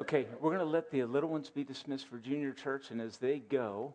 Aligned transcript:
Okay, 0.00 0.26
we're 0.40 0.48
going 0.48 0.64
to 0.66 0.72
let 0.72 0.90
the 0.90 1.04
little 1.04 1.28
ones 1.28 1.50
be 1.50 1.62
dismissed 1.62 2.08
for 2.08 2.16
junior 2.16 2.52
church, 2.52 2.90
and 2.90 3.02
as 3.02 3.18
they 3.18 3.40
go, 3.40 3.92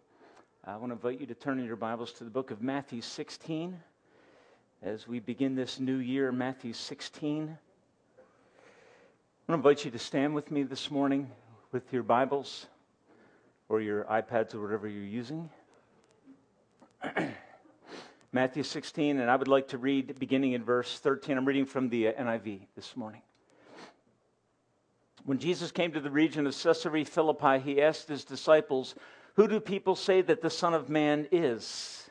I 0.63 0.77
want 0.77 0.91
to 0.91 0.93
invite 0.93 1.19
you 1.19 1.25
to 1.25 1.33
turn 1.33 1.57
in 1.57 1.65
your 1.65 1.77
Bibles 1.77 2.13
to 2.13 2.23
the 2.23 2.29
book 2.29 2.51
of 2.51 2.61
Matthew 2.61 3.01
16 3.01 3.75
as 4.83 5.07
we 5.07 5.19
begin 5.19 5.55
this 5.55 5.79
new 5.79 5.95
year, 5.95 6.31
Matthew 6.31 6.73
16. 6.73 7.41
I 7.41 7.47
want 7.47 7.57
to 9.47 9.53
invite 9.55 9.83
you 9.83 9.89
to 9.89 9.97
stand 9.97 10.35
with 10.35 10.51
me 10.51 10.61
this 10.61 10.91
morning 10.91 11.27
with 11.71 11.91
your 11.91 12.03
Bibles 12.03 12.67
or 13.67 13.81
your 13.81 14.03
iPads 14.03 14.53
or 14.53 14.61
whatever 14.61 14.87
you're 14.87 15.01
using. 15.01 15.49
Matthew 18.31 18.61
16, 18.61 19.19
and 19.19 19.31
I 19.31 19.35
would 19.35 19.47
like 19.47 19.69
to 19.69 19.79
read 19.79 20.19
beginning 20.19 20.51
in 20.51 20.63
verse 20.63 20.99
13. 20.99 21.35
I'm 21.35 21.45
reading 21.45 21.65
from 21.65 21.89
the 21.89 22.09
uh, 22.09 22.13
NIV 22.13 22.59
this 22.75 22.95
morning. 22.95 23.23
When 25.25 25.39
Jesus 25.39 25.71
came 25.71 25.91
to 25.91 25.99
the 25.99 26.11
region 26.11 26.45
of 26.45 26.55
Caesarea 26.55 27.03
Philippi, 27.03 27.59
he 27.59 27.81
asked 27.81 28.07
his 28.07 28.23
disciples, 28.23 28.93
Who 29.35 29.47
do 29.47 29.59
people 29.59 29.95
say 29.95 30.21
that 30.21 30.41
the 30.41 30.51
Son 30.51 30.75
of 30.75 30.87
Man 30.87 31.27
is? 31.31 32.09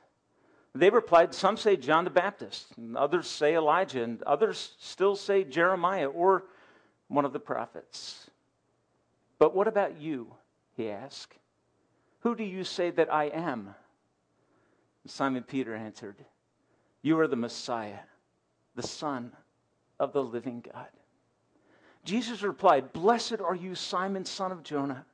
They 0.74 0.90
replied, 0.90 1.32
Some 1.32 1.56
say 1.56 1.76
John 1.76 2.02
the 2.02 2.10
Baptist, 2.10 2.76
and 2.76 2.96
others 2.96 3.28
say 3.28 3.54
Elijah, 3.54 4.02
and 4.02 4.20
others 4.24 4.74
still 4.80 5.14
say 5.14 5.44
Jeremiah 5.44 6.08
or 6.08 6.46
one 7.06 7.24
of 7.24 7.32
the 7.32 7.38
prophets. 7.38 8.28
But 9.38 9.54
what 9.54 9.68
about 9.68 10.00
you? 10.00 10.34
He 10.76 10.90
asked. 10.90 11.38
Who 12.20 12.34
do 12.34 12.42
you 12.42 12.64
say 12.64 12.90
that 12.90 13.12
I 13.12 13.26
am? 13.26 13.76
Simon 15.06 15.44
Peter 15.44 15.74
answered, 15.74 16.16
You 17.02 17.20
are 17.20 17.28
the 17.28 17.36
Messiah, 17.36 18.00
the 18.74 18.82
Son 18.82 19.30
of 20.00 20.12
the 20.12 20.22
living 20.22 20.64
God. 20.72 20.88
Jesus 22.04 22.42
replied, 22.42 22.92
Blessed 22.92 23.40
are 23.40 23.54
you, 23.54 23.74
Simon, 23.74 24.24
son 24.24 24.52
of 24.52 24.62
Jonah, 24.62 25.06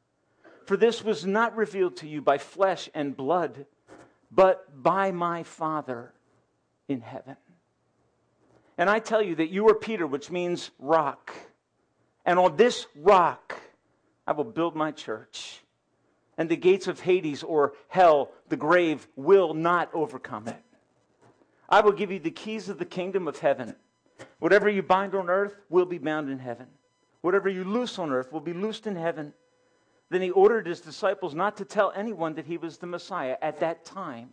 for 0.67 0.77
this 0.77 1.05
was 1.05 1.25
not 1.25 1.57
revealed 1.57 1.97
to 1.99 2.09
you 2.09 2.21
by 2.21 2.39
flesh 2.39 2.91
and 2.95 3.17
blood, 3.17 3.67
but 4.31 4.83
by 4.83 5.13
my 5.13 5.43
Father 5.45 6.13
in 6.89 7.01
heaven. 7.01 7.37
And 8.77 8.89
I 8.89 8.99
tell 8.99 9.23
you 9.23 9.37
that 9.37 9.51
you 9.51 9.69
are 9.69 9.75
Peter, 9.75 10.07
which 10.07 10.31
means 10.31 10.71
rock. 10.79 11.33
And 12.25 12.39
on 12.39 12.57
this 12.57 12.87
rock 12.97 13.61
I 14.27 14.33
will 14.33 14.45
build 14.45 14.75
my 14.75 14.91
church. 14.91 15.61
And 16.39 16.49
the 16.49 16.57
gates 16.57 16.87
of 16.87 17.01
Hades 17.01 17.43
or 17.43 17.75
hell, 17.89 18.31
the 18.49 18.57
grave, 18.57 19.07
will 19.17 19.55
not 19.55 19.91
overcome 19.93 20.49
it. 20.49 20.63
I 21.69 21.83
will 21.83 21.93
give 21.93 22.11
you 22.11 22.19
the 22.19 22.31
keys 22.31 22.69
of 22.69 22.79
the 22.79 22.85
kingdom 22.85 23.29
of 23.29 23.39
heaven. 23.39 23.77
Whatever 24.39 24.69
you 24.69 24.83
bind 24.83 25.15
on 25.15 25.29
earth 25.29 25.55
will 25.69 25.85
be 25.85 25.99
bound 25.99 26.31
in 26.31 26.39
heaven. 26.39 26.67
Whatever 27.23 27.49
you 27.49 27.65
loose 27.65 27.99
on 27.99 28.11
earth 28.11 28.33
will 28.33 28.41
be 28.41 28.53
loosed 28.53 28.87
in 28.87 28.97
heaven. 28.97 29.35
Then 30.09 30.23
he 30.23 30.31
ordered 30.31 30.67
his 30.67 30.81
disciples 30.81 31.35
not 31.35 31.57
to 31.59 31.65
tell 31.65 31.93
anyone 31.95 32.35
that 32.35 32.47
he 32.47 32.57
was 32.57 32.79
the 32.79 32.87
Messiah 32.87 33.37
at 33.43 33.61
that 33.61 33.85
time, 33.85 34.31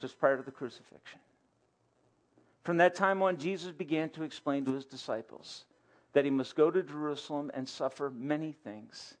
just 0.00 0.18
prior 0.18 0.36
to 0.36 0.42
the 0.42 0.50
crucifixion. 0.50 1.20
From 2.62 2.76
that 2.78 2.94
time 2.94 3.22
on, 3.22 3.36
Jesus 3.36 3.72
began 3.72 4.10
to 4.10 4.22
explain 4.22 4.64
to 4.64 4.72
his 4.72 4.84
disciples 4.84 5.64
that 6.12 6.24
he 6.24 6.30
must 6.30 6.56
go 6.56 6.70
to 6.70 6.82
Jerusalem 6.82 7.50
and 7.54 7.68
suffer 7.68 8.10
many 8.10 8.52
things 8.52 9.16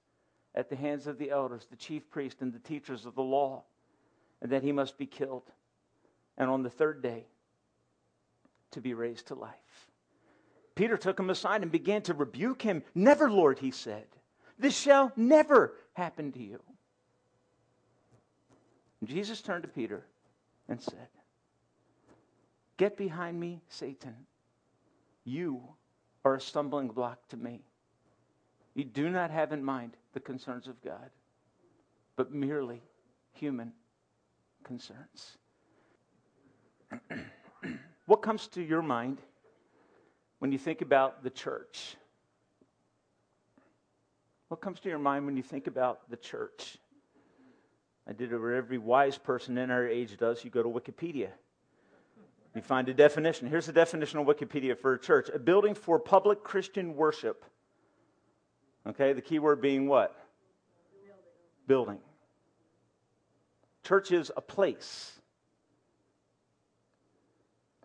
at 0.54 0.68
the 0.68 0.76
hands 0.76 1.06
of 1.06 1.18
the 1.18 1.30
elders, 1.30 1.66
the 1.70 1.76
chief 1.76 2.08
priests, 2.10 2.42
and 2.42 2.52
the 2.52 2.58
teachers 2.58 3.06
of 3.06 3.14
the 3.14 3.22
law, 3.22 3.62
and 4.42 4.50
that 4.50 4.62
he 4.62 4.72
must 4.72 4.98
be 4.98 5.06
killed, 5.06 5.50
and 6.36 6.50
on 6.50 6.62
the 6.62 6.70
third 6.70 7.02
day 7.02 7.26
to 8.72 8.80
be 8.80 8.94
raised 8.94 9.26
to 9.28 9.34
life. 9.34 9.89
Peter 10.80 10.96
took 10.96 11.20
him 11.20 11.28
aside 11.28 11.60
and 11.60 11.70
began 11.70 12.00
to 12.00 12.14
rebuke 12.14 12.62
him. 12.62 12.82
Never, 12.94 13.30
Lord, 13.30 13.58
he 13.58 13.70
said. 13.70 14.06
This 14.58 14.74
shall 14.74 15.12
never 15.14 15.74
happen 15.92 16.32
to 16.32 16.42
you. 16.42 16.58
Jesus 19.04 19.42
turned 19.42 19.64
to 19.64 19.68
Peter 19.68 20.06
and 20.70 20.80
said, 20.80 21.08
Get 22.78 22.96
behind 22.96 23.38
me, 23.38 23.60
Satan. 23.68 24.14
You 25.24 25.60
are 26.24 26.36
a 26.36 26.40
stumbling 26.40 26.88
block 26.88 27.28
to 27.28 27.36
me. 27.36 27.60
You 28.72 28.84
do 28.84 29.10
not 29.10 29.30
have 29.30 29.52
in 29.52 29.62
mind 29.62 29.98
the 30.14 30.20
concerns 30.20 30.66
of 30.66 30.82
God, 30.82 31.10
but 32.16 32.32
merely 32.32 32.80
human 33.34 33.74
concerns. 34.64 35.36
what 38.06 38.22
comes 38.22 38.46
to 38.46 38.62
your 38.62 38.80
mind 38.80 39.18
when 40.40 40.50
you 40.50 40.58
think 40.58 40.82
about 40.82 41.22
the 41.22 41.30
church? 41.30 41.96
What 44.48 44.60
comes 44.60 44.80
to 44.80 44.88
your 44.88 44.98
mind 44.98 45.26
when 45.26 45.36
you 45.36 45.44
think 45.44 45.68
about 45.68 46.10
the 46.10 46.16
church? 46.16 46.76
I 48.08 48.12
did 48.12 48.32
what 48.32 48.52
every 48.52 48.78
wise 48.78 49.16
person 49.16 49.56
in 49.56 49.70
our 49.70 49.86
age 49.86 50.16
does. 50.16 50.44
You 50.44 50.50
go 50.50 50.62
to 50.62 50.68
Wikipedia. 50.68 51.28
You 52.56 52.62
find 52.62 52.88
a 52.88 52.94
definition. 52.94 53.46
Here's 53.46 53.66
the 53.66 53.72
definition 53.72 54.18
of 54.18 54.26
Wikipedia 54.26 54.76
for 54.76 54.94
a 54.94 54.98
church 54.98 55.28
a 55.32 55.38
building 55.38 55.76
for 55.76 56.00
public 56.00 56.42
Christian 56.42 56.96
worship. 56.96 57.44
Okay, 58.88 59.12
the 59.12 59.20
key 59.20 59.38
word 59.38 59.60
being 59.60 59.86
what? 59.86 60.16
Building. 61.68 61.94
building. 61.94 61.98
Church 63.84 64.10
is 64.10 64.32
a 64.36 64.40
place 64.40 65.19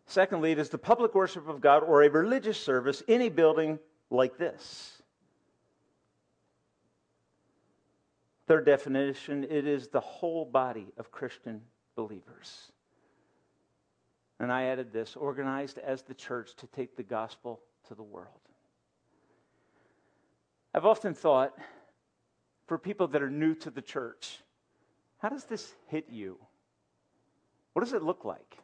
Secondly, 0.07 0.51
it 0.51 0.59
is 0.59 0.69
the 0.69 0.77
public 0.77 1.15
worship 1.15 1.47
of 1.47 1.61
God 1.61 1.83
or 1.83 2.03
a 2.03 2.09
religious 2.09 2.59
service 2.59 3.01
in 3.07 3.21
a 3.21 3.29
building 3.29 3.79
like 4.09 4.37
this. 4.37 5.01
Third 8.47 8.65
definition, 8.65 9.43
it 9.45 9.65
is 9.65 9.87
the 9.87 9.99
whole 9.99 10.45
body 10.45 10.87
of 10.97 11.11
Christian 11.11 11.61
believers. 11.95 12.71
And 14.39 14.51
I 14.51 14.65
added 14.65 14.93
this 14.93 15.15
organized 15.15 15.79
as 15.79 16.03
the 16.03 16.13
church 16.13 16.55
to 16.57 16.67
take 16.67 16.95
the 16.95 17.03
gospel 17.03 17.61
to 17.87 17.95
the 17.95 18.03
world. 18.03 18.29
I've 20.73 20.85
often 20.85 21.13
thought 21.13 21.53
for 22.67 22.77
people 22.77 23.07
that 23.07 23.23
are 23.23 23.29
new 23.29 23.55
to 23.55 23.71
the 23.71 23.81
church, 23.81 24.39
how 25.19 25.29
does 25.29 25.45
this 25.45 25.73
hit 25.87 26.07
you? 26.09 26.37
What 27.73 27.83
does 27.83 27.93
it 27.93 28.03
look 28.03 28.25
like? 28.25 28.57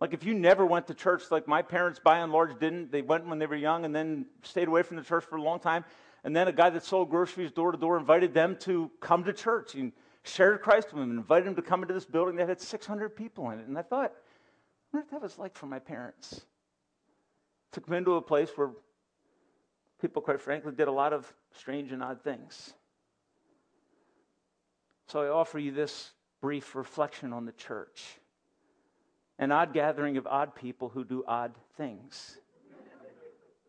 Like 0.00 0.14
if 0.14 0.24
you 0.24 0.32
never 0.32 0.64
went 0.64 0.86
to 0.86 0.94
church, 0.94 1.24
like 1.30 1.46
my 1.46 1.60
parents 1.60 2.00
by 2.02 2.18
and 2.18 2.32
large 2.32 2.58
didn't, 2.58 2.90
they 2.90 3.02
went 3.02 3.26
when 3.26 3.38
they 3.38 3.46
were 3.46 3.56
young 3.56 3.84
and 3.84 3.94
then 3.94 4.26
stayed 4.42 4.66
away 4.66 4.82
from 4.82 4.96
the 4.96 5.02
church 5.02 5.24
for 5.24 5.36
a 5.36 5.42
long 5.42 5.60
time. 5.60 5.84
And 6.24 6.34
then 6.34 6.48
a 6.48 6.52
guy 6.52 6.70
that 6.70 6.84
sold 6.84 7.10
groceries 7.10 7.50
door 7.50 7.72
to 7.72 7.78
door 7.78 7.98
invited 7.98 8.32
them 8.32 8.56
to 8.60 8.90
come 9.00 9.24
to 9.24 9.32
church 9.32 9.74
and 9.74 9.92
shared 10.22 10.62
Christ 10.62 10.88
with 10.92 11.00
them 11.00 11.10
and 11.10 11.18
invited 11.18 11.46
them 11.46 11.54
to 11.56 11.62
come 11.62 11.82
into 11.82 11.94
this 11.94 12.06
building 12.06 12.36
that 12.36 12.48
had 12.48 12.60
600 12.60 13.10
people 13.10 13.50
in 13.50 13.58
it. 13.58 13.66
And 13.66 13.76
I 13.76 13.82
thought, 13.82 14.12
I 14.92 14.96
wonder 14.96 15.08
that 15.12 15.22
was 15.22 15.38
like 15.38 15.54
for 15.54 15.66
my 15.66 15.78
parents. 15.78 16.42
Took 17.72 17.86
them 17.86 17.94
into 17.94 18.14
a 18.14 18.22
place 18.22 18.50
where 18.56 18.70
people, 20.00 20.22
quite 20.22 20.40
frankly, 20.40 20.72
did 20.72 20.88
a 20.88 20.92
lot 20.92 21.12
of 21.12 21.30
strange 21.54 21.92
and 21.92 22.02
odd 22.02 22.22
things. 22.22 22.72
So 25.08 25.22
I 25.22 25.28
offer 25.28 25.58
you 25.58 25.72
this 25.72 26.12
brief 26.40 26.74
reflection 26.74 27.32
on 27.32 27.44
the 27.44 27.52
church 27.52 28.19
an 29.40 29.50
odd 29.50 29.72
gathering 29.72 30.18
of 30.18 30.26
odd 30.26 30.54
people 30.54 30.90
who 30.90 31.02
do 31.02 31.24
odd 31.26 31.54
things. 31.76 32.36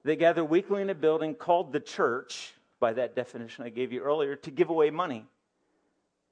They 0.03 0.17
gather 0.17 0.43
weekly 0.43 0.81
in 0.81 0.89
a 0.89 0.95
building 0.95 1.33
called 1.33 1.71
the 1.71 1.79
church, 1.79 2.53
by 2.79 2.93
that 2.93 3.15
definition 3.15 3.63
I 3.63 3.69
gave 3.69 3.93
you 3.93 4.01
earlier, 4.01 4.35
to 4.35 4.51
give 4.51 4.69
away 4.69 4.89
money. 4.89 5.25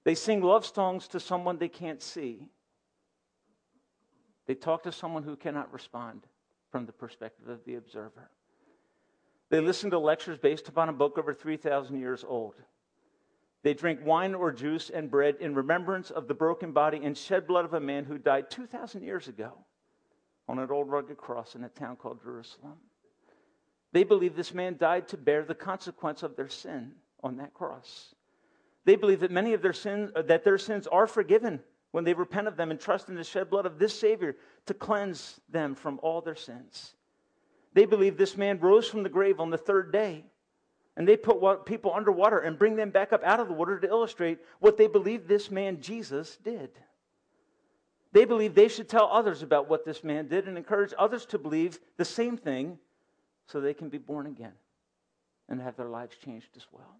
They 0.03 0.13
sing 0.13 0.41
love 0.41 0.65
songs 0.65 1.07
to 1.09 1.19
someone 1.19 1.57
they 1.57 1.69
can't 1.69 2.01
see. 2.01 2.49
They 4.45 4.55
talk 4.55 4.83
to 4.83 4.91
someone 4.91 5.23
who 5.23 5.37
cannot 5.37 5.71
respond 5.71 6.23
from 6.69 6.85
the 6.85 6.91
perspective 6.91 7.47
of 7.47 7.63
the 7.63 7.75
observer. 7.75 8.29
They 9.49 9.61
listen 9.61 9.89
to 9.91 9.99
lectures 9.99 10.37
based 10.37 10.67
upon 10.67 10.89
a 10.89 10.93
book 10.93 11.17
over 11.17 11.33
3,000 11.33 11.97
years 11.97 12.25
old. 12.27 12.55
They 13.61 13.73
drink 13.73 13.99
wine 14.03 14.35
or 14.35 14.51
juice 14.51 14.89
and 14.89 15.11
bread 15.11 15.35
in 15.39 15.53
remembrance 15.53 16.11
of 16.11 16.27
the 16.27 16.33
broken 16.33 16.71
body 16.71 17.01
and 17.03 17.17
shed 17.17 17.45
blood 17.45 17.65
of 17.65 17.73
a 17.73 17.79
man 17.79 18.05
who 18.05 18.17
died 18.17 18.49
2,000 18.49 19.03
years 19.03 19.27
ago 19.27 19.53
on 20.47 20.59
an 20.59 20.71
old 20.71 20.89
rugged 20.89 21.17
cross 21.17 21.55
in 21.55 21.63
a 21.63 21.69
town 21.69 21.97
called 21.97 22.21
Jerusalem. 22.23 22.77
They 23.91 24.03
believe 24.03 24.35
this 24.35 24.53
man 24.53 24.77
died 24.77 25.07
to 25.09 25.17
bear 25.17 25.43
the 25.43 25.55
consequence 25.55 26.23
of 26.23 26.35
their 26.35 26.47
sin 26.47 26.93
on 27.21 27.37
that 27.37 27.53
cross. 27.53 28.15
They 28.85 28.95
believe 28.95 29.19
that 29.19 29.31
many 29.31 29.53
of 29.53 29.61
their 29.61 29.73
sins, 29.73 30.11
uh, 30.15 30.21
that 30.23 30.43
their 30.43 30.57
sins 30.57 30.87
are 30.87 31.07
forgiven 31.07 31.59
when 31.91 32.03
they 32.03 32.13
repent 32.13 32.47
of 32.47 32.55
them 32.55 32.71
and 32.71 32.79
trust 32.79 33.09
in 33.09 33.15
the 33.15 33.23
shed 33.23 33.49
blood 33.49 33.65
of 33.65 33.77
this 33.77 33.99
Savior 33.99 34.35
to 34.67 34.73
cleanse 34.73 35.39
them 35.49 35.75
from 35.75 35.99
all 36.01 36.21
their 36.21 36.35
sins. 36.35 36.93
They 37.73 37.85
believe 37.85 38.17
this 38.17 38.37
man 38.37 38.59
rose 38.59 38.87
from 38.87 39.03
the 39.03 39.09
grave 39.09 39.39
on 39.39 39.49
the 39.49 39.57
third 39.57 39.91
day 39.91 40.23
and 40.99 41.07
they 41.07 41.15
put 41.15 41.65
people 41.65 41.93
underwater 41.95 42.39
and 42.39 42.59
bring 42.59 42.75
them 42.75 42.89
back 42.89 43.13
up 43.13 43.23
out 43.23 43.39
of 43.39 43.47
the 43.47 43.53
water 43.53 43.79
to 43.79 43.87
illustrate 43.87 44.37
what 44.59 44.77
they 44.77 44.85
believe 44.85 45.27
this 45.27 45.49
man 45.49 45.79
Jesus 45.79 46.37
did. 46.43 46.69
They 48.11 48.25
believe 48.25 48.53
they 48.53 48.67
should 48.67 48.89
tell 48.89 49.07
others 49.09 49.41
about 49.41 49.69
what 49.69 49.85
this 49.85 50.03
man 50.03 50.27
did 50.27 50.49
and 50.49 50.57
encourage 50.57 50.93
others 50.99 51.25
to 51.27 51.39
believe 51.39 51.79
the 51.95 52.03
same 52.03 52.35
thing 52.35 52.77
so 53.47 53.61
they 53.61 53.73
can 53.73 53.87
be 53.87 53.97
born 53.97 54.27
again 54.27 54.51
and 55.47 55.61
have 55.61 55.77
their 55.77 55.87
lives 55.87 56.17
changed 56.17 56.49
as 56.57 56.67
well. 56.69 56.97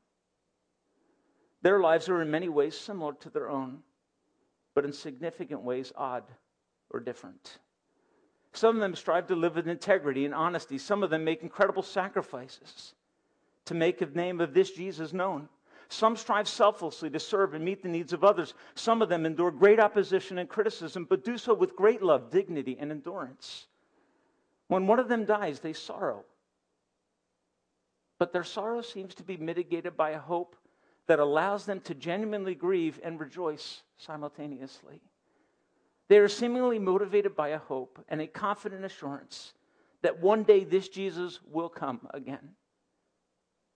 Their 1.62 1.81
lives 1.81 2.07
are 2.07 2.22
in 2.22 2.31
many 2.31 2.48
ways 2.48 2.78
similar 2.78 3.13
to 3.16 3.30
their 3.30 3.50
own, 3.50 3.80
but 4.75 4.86
in 4.86 4.94
significant 4.94 5.62
ways 5.62 5.92
odd 5.98 6.24
or 6.90 7.01
different. 7.01 7.57
Some 8.54 8.78
of 8.78 8.81
them 8.81 8.96
strive 8.96 9.28
to 9.28 9.36
live 9.36 9.57
with 9.57 9.68
integrity 9.68 10.24
and 10.24 10.34
honesty. 10.34 10.78
Some 10.78 11.04
of 11.04 11.10
them 11.10 11.25
make 11.25 11.44
incredible 11.44 11.84
sacrifices 11.84 12.94
to 13.69 13.75
make 13.75 14.00
the 14.00 14.07
name 14.07 14.42
of 14.42 14.56
this 14.56 14.71
Jesus 14.71 15.13
known. 15.13 15.48
Some 15.89 16.18
strive 16.18 16.48
selflessly 16.48 17.12
to 17.12 17.19
serve 17.19 17.54
and 17.54 17.63
meet 17.63 17.83
the 17.83 17.88
needs 17.88 18.13
of 18.13 18.24
others. 18.24 18.56
Some 18.74 19.04
of 19.04 19.10
them 19.10 19.27
endure 19.27 19.51
great 19.51 19.80
opposition 19.80 20.39
and 20.39 20.50
criticism, 20.50 21.06
but 21.07 21.24
do 21.24 21.38
so 21.38 21.54
with 21.54 21.75
great 21.75 22.01
love, 22.01 22.31
dignity, 22.31 22.77
and 22.80 22.92
endurance. 22.92 23.68
When 24.69 24.88
one 24.88 24.98
of 24.98 25.07
them 25.07 25.24
dies, 25.24 25.60
they 25.60 25.74
sorrow. 25.74 26.25
But 28.18 28.33
their 28.33 28.44
sorrow 28.44 28.81
seems 28.81 29.13
to 29.16 29.24
be 29.24 29.38
mitigated 29.38 29.95
by 29.95 30.12
a 30.12 30.19
hope 30.19 30.56
that 31.06 31.19
allows 31.19 31.68
them 31.68 31.80
to 31.81 31.94
genuinely 31.94 32.56
grieve 32.56 33.00
and 33.04 33.19
rejoice 33.19 33.83
simultaneously. 33.98 35.00
They 36.07 36.18
are 36.18 36.27
seemingly 36.27 36.80
motivated 36.80 37.36
by 37.36 37.50
a 37.50 37.60
hope 37.60 38.04
and 38.10 38.19
a 38.19 38.25
confident 38.25 38.83
assurance 38.83 39.54
that 40.01 40.19
one 40.19 40.42
day 40.42 40.63
this 40.63 40.89
Jesus 40.89 41.39
will 41.51 41.69
come 41.69 42.07
again 42.15 42.56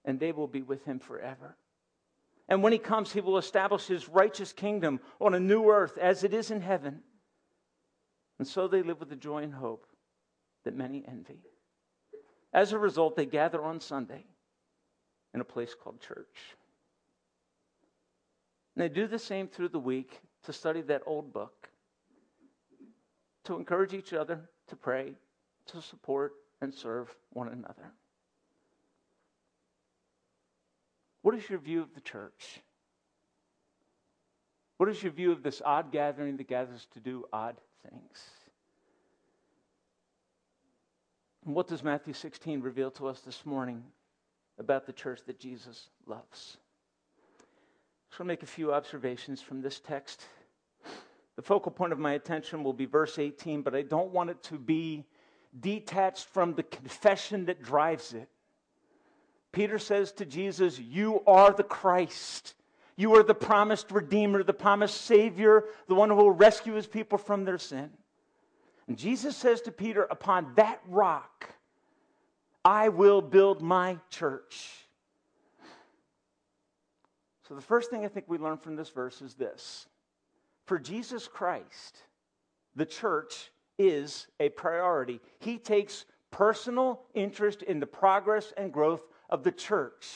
and 0.06 0.20
they 0.20 0.32
will 0.32 0.48
be 0.48 0.62
with 0.62 0.84
him 0.86 1.00
forever. 1.00 1.56
And 2.50 2.62
when 2.62 2.74
he 2.74 2.80
comes, 2.80 3.12
he 3.12 3.22
will 3.22 3.38
establish 3.38 3.88
his 3.88 4.10
righteous 4.10 4.52
kingdom 4.52 5.00
on 5.20 5.34
a 5.34 5.40
new 5.40 5.70
earth 5.70 5.98
as 5.98 6.24
it 6.24 6.34
is 6.34 6.52
in 6.52 6.62
heaven. 6.62 7.02
And 8.38 8.48
so 8.48 8.68
they 8.68 8.82
live 8.82 9.00
with 9.00 9.10
the 9.10 9.16
joy 9.16 9.44
and 9.44 9.54
hope 9.54 9.86
that 10.66 10.76
many 10.76 11.04
envy. 11.08 11.40
As 12.54 12.74
a 12.74 12.78
result, 12.78 13.16
they 13.16 13.26
gather 13.26 13.64
on 13.64 13.80
Sunday 13.80 14.26
in 15.34 15.42
a 15.42 15.46
place 15.46 15.74
called 15.74 16.02
church. 16.02 16.56
And 18.76 18.84
they 18.84 18.90
do 18.90 19.08
the 19.08 19.20
same 19.20 19.48
through 19.48 19.70
the 19.70 19.80
week 19.80 20.20
to 20.44 20.54
study 20.54 20.82
that 20.82 21.04
old 21.06 21.32
book, 21.32 21.70
to 23.46 23.56
encourage 23.56 23.94
each 23.94 24.14
other, 24.14 24.42
to 24.68 24.76
pray, 24.76 25.14
to 25.68 25.82
support 25.82 26.34
and 26.62 26.74
serve 26.74 27.16
one 27.32 27.48
another. 27.48 27.94
What 31.24 31.36
is 31.36 31.50
your 31.50 31.60
view 31.60 31.82
of 31.82 31.94
the 31.96 32.02
church? 32.02 32.60
What 34.78 34.90
is 34.90 35.02
your 35.02 35.14
view 35.14 35.32
of 35.32 35.42
this 35.42 35.62
odd 35.64 35.92
gathering 35.92 36.38
that 36.38 36.48
gathers 36.48 36.88
to 36.94 37.00
do 37.00 37.26
odd 37.32 37.56
things? 37.90 38.20
And 41.46 41.56
what 41.56 41.68
does 41.68 41.84
Matthew 41.84 42.14
16 42.14 42.62
reveal 42.62 42.92
to 42.92 43.08
us 43.08 43.22
this 43.22 43.46
morning 43.46 43.84
about 44.60 44.86
the 44.86 44.94
church 44.94 45.22
that 45.28 45.40
Jesus 45.40 45.90
loves? 46.06 46.58
So 48.12 48.18
I'll 48.20 48.28
make 48.28 48.44
a 48.44 48.48
few 48.48 48.74
observations 48.74 49.42
from 49.42 49.62
this 49.62 49.80
text. 49.80 50.26
The 51.38 51.42
focal 51.42 51.72
point 51.72 51.94
of 51.94 52.00
my 52.00 52.14
attention 52.14 52.64
will 52.64 52.74
be 52.74 52.86
verse 52.86 53.18
18, 53.18 53.62
but 53.62 53.74
I 53.74 53.82
don't 53.82 54.12
want 54.12 54.30
it 54.30 54.44
to 54.44 54.56
be 54.56 55.06
detached 55.60 56.26
from 56.26 56.54
the 56.54 56.64
confession 56.64 57.46
that 57.46 57.64
drives 57.64 58.14
it. 58.14 58.30
Peter 59.54 59.78
says 59.80 60.12
to 60.14 60.26
Jesus, 60.26 60.78
You 60.80 61.22
are 61.26 61.54
the 61.54 61.64
Christ. 61.64 62.56
You 62.96 63.16
are 63.16 63.24
the 63.24 63.36
promised 63.36 63.92
Redeemer, 63.92 64.44
the 64.44 64.54
promised 64.54 65.02
Savior, 65.02 65.66
the 65.88 65.96
one 65.96 66.10
who 66.10 66.16
will 66.16 66.32
rescue 66.32 66.74
his 66.74 66.88
people 66.88 67.18
from 67.18 67.46
their 67.46 67.58
sin. 67.58 67.90
And 68.88 68.98
Jesus 68.98 69.38
says 69.38 69.62
to 69.62 69.72
Peter, 69.72 70.04
Upon 70.04 70.54
that 70.56 70.82
rock, 70.88 71.54
I 72.66 72.90
will 72.90 73.22
build 73.22 73.62
my 73.62 73.98
church. 74.10 74.70
So, 77.48 77.56
the 77.56 77.62
first 77.62 77.90
thing 77.90 78.04
I 78.04 78.08
think 78.08 78.26
we 78.28 78.38
learn 78.38 78.58
from 78.58 78.76
this 78.76 78.90
verse 78.90 79.22
is 79.22 79.36
this 79.36 79.86
For 80.66 80.80
Jesus 80.80 81.28
Christ, 81.28 81.98
the 82.76 82.86
church 82.86 83.52
is 83.78 84.28
a 84.40 84.50
priority. 84.50 85.20
He 85.40 85.58
takes 85.58 86.06
personal 86.32 87.02
interest 87.14 87.62
in 87.62 87.80
the 87.80 87.86
progress 87.86 88.54
and 88.58 88.74
growth 88.74 89.04
of 89.34 89.44
the 89.44 89.52
church. 89.52 90.08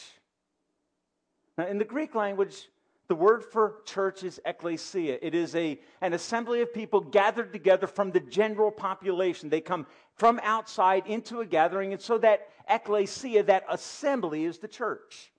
Now, 1.58 1.66
in 1.66 1.80
the 1.80 1.86
Greek 1.86 2.14
language, 2.14 2.70
the 3.08 3.16
word 3.16 3.44
for 3.44 3.78
church 3.84 4.24
is 4.24 4.40
ecclesia. 4.46 5.18
It 5.22 5.34
is 5.34 5.56
a, 5.56 5.80
an 6.02 6.14
assembly 6.14 6.62
of 6.62 6.72
people 6.72 7.02
gathered 7.02 7.52
together 7.52 7.88
from 7.88 8.12
the 8.12 8.20
general 8.20 8.70
population. 8.70 9.50
They 9.50 9.60
come 9.60 9.88
from 10.14 10.40
outside 10.44 11.08
into 11.08 11.40
a 11.40 11.48
gathering, 11.48 11.94
and 11.94 12.02
so 12.02 12.20
that 12.20 12.50
ecclesia, 12.70 13.44
that 13.44 13.66
assembly, 13.68 14.46
is 14.46 14.60
the 14.60 14.68
church. 14.68 15.32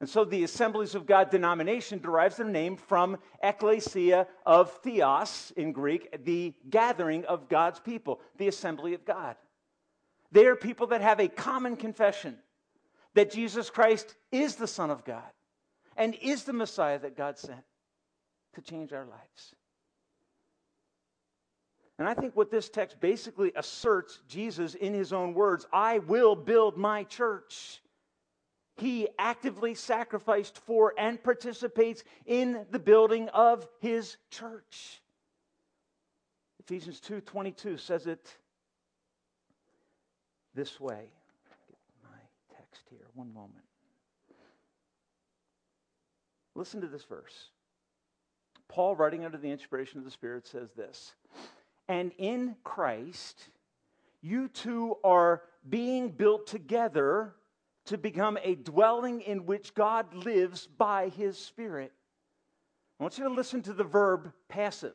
And 0.00 0.08
so 0.08 0.24
the 0.24 0.42
Assemblies 0.42 0.96
of 0.96 1.06
God 1.06 1.30
denomination 1.30 2.00
derives 2.00 2.36
their 2.36 2.46
name 2.46 2.76
from 2.76 3.16
ecclesia 3.44 4.26
of 4.44 4.72
theos 4.82 5.52
in 5.56 5.70
Greek, 5.70 6.24
the 6.24 6.52
gathering 6.68 7.24
of 7.26 7.48
God's 7.48 7.78
people, 7.78 8.20
the 8.38 8.48
assembly 8.48 8.92
of 8.94 9.04
God. 9.04 9.36
They 10.32 10.46
are 10.46 10.56
people 10.56 10.88
that 10.88 11.00
have 11.00 11.20
a 11.20 11.28
common 11.28 11.76
confession 11.76 12.38
that 13.14 13.30
Jesus 13.30 13.70
Christ 13.70 14.16
is 14.32 14.56
the 14.56 14.66
Son 14.66 14.90
of 14.90 15.04
God 15.04 15.22
and 15.96 16.14
is 16.20 16.44
the 16.44 16.52
Messiah 16.52 16.98
that 16.98 17.16
God 17.16 17.38
sent 17.38 17.64
to 18.54 18.62
change 18.62 18.92
our 18.92 19.04
lives. 19.04 19.54
And 21.98 22.08
I 22.08 22.14
think 22.14 22.34
what 22.34 22.50
this 22.50 22.68
text 22.68 23.00
basically 23.00 23.52
asserts 23.54 24.18
Jesus 24.28 24.74
in 24.74 24.92
his 24.92 25.12
own 25.12 25.32
words 25.32 25.66
I 25.72 26.00
will 26.00 26.34
build 26.34 26.76
my 26.76 27.04
church. 27.04 27.80
He 28.76 29.08
actively 29.18 29.76
sacrificed 29.76 30.58
for 30.58 30.92
and 30.98 31.22
participates 31.22 32.02
in 32.26 32.66
the 32.70 32.80
building 32.80 33.28
of 33.28 33.68
his 33.80 34.16
church. 34.30 35.00
Ephesians 36.58 37.00
2:22 37.00 37.78
says 37.78 38.08
it 38.08 38.36
this 40.54 40.80
way 40.80 41.10
here. 42.90 43.06
One 43.14 43.32
moment. 43.32 43.64
Listen 46.54 46.80
to 46.80 46.86
this 46.86 47.04
verse. 47.04 47.50
Paul, 48.68 48.96
writing 48.96 49.24
under 49.24 49.38
the 49.38 49.50
inspiration 49.50 49.98
of 49.98 50.04
the 50.04 50.10
Spirit, 50.10 50.46
says 50.46 50.70
this 50.76 51.14
And 51.88 52.12
in 52.18 52.56
Christ, 52.64 53.48
you 54.22 54.48
too 54.48 54.96
are 55.04 55.42
being 55.68 56.10
built 56.10 56.46
together 56.46 57.34
to 57.86 57.98
become 57.98 58.38
a 58.42 58.54
dwelling 58.54 59.20
in 59.20 59.46
which 59.46 59.74
God 59.74 60.14
lives 60.14 60.66
by 60.66 61.08
his 61.10 61.36
Spirit. 61.36 61.92
I 62.98 63.02
want 63.02 63.18
you 63.18 63.24
to 63.24 63.30
listen 63.30 63.62
to 63.62 63.72
the 63.72 63.84
verb 63.84 64.32
passive. 64.48 64.94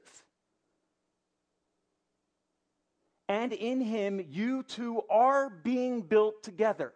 And 3.28 3.54
in 3.54 3.80
him, 3.80 4.26
you 4.28 4.64
too 4.64 5.04
are 5.10 5.50
being 5.50 6.02
built 6.02 6.42
together. 6.42 6.94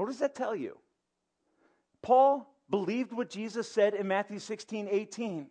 What 0.00 0.08
does 0.08 0.20
that 0.20 0.34
tell 0.34 0.56
you? 0.56 0.78
Paul 2.00 2.50
believed 2.70 3.12
what 3.12 3.28
Jesus 3.28 3.70
said 3.70 3.92
in 3.92 4.08
Matthew 4.08 4.38
16, 4.38 4.88
18. 4.90 5.46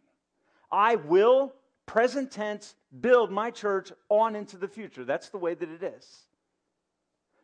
I 0.72 0.96
will, 0.96 1.54
present 1.86 2.32
tense, 2.32 2.74
build 3.00 3.30
my 3.30 3.52
church 3.52 3.92
on 4.10 4.36
into 4.36 4.58
the 4.58 4.68
future. 4.68 5.06
That's 5.06 5.30
the 5.30 5.38
way 5.38 5.54
that 5.54 5.70
it 5.70 5.84
is. 5.84 6.24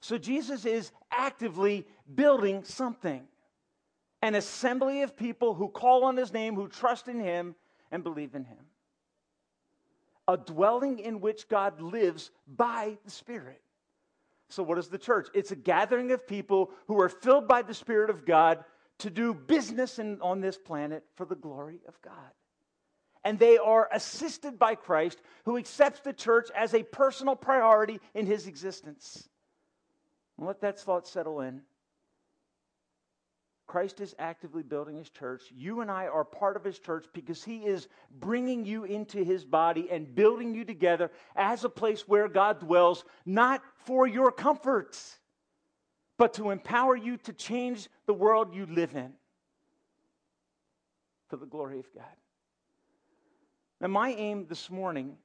So 0.01 0.17
Jesus 0.17 0.65
is 0.65 0.91
actively 1.11 1.85
building 2.15 2.63
something 2.63 3.27
an 4.23 4.33
assembly 4.33 5.03
of 5.03 5.15
people 5.15 5.53
who 5.53 5.67
call 5.67 6.05
on 6.05 6.17
his 6.17 6.33
name, 6.33 6.55
who 6.55 6.67
trust 6.67 7.07
in 7.07 7.19
him, 7.19 7.53
and 7.91 8.03
believe 8.03 8.33
in 8.33 8.45
him. 8.45 8.65
A 10.27 10.37
dwelling 10.37 10.97
in 10.97 11.21
which 11.21 11.47
God 11.49 11.79
lives 11.81 12.31
by 12.47 12.97
the 13.05 13.11
Spirit. 13.11 13.61
So, 14.49 14.63
what 14.63 14.77
is 14.77 14.87
the 14.87 14.97
church? 14.97 15.27
It's 15.33 15.51
a 15.51 15.55
gathering 15.55 16.11
of 16.11 16.27
people 16.27 16.71
who 16.87 16.99
are 17.01 17.09
filled 17.09 17.47
by 17.47 17.61
the 17.61 17.73
Spirit 17.73 18.09
of 18.09 18.25
God 18.25 18.63
to 18.99 19.09
do 19.09 19.33
business 19.33 19.99
in, 19.99 20.21
on 20.21 20.41
this 20.41 20.57
planet 20.57 21.03
for 21.15 21.25
the 21.25 21.35
glory 21.35 21.79
of 21.87 22.01
God. 22.01 22.13
And 23.23 23.39
they 23.39 23.57
are 23.57 23.89
assisted 23.91 24.59
by 24.59 24.75
Christ, 24.75 25.19
who 25.45 25.57
accepts 25.57 26.01
the 26.01 26.13
church 26.13 26.49
as 26.55 26.73
a 26.73 26.83
personal 26.83 27.35
priority 27.35 27.99
in 28.13 28.27
his 28.27 28.45
existence. 28.45 29.27
Let 30.37 30.61
that 30.61 30.79
thought 30.79 31.07
settle 31.07 31.41
in. 31.41 31.61
Christ 33.67 33.99
is 33.99 34.15
actively 34.19 34.61
building 34.61 34.95
his 34.95 35.09
church. 35.09 35.41
You 35.55 35.81
and 35.81 35.89
I 35.89 36.07
are 36.07 36.23
part 36.23 36.55
of 36.55 36.63
his 36.63 36.77
church 36.77 37.05
because 37.13 37.43
he 37.43 37.57
is 37.57 37.87
bringing 38.19 38.63
you 38.65 38.83
into 38.83 39.23
his 39.23 39.43
body 39.43 39.89
and 39.91 40.13
building 40.13 40.53
you 40.53 40.63
together 40.63 41.11
as 41.35 41.63
a 41.63 41.69
place 41.69 42.07
where 42.07 42.27
God 42.27 42.59
dwells, 42.59 43.05
not 43.25 43.61
for 43.85 44.07
your 44.07 44.31
comfort, 44.31 44.99
but 46.17 46.35
to 46.35 46.51
empower 46.51 46.95
you 46.95 47.17
to 47.17 47.33
change 47.33 47.89
the 48.05 48.13
world 48.13 48.53
you 48.53 48.67
live 48.67 48.95
in 48.95 49.13
for 51.27 51.37
the 51.37 51.45
glory 51.45 51.79
of 51.79 51.93
God. 51.93 52.05
Now, 53.81 53.87
my 53.87 54.11
aim 54.11 54.45
this 54.47 54.69
morning, 54.69 55.17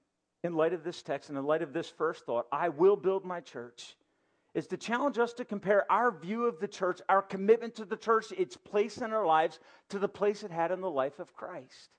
in 0.43 0.55
light 0.55 0.73
of 0.73 0.83
this 0.83 1.03
text 1.03 1.29
and 1.29 1.39
in 1.39 1.45
light 1.45 1.63
of 1.63 1.73
this 1.73 1.89
first 1.89 2.25
thought, 2.25 2.47
I 2.51 2.71
will 2.71 2.97
build 2.97 3.25
my 3.25 3.41
church, 3.41 3.97
is 4.55 4.67
to 4.69 4.77
challenge 4.77 5.19
us 5.19 5.33
to 5.35 5.45
compare 5.45 5.91
our 5.91 6.11
view 6.11 6.47
of 6.47 6.59
the 6.59 6.69
church, 6.69 7.01
our 7.09 7.23
commitment 7.23 7.77
to 7.77 7.85
the 7.85 7.97
church, 7.97 8.33
its 8.33 8.57
place 8.57 8.99
in 8.99 9.13
our 9.13 9.27
lives, 9.27 9.61
to 9.91 9.99
the 9.99 10.09
place 10.09 10.43
it 10.43 10.51
had 10.51 10.73
in 10.73 10.81
the 10.81 10.91
life 10.91 11.19
of 11.19 11.35
Christ. 11.35 11.91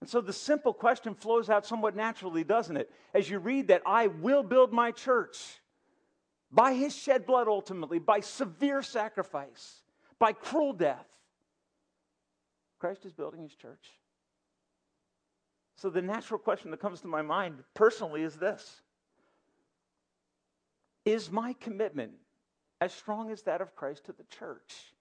And 0.00 0.08
so 0.08 0.20
the 0.20 0.32
simple 0.32 0.72
question 0.72 1.14
flows 1.14 1.48
out 1.48 1.66
somewhat 1.66 1.94
naturally, 1.94 2.42
doesn't 2.42 2.76
it? 2.76 2.90
As 3.14 3.30
you 3.30 3.38
read 3.38 3.68
that, 3.68 3.82
I 3.86 4.08
will 4.08 4.42
build 4.42 4.72
my 4.72 4.90
church 4.90 5.38
by 6.50 6.74
his 6.74 6.94
shed 6.94 7.24
blood 7.26 7.48
ultimately, 7.48 7.98
by 7.98 8.20
severe 8.20 8.82
sacrifice, 8.82 9.82
by 10.18 10.32
cruel 10.32 10.72
death. 10.72 11.06
Christ 12.78 13.04
is 13.04 13.12
building 13.12 13.42
his 13.42 13.54
church. 13.54 13.90
So 15.76 15.88
the 15.88 16.02
natural 16.02 16.38
question 16.38 16.70
that 16.72 16.80
comes 16.80 17.00
to 17.02 17.08
my 17.08 17.22
mind 17.22 17.62
personally 17.74 18.22
is 18.22 18.36
this 18.36 18.81
Is 21.04 21.30
my 21.30 21.54
commitment 21.54 22.12
as 22.80 22.92
strong 22.92 23.30
as 23.30 23.42
that 23.42 23.60
of 23.60 23.74
Christ 23.74 24.06
to 24.06 24.12
the 24.12 24.24
church? 24.24 24.94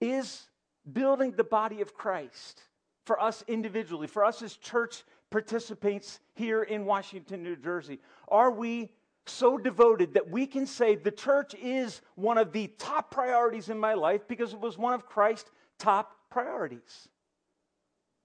Is 0.00 0.42
building 0.90 1.32
the 1.32 1.44
body 1.44 1.80
of 1.80 1.94
Christ 1.94 2.62
for 3.04 3.20
us 3.20 3.44
individually, 3.48 4.06
for 4.06 4.24
us 4.24 4.42
as 4.42 4.56
church 4.56 5.04
participants 5.30 6.20
here 6.34 6.62
in 6.62 6.84
Washington, 6.84 7.42
New 7.42 7.56
Jersey, 7.56 7.98
are 8.28 8.50
we 8.50 8.92
so 9.26 9.56
devoted 9.56 10.14
that 10.14 10.30
we 10.30 10.46
can 10.46 10.66
say 10.66 10.94
the 10.94 11.10
church 11.10 11.54
is 11.54 12.00
one 12.16 12.38
of 12.38 12.52
the 12.52 12.68
top 12.78 13.10
priorities 13.10 13.68
in 13.68 13.78
my 13.78 13.94
life 13.94 14.26
because 14.28 14.52
it 14.52 14.60
was 14.60 14.76
one 14.76 14.92
of 14.92 15.06
Christ's 15.06 15.50
top 15.78 16.16
priorities? 16.30 17.08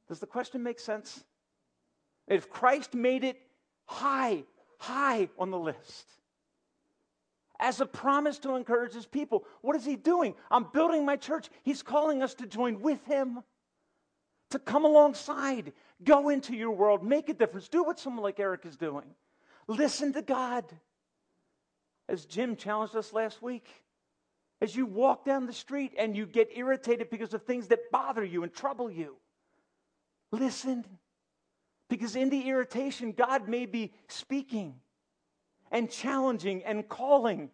Does 0.07 0.19
the 0.19 0.27
question 0.27 0.63
make 0.63 0.79
sense? 0.79 1.23
If 2.27 2.49
Christ 2.49 2.93
made 2.93 3.23
it 3.23 3.39
high, 3.85 4.43
high 4.79 5.29
on 5.37 5.51
the 5.51 5.59
list, 5.59 6.07
as 7.59 7.81
a 7.81 7.85
promise 7.85 8.39
to 8.39 8.55
encourage 8.55 8.93
his 8.93 9.05
people, 9.05 9.45
what 9.61 9.75
is 9.75 9.85
he 9.85 9.95
doing? 9.95 10.35
I'm 10.51 10.67
building 10.73 11.05
my 11.05 11.15
church. 11.15 11.49
He's 11.63 11.81
calling 11.81 12.21
us 12.21 12.33
to 12.35 12.45
join 12.45 12.81
with 12.81 13.03
him, 13.05 13.43
to 14.51 14.59
come 14.59 14.85
alongside, 14.85 15.73
go 16.03 16.29
into 16.29 16.55
your 16.55 16.71
world, 16.71 17.03
make 17.03 17.29
a 17.29 17.33
difference, 17.33 17.67
do 17.67 17.83
what 17.83 17.99
someone 17.99 18.23
like 18.23 18.39
Eric 18.39 18.65
is 18.65 18.77
doing. 18.77 19.05
Listen 19.67 20.13
to 20.13 20.21
God. 20.21 20.65
As 22.09 22.25
Jim 22.25 22.55
challenged 22.55 22.95
us 22.95 23.11
last 23.11 23.41
week, 23.41 23.67
as 24.61 24.75
you 24.75 24.85
walk 24.85 25.25
down 25.25 25.45
the 25.45 25.53
street 25.53 25.93
and 25.97 26.15
you 26.15 26.25
get 26.25 26.49
irritated 26.55 27.09
because 27.09 27.33
of 27.33 27.43
things 27.43 27.67
that 27.67 27.91
bother 27.91 28.23
you 28.23 28.43
and 28.43 28.53
trouble 28.53 28.89
you, 28.89 29.17
listen. 30.31 30.85
Because 31.89 32.15
in 32.15 32.29
the 32.29 32.49
irritation, 32.49 33.11
God 33.11 33.47
may 33.47 33.65
be 33.65 33.93
speaking 34.07 34.75
and 35.71 35.89
challenging 35.89 36.63
and 36.63 36.87
calling. 36.87 37.49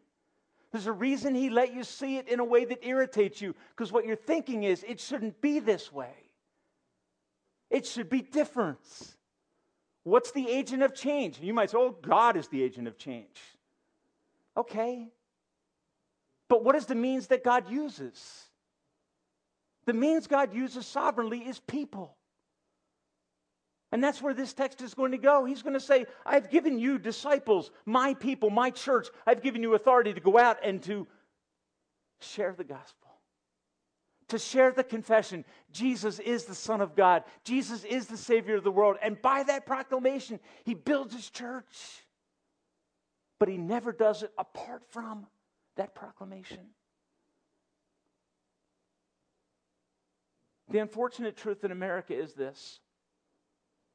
There's 0.72 0.88
a 0.88 0.92
reason 0.92 1.36
He 1.36 1.50
let 1.50 1.74
you 1.74 1.84
see 1.84 2.18
it 2.18 2.28
in 2.28 2.40
a 2.40 2.46
way 2.46 2.66
that 2.66 2.86
irritates 2.86 3.42
you, 3.42 3.56
because 3.70 3.92
what 3.92 4.06
you're 4.06 4.16
thinking 4.16 4.64
is, 4.64 4.84
it 4.88 5.00
shouldn't 5.00 5.40
be 5.42 5.60
this 5.60 5.92
way. 5.92 6.16
It 7.70 7.86
should 7.86 8.10
be 8.10 8.22
different. 8.22 8.80
What's 10.04 10.32
the 10.32 10.50
agent 10.50 10.84
of 10.84 10.94
change? 10.94 11.40
You 11.40 11.54
might 11.54 11.70
say, 11.70 11.78
oh, 11.78 11.96
God 12.02 12.38
is 12.38 12.48
the 12.48 12.62
agent 12.62 12.88
of 12.88 12.98
change. 12.98 13.40
Okay. 14.58 15.08
But 16.50 16.64
what 16.64 16.76
is 16.76 16.86
the 16.86 16.96
means 16.96 17.28
that 17.28 17.44
God 17.44 17.70
uses? 17.70 18.44
The 19.86 19.94
means 19.94 20.28
God 20.28 20.54
uses 20.54 20.86
sovereignly 20.86 21.40
is 21.40 21.60
people. 21.60 22.16
And 23.94 24.04
that's 24.04 24.24
where 24.24 24.34
this 24.34 24.54
text 24.54 24.82
is 24.82 24.96
going 24.96 25.12
to 25.12 25.20
go. 25.20 25.46
He's 25.46 25.62
going 25.62 25.76
to 25.76 25.80
say, 25.80 26.08
I've 26.26 26.50
given 26.50 26.80
you 26.80 26.98
disciples, 26.98 27.70
my 27.86 28.16
people, 28.16 28.50
my 28.50 28.72
church. 28.72 29.10
I've 29.28 29.44
given 29.44 29.62
you 29.62 29.76
authority 29.76 30.16
to 30.16 30.20
go 30.20 30.40
out 30.40 30.58
and 30.64 30.82
to 30.82 31.06
share 32.20 32.56
the 32.58 32.64
gospel, 32.64 33.12
to 34.30 34.40
share 34.40 34.72
the 34.72 34.84
confession 34.84 35.46
Jesus 35.72 36.18
is 36.18 36.46
the 36.46 36.56
Son 36.56 36.82
of 36.82 36.96
God, 36.96 37.24
Jesus 37.44 37.84
is 37.84 38.08
the 38.08 38.18
Savior 38.18 38.56
of 38.56 38.64
the 38.64 38.72
world. 38.72 38.98
And 39.00 39.22
by 39.22 39.44
that 39.44 39.68
proclamation, 39.68 40.40
he 40.64 40.74
builds 40.74 41.14
his 41.14 41.30
church. 41.30 42.02
But 43.38 43.48
he 43.48 43.58
never 43.58 43.92
does 43.92 44.24
it 44.24 44.32
apart 44.40 44.82
from 44.90 45.28
that 45.76 45.94
proclamation. 45.94 46.62
The 50.72 50.80
unfortunate 50.80 51.38
truth 51.38 51.64
in 51.64 51.72
America 51.72 52.20
is 52.20 52.34
this 52.34 52.80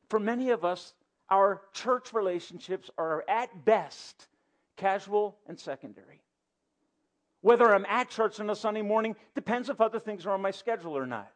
for 0.08 0.18
many 0.18 0.50
of 0.50 0.64
us, 0.64 0.94
our 1.30 1.62
church 1.72 2.12
relationships 2.12 2.90
are 2.96 3.24
at 3.28 3.64
best 3.64 4.28
casual 4.76 5.36
and 5.46 5.58
secondary. 5.58 6.22
Whether 7.40 7.72
I'm 7.72 7.86
at 7.86 8.08
church 8.08 8.40
on 8.40 8.50
a 8.50 8.56
Sunday 8.56 8.82
morning 8.82 9.14
depends 9.34 9.68
if 9.68 9.80
other 9.80 10.00
things 10.00 10.26
are 10.26 10.30
on 10.32 10.42
my 10.42 10.50
schedule 10.50 10.96
or 10.96 11.06
not. 11.06 11.30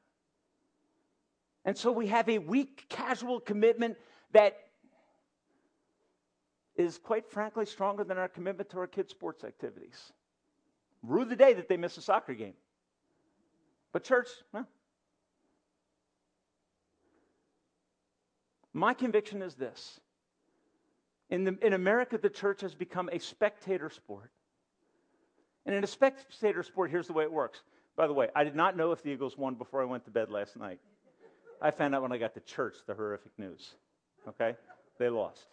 And 1.64 1.76
so 1.76 1.92
we 1.92 2.08
have 2.08 2.28
a 2.28 2.38
weak 2.38 2.86
casual 2.88 3.38
commitment 3.38 3.96
that 4.32 4.58
is 6.74 6.98
quite 6.98 7.30
frankly 7.30 7.66
stronger 7.66 8.02
than 8.02 8.18
our 8.18 8.28
commitment 8.28 8.70
to 8.70 8.78
our 8.78 8.86
kids' 8.86 9.10
sports 9.10 9.44
activities. 9.44 10.12
Rue 11.02 11.24
the 11.24 11.36
day 11.36 11.52
that 11.52 11.68
they 11.68 11.76
miss 11.76 11.96
a 11.98 12.02
soccer 12.02 12.34
game. 12.34 12.54
But 13.92 14.04
church, 14.04 14.28
well, 14.52 14.66
My 18.72 18.94
conviction 18.94 19.42
is 19.42 19.54
this 19.54 20.00
in, 21.32 21.44
the, 21.44 21.58
in 21.62 21.72
America, 21.72 22.18
the 22.18 22.28
church 22.28 22.60
has 22.60 22.74
become 22.74 23.08
a 23.10 23.18
spectator 23.18 23.88
sport. 23.88 24.30
And 25.64 25.74
in 25.74 25.82
a 25.82 25.86
spectator 25.86 26.62
sport, 26.62 26.90
here's 26.90 27.06
the 27.06 27.14
way 27.14 27.24
it 27.24 27.32
works. 27.32 27.62
By 27.96 28.06
the 28.06 28.12
way, 28.12 28.28
I 28.36 28.44
did 28.44 28.54
not 28.54 28.76
know 28.76 28.92
if 28.92 29.02
the 29.02 29.10
Eagles 29.10 29.38
won 29.38 29.54
before 29.54 29.80
I 29.80 29.86
went 29.86 30.04
to 30.04 30.10
bed 30.10 30.30
last 30.30 30.58
night. 30.58 30.78
I 31.60 31.70
found 31.70 31.94
out 31.94 32.02
when 32.02 32.12
I 32.12 32.18
got 32.18 32.34
to 32.34 32.40
church 32.40 32.76
the 32.86 32.92
horrific 32.92 33.32
news. 33.38 33.76
Okay? 34.28 34.56
They 34.98 35.08
lost. 35.08 35.46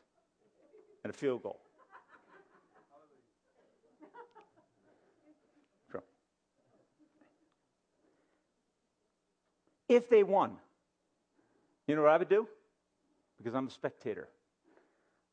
And 1.05 1.13
a 1.13 1.17
field 1.17 1.43
goal. 1.43 1.61
Sure. 5.91 6.03
If 9.87 10.09
they 10.09 10.23
won, 10.23 10.57
you 11.87 11.95
know 11.95 12.01
what 12.01 12.11
I 12.11 12.17
would 12.17 12.27
do? 12.27 12.47
Because 13.39 13.55
I'm 13.55 13.67
a 13.67 13.71
spectator. 13.71 14.27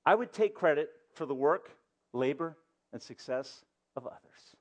I 0.07 0.15
would 0.15 0.33
take 0.33 0.55
credit 0.55 0.91
for 1.13 1.27
the 1.27 1.35
work, 1.35 1.71
labor, 2.13 2.57
and 2.93 3.03
success 3.03 3.65
of 3.97 4.07
others. 4.07 4.57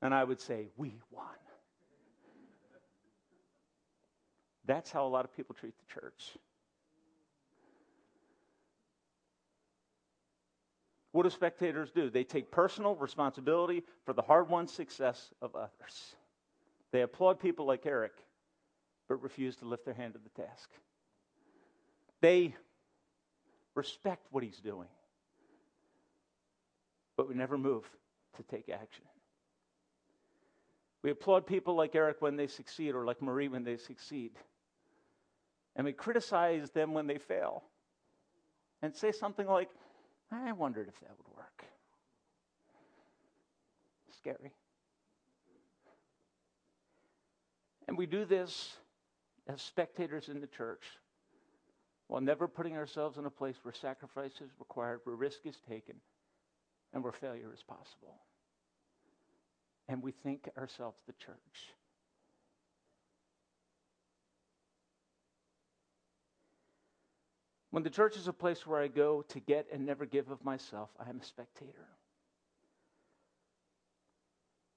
And 0.00 0.14
I 0.14 0.24
would 0.24 0.40
say, 0.40 0.68
We 0.76 0.94
won. 1.10 1.26
That's 4.64 4.90
how 4.90 5.06
a 5.06 5.08
lot 5.08 5.24
of 5.24 5.34
people 5.34 5.54
treat 5.54 5.74
the 5.78 6.00
church. 6.00 6.36
What 11.12 11.22
do 11.22 11.30
spectators 11.30 11.90
do? 11.90 12.10
They 12.10 12.22
take 12.22 12.50
personal 12.50 12.94
responsibility 12.94 13.82
for 14.04 14.12
the 14.12 14.22
hard 14.22 14.50
won 14.50 14.68
success 14.68 15.32
of 15.40 15.56
others. 15.56 16.14
They 16.92 17.00
applaud 17.00 17.40
people 17.40 17.66
like 17.66 17.86
Eric, 17.86 18.12
but 19.08 19.22
refuse 19.22 19.56
to 19.56 19.64
lift 19.64 19.84
their 19.84 19.94
hand 19.94 20.12
to 20.12 20.20
the 20.22 20.42
task. 20.42 20.70
They 22.20 22.54
respect 23.74 24.26
what 24.30 24.42
he's 24.42 24.58
doing, 24.58 24.88
but 27.16 27.28
we 27.28 27.34
never 27.34 27.56
move 27.56 27.84
to 28.36 28.42
take 28.42 28.68
action. 28.68 29.04
We 31.02 31.10
applaud 31.10 31.46
people 31.46 31.74
like 31.74 31.94
Eric 31.94 32.16
when 32.20 32.36
they 32.36 32.48
succeed 32.48 32.94
or 32.94 33.04
like 33.04 33.22
Marie 33.22 33.48
when 33.48 33.62
they 33.62 33.76
succeed. 33.76 34.32
And 35.76 35.84
we 35.84 35.92
criticize 35.92 36.72
them 36.72 36.92
when 36.92 37.06
they 37.06 37.18
fail 37.18 37.62
and 38.82 38.94
say 38.94 39.12
something 39.12 39.46
like, 39.46 39.70
I 40.32 40.52
wondered 40.52 40.88
if 40.88 40.98
that 41.00 41.10
would 41.16 41.36
work. 41.36 41.64
Scary. 44.10 44.52
And 47.86 47.96
we 47.96 48.06
do 48.06 48.24
this 48.24 48.76
as 49.46 49.62
spectators 49.62 50.28
in 50.28 50.40
the 50.40 50.46
church 50.48 50.82
while 52.08 52.22
never 52.22 52.48
putting 52.48 52.76
ourselves 52.76 53.18
in 53.18 53.26
a 53.26 53.30
place 53.30 53.56
where 53.62 53.74
sacrifice 53.74 54.32
is 54.40 54.50
required, 54.58 55.00
where 55.04 55.14
risk 55.14 55.40
is 55.44 55.56
taken, 55.68 55.94
and 56.92 57.02
where 57.02 57.12
failure 57.12 57.52
is 57.54 57.62
possible. 57.62 58.16
And 59.88 60.02
we 60.02 60.12
think 60.12 60.48
ourselves 60.56 60.96
the 61.06 61.12
church. 61.12 61.74
When 67.70 67.82
the 67.82 67.90
church 67.90 68.16
is 68.16 68.26
a 68.26 68.32
place 68.32 68.66
where 68.66 68.80
I 68.80 68.88
go 68.88 69.22
to 69.28 69.40
get 69.40 69.66
and 69.70 69.84
never 69.84 70.06
give 70.06 70.30
of 70.30 70.42
myself, 70.42 70.88
I 70.98 71.10
am 71.10 71.20
a 71.20 71.24
spectator. 71.24 71.86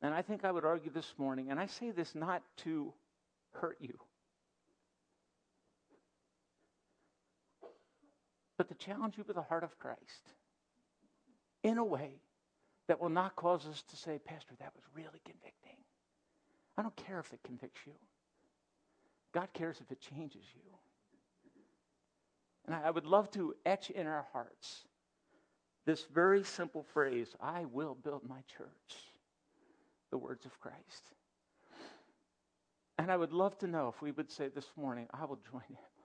And 0.01 0.13
I 0.13 0.21
think 0.21 0.43
I 0.43 0.51
would 0.51 0.65
argue 0.65 0.91
this 0.91 1.13
morning, 1.17 1.49
and 1.49 1.59
I 1.59 1.67
say 1.67 1.91
this 1.91 2.13
not 2.13 2.43
to 2.57 2.93
hurt 3.53 3.77
you. 3.79 3.97
But 8.61 8.69
to 8.69 8.75
challenge 8.75 9.17
you 9.17 9.23
with 9.25 9.35
the 9.35 9.41
heart 9.41 9.63
of 9.63 9.79
Christ 9.79 10.33
in 11.63 11.79
a 11.79 11.83
way 11.83 12.21
that 12.87 13.01
will 13.01 13.09
not 13.09 13.35
cause 13.35 13.65
us 13.65 13.81
to 13.89 13.95
say, 13.95 14.19
Pastor, 14.23 14.53
that 14.59 14.71
was 14.75 14.83
really 14.93 15.19
convicting. 15.25 15.77
I 16.77 16.83
don't 16.83 16.95
care 16.95 17.19
if 17.19 17.33
it 17.33 17.39
convicts 17.43 17.79
you. 17.87 17.93
God 19.33 19.47
cares 19.55 19.81
if 19.81 19.91
it 19.91 19.99
changes 19.99 20.43
you. 20.53 20.61
And 22.67 22.75
I 22.75 22.91
would 22.91 23.07
love 23.07 23.31
to 23.31 23.55
etch 23.65 23.89
in 23.89 24.05
our 24.05 24.27
hearts 24.31 24.83
this 25.87 26.05
very 26.13 26.43
simple 26.43 26.83
phrase 26.93 27.33
I 27.41 27.65
will 27.65 27.95
build 27.95 28.21
my 28.29 28.43
church, 28.55 28.99
the 30.11 30.19
words 30.19 30.45
of 30.45 30.59
Christ. 30.59 31.15
And 32.99 33.11
I 33.11 33.17
would 33.17 33.33
love 33.33 33.57
to 33.57 33.67
know 33.67 33.87
if 33.87 34.03
we 34.03 34.11
would 34.11 34.29
say 34.29 34.49
this 34.49 34.69
morning, 34.77 35.07
I 35.11 35.25
will 35.25 35.39
join 35.51 35.63
him. 35.67 36.00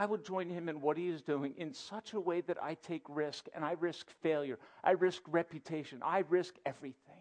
I 0.00 0.06
will 0.06 0.16
join 0.16 0.48
him 0.48 0.70
in 0.70 0.80
what 0.80 0.96
he 0.96 1.08
is 1.08 1.20
doing 1.20 1.52
in 1.58 1.74
such 1.74 2.14
a 2.14 2.20
way 2.20 2.40
that 2.40 2.56
I 2.62 2.72
take 2.72 3.02
risk 3.06 3.48
and 3.54 3.62
I 3.62 3.72
risk 3.72 4.06
failure. 4.22 4.58
I 4.82 4.92
risk 4.92 5.20
reputation. 5.30 6.00
I 6.02 6.24
risk 6.30 6.54
everything 6.64 7.20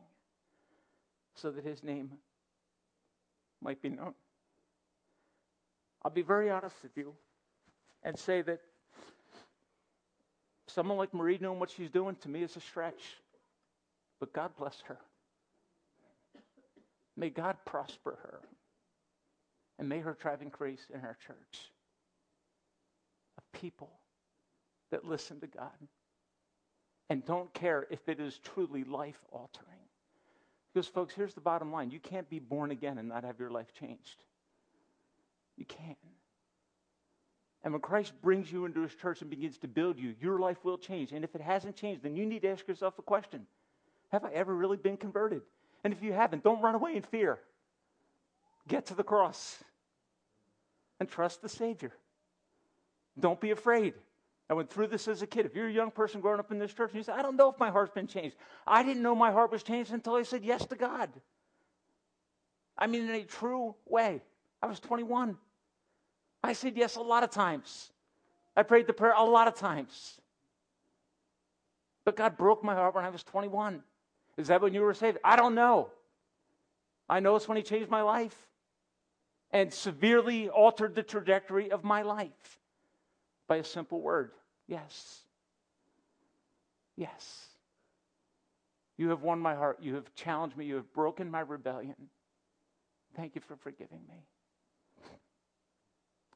so 1.36 1.52
that 1.52 1.66
his 1.66 1.84
name 1.84 2.10
might 3.62 3.82
be 3.82 3.90
known. 3.90 4.14
I'll 6.06 6.12
be 6.12 6.22
very 6.22 6.50
honest 6.50 6.78
with 6.82 6.96
you 6.96 7.14
and 8.04 8.18
say 8.18 8.42
that 8.44 8.62
someone 10.68 10.98
like 10.98 11.14
Marie 11.14 11.38
knowing 11.42 11.60
what 11.60 11.72
she's 11.72 11.90
doing 11.90 12.16
to 12.22 12.30
me 12.30 12.44
is 12.44 12.56
a 12.56 12.62
stretch. 12.62 13.18
But 14.22 14.32
God 14.32 14.52
bless 14.58 14.80
her. 14.86 15.00
May 17.18 17.30
God 17.30 17.58
prosper 17.66 18.18
her. 18.24 18.40
And 19.78 19.90
may 19.90 20.00
her 20.00 20.14
tribe 20.14 20.42
increase 20.42 20.88
in 20.94 21.02
our 21.02 21.18
church 21.28 21.72
people 23.52 23.90
that 24.92 25.06
listen 25.06 25.40
to 25.42 25.48
God 25.48 25.72
and 27.10 27.26
don't 27.26 27.54
care 27.54 27.88
if 27.90 28.08
it 28.08 28.20
is 28.20 28.40
truly 28.40 28.84
life 28.84 29.20
altering. 29.32 29.68
Because, 30.74 30.88
folks, 30.88 31.14
here's 31.14 31.34
the 31.34 31.42
bottom 31.42 31.72
line 31.72 31.92
you 31.92 32.00
can't 32.00 32.30
be 32.30 32.40
born 32.40 32.72
again 32.72 32.98
and 32.98 33.10
not 33.10 33.24
have 33.24 33.40
your 33.40 33.50
life 33.50 33.74
changed. 33.74 34.24
You 35.58 35.66
can't. 35.66 35.98
And 37.64 37.74
when 37.74 37.82
Christ 37.82 38.14
brings 38.22 38.52
you 38.52 38.66
into 38.66 38.82
his 38.82 38.96
church 38.96 39.22
and 39.22 39.30
begins 39.30 39.58
to 39.60 39.68
build 39.68 40.00
you, 40.00 40.16
your 40.22 40.40
life 40.40 40.64
will 40.64 40.78
change. 40.78 41.12
And 41.12 41.26
if 41.26 41.36
it 41.36 41.42
hasn't 41.42 41.76
changed, 41.76 42.04
then 42.04 42.16
you 42.16 42.26
need 42.26 42.44
to 42.44 42.50
ask 42.50 42.68
yourself 42.68 42.98
a 43.00 43.02
question 43.02 43.46
Have 44.12 44.24
I 44.24 44.32
ever 44.32 44.56
really 44.56 44.78
been 44.78 44.98
converted? 44.98 45.42
And 45.84 45.94
if 45.94 46.04
you 46.04 46.14
haven't, 46.14 46.44
don't 46.44 46.62
run 46.62 46.76
away 46.76 46.96
in 46.96 47.02
fear. 47.02 47.40
Get 48.68 48.86
to 48.88 48.94
the 48.94 49.04
cross 49.04 49.64
and 51.00 51.10
trust 51.10 51.42
the 51.42 51.50
Savior. 51.50 51.92
Don't 53.20 53.40
be 53.40 53.52
afraid. 53.52 53.94
I 54.50 54.54
went 54.54 54.70
through 54.70 54.88
this 54.88 55.08
as 55.08 55.22
a 55.22 55.28
kid. 55.28 55.46
If 55.46 55.56
you're 55.56 55.68
a 55.68 55.72
young 55.72 55.92
person 55.92 56.22
growing 56.22 56.40
up 56.40 56.52
in 56.52 56.58
this 56.58 56.74
church 56.74 56.92
and 56.92 56.98
you 56.98 57.04
say, 57.04 57.14
I 57.14 57.22
don't 57.22 57.36
know 57.36 57.52
if 57.52 57.60
my 57.60 57.70
heart's 57.70 57.94
been 57.94 58.08
changed. 58.08 58.36
I 58.66 58.82
didn't 58.82 59.04
know 59.04 59.14
my 59.14 59.32
heart 59.32 59.52
was 59.52 59.62
changed 59.62 59.92
until 59.94 60.16
I 60.16 60.24
said 60.24 60.44
yes 60.44 60.66
to 60.68 60.76
God. 60.76 61.10
I 62.78 62.88
mean, 62.88 63.08
in 63.08 63.16
a 63.16 63.24
true 63.24 63.76
way. 63.86 64.22
I 64.62 64.66
was 64.66 64.80
21. 64.80 65.38
I 66.44 66.54
said 66.54 66.76
yes 66.76 66.96
a 66.96 67.02
lot 67.02 67.24
of 67.24 67.30
times. 67.30 67.92
I 68.56 68.64
prayed 68.64 68.88
the 68.88 68.94
prayer 68.94 69.14
a 69.16 69.24
lot 69.24 69.48
of 69.48 69.56
times. 69.56 70.20
But 72.04 72.16
God 72.16 72.38
broke 72.38 72.64
my 72.64 72.74
heart 72.74 72.96
when 72.96 73.06
I 73.06 73.10
was 73.10 73.24
21. 73.24 73.84
Is 74.38 74.48
that 74.48 74.62
when 74.62 74.74
you 74.74 74.82
were 74.82 74.94
saved? 74.94 75.20
I 75.24 75.36
don't 75.36 75.54
know. 75.54 75.90
I 77.08 77.20
know 77.20 77.36
it's 77.36 77.48
when 77.48 77.58
He 77.58 77.64
changed 77.64 77.90
my 77.90 78.02
life 78.02 78.36
and 79.52 79.72
severely 79.72 80.50
altered 80.50 80.96
the 80.96 81.04
trajectory 81.04 81.72
of 81.72 81.84
my 81.84 82.02
life 82.02 82.60
by 83.50 83.58
a 83.58 83.64
simple 83.66 84.00
word 84.00 84.32
yes. 84.70 85.20
Yes. 86.96 87.48
You 88.98 89.10
have 89.10 89.24
won 89.24 89.40
my 89.40 89.56
heart. 89.56 89.80
You 89.82 89.96
have 89.96 90.14
challenged 90.14 90.56
me. 90.56 90.66
You 90.66 90.76
have 90.76 90.94
broken 90.94 91.32
my 91.32 91.40
rebellion. 91.40 91.96
Thank 93.16 93.36
you 93.36 93.42
for 93.42 93.56
forgiving 93.56 94.02
me. 94.08 94.26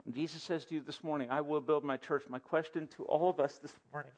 And 0.06 0.16
Jesus 0.16 0.42
says 0.42 0.66
to 0.66 0.76
you 0.76 0.82
this 0.82 1.04
morning, 1.04 1.30
I 1.30 1.42
will 1.42 1.62
build 1.62 1.84
my 1.84 1.98
church. 1.98 2.24
My 2.28 2.40
question 2.40 2.88
to 2.98 3.04
all 3.04 3.30
of 3.30 3.40
us 3.40 3.60
this 3.62 3.74
morning 3.92 4.12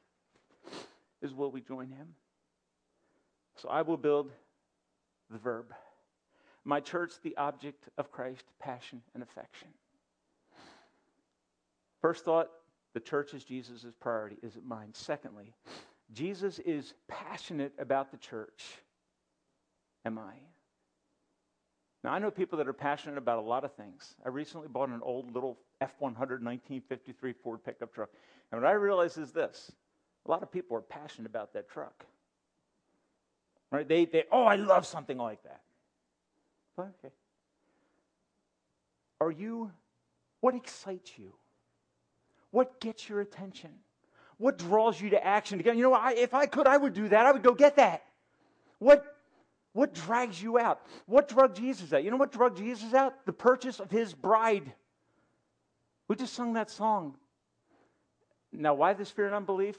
is 1.22 1.34
will 1.34 1.52
we 1.52 1.62
join 1.62 1.90
him? 1.90 2.08
So 3.58 3.70
I 3.70 3.82
will 3.82 3.98
build 3.98 4.32
the 5.30 5.38
verb. 5.38 5.74
My 6.64 6.80
church, 6.80 7.14
the 7.24 7.36
object 7.38 7.90
of 7.98 8.12
Christ's 8.12 8.52
passion, 8.60 9.02
and 9.14 9.22
affection. 9.22 9.68
First 12.02 12.26
thought 12.26 12.50
the 12.96 13.02
church 13.02 13.34
is 13.34 13.44
Jesus' 13.44 13.86
priority. 14.00 14.38
Is 14.42 14.56
it 14.56 14.66
mine? 14.66 14.90
Secondly, 14.94 15.54
Jesus 16.14 16.60
is 16.60 16.94
passionate 17.10 17.74
about 17.78 18.10
the 18.10 18.18
church. 18.18 18.64
Am 20.06 20.18
I? 20.18 20.32
Now, 22.06 22.14
I 22.14 22.20
know 22.20 22.32
people 22.32 22.58
that 22.60 22.70
are 22.70 22.74
passionate 22.74 23.18
about 23.18 23.38
a 23.38 23.42
lot 23.42 23.66
of 23.66 23.74
things. 23.74 24.16
I 24.26 24.30
recently 24.30 24.70
bought 24.70 24.88
an 24.88 25.02
old 25.04 25.34
little 25.34 25.58
F 25.82 25.92
100 26.00 26.42
1953 26.42 27.34
Ford 27.34 27.64
pickup 27.66 27.94
truck. 27.94 28.10
And 28.52 28.62
what 28.62 28.70
I 28.70 28.74
realize 28.74 29.18
is 29.18 29.34
this 29.34 29.74
a 30.26 30.32
lot 30.32 30.42
of 30.42 30.50
people 30.50 30.78
are 30.78 30.82
passionate 30.82 31.28
about 31.28 31.52
that 31.54 31.70
truck. 31.70 32.06
Right? 33.72 33.86
They, 33.86 34.06
they 34.06 34.24
oh, 34.32 34.44
I 34.46 34.56
love 34.56 34.86
something 34.86 35.18
like 35.18 35.44
that. 35.44 35.62
Okay. 36.80 37.14
Are 39.20 39.32
you, 39.32 39.70
what 40.40 40.56
excites 40.56 41.12
you? 41.18 41.34
What 42.56 42.80
gets 42.80 43.10
your 43.10 43.20
attention? 43.20 43.70
What 44.38 44.58
draws 44.58 45.02
you 45.02 45.10
to 45.10 45.22
action? 45.22 45.60
Again, 45.60 45.78
you 45.78 45.84
know, 45.84 45.94
I, 45.94 46.14
if 46.14 46.34
I 46.34 46.46
could, 46.46 46.68
I 46.68 46.78
would 46.78 46.94
do 46.94 47.10
that. 47.10 47.26
I 47.26 47.34
would 47.34 47.44
go 47.44 47.54
get 47.54 47.76
that. 47.76 48.06
What, 48.80 49.04
what 49.74 49.94
drags 49.94 50.42
you 50.42 50.58
out? 50.58 50.80
What 51.06 51.28
drug 51.28 51.54
Jesus 51.54 51.92
out? 51.92 52.06
You 52.06 52.12
know 52.12 52.16
what 52.16 52.32
drug 52.32 52.56
Jesus 52.56 52.94
out? 52.94 53.26
The 53.26 53.34
purchase 53.34 53.82
of 53.82 53.92
his 53.92 54.14
bride. 54.14 54.72
We 56.08 56.16
just 56.16 56.34
sung 56.34 56.54
that 56.54 56.72
song. 56.72 57.18
Now, 58.54 58.74
why 58.74 58.94
this 58.94 59.12
fear 59.12 59.26
and 59.26 59.36
unbelief? 59.36 59.76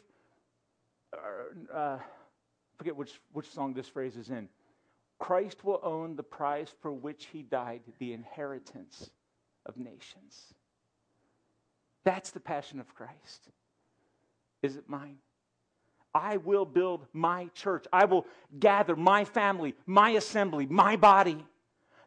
Uh, 1.15 1.75
uh, 1.75 1.99
forget 2.77 2.95
which, 2.95 3.19
which 3.33 3.49
song 3.53 3.73
this 3.73 3.89
phrase 3.89 4.19
is 4.19 4.29
in. 4.29 4.51
Christ 5.19 5.65
will 5.65 5.81
own 5.83 6.15
the 6.15 6.23
prize 6.23 6.69
for 6.83 6.93
which 6.93 7.25
he 7.33 7.43
died, 7.43 7.81
the 8.01 8.13
inheritance 8.13 9.09
of 9.65 9.79
nations. 9.79 10.53
That's 12.07 12.31
the 12.31 12.39
passion 12.39 12.79
of 12.79 12.95
Christ. 12.95 13.49
Is 14.63 14.77
it 14.77 14.89
mine? 14.89 15.17
I 16.15 16.37
will 16.37 16.65
build 16.65 17.05
my 17.13 17.49
church. 17.53 17.85
I 17.93 18.05
will 18.05 18.27
gather 18.61 18.95
my 18.95 19.25
family, 19.25 19.75
my 19.87 20.11
assembly, 20.11 20.67
my 20.67 20.95
body, 20.95 21.45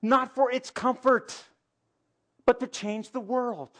not 0.01 0.33
for 0.33 0.49
its 0.51 0.71
comfort, 0.71 1.35
but 2.45 2.61
to 2.61 2.67
change 2.67 3.11
the 3.11 3.19
world. 3.19 3.71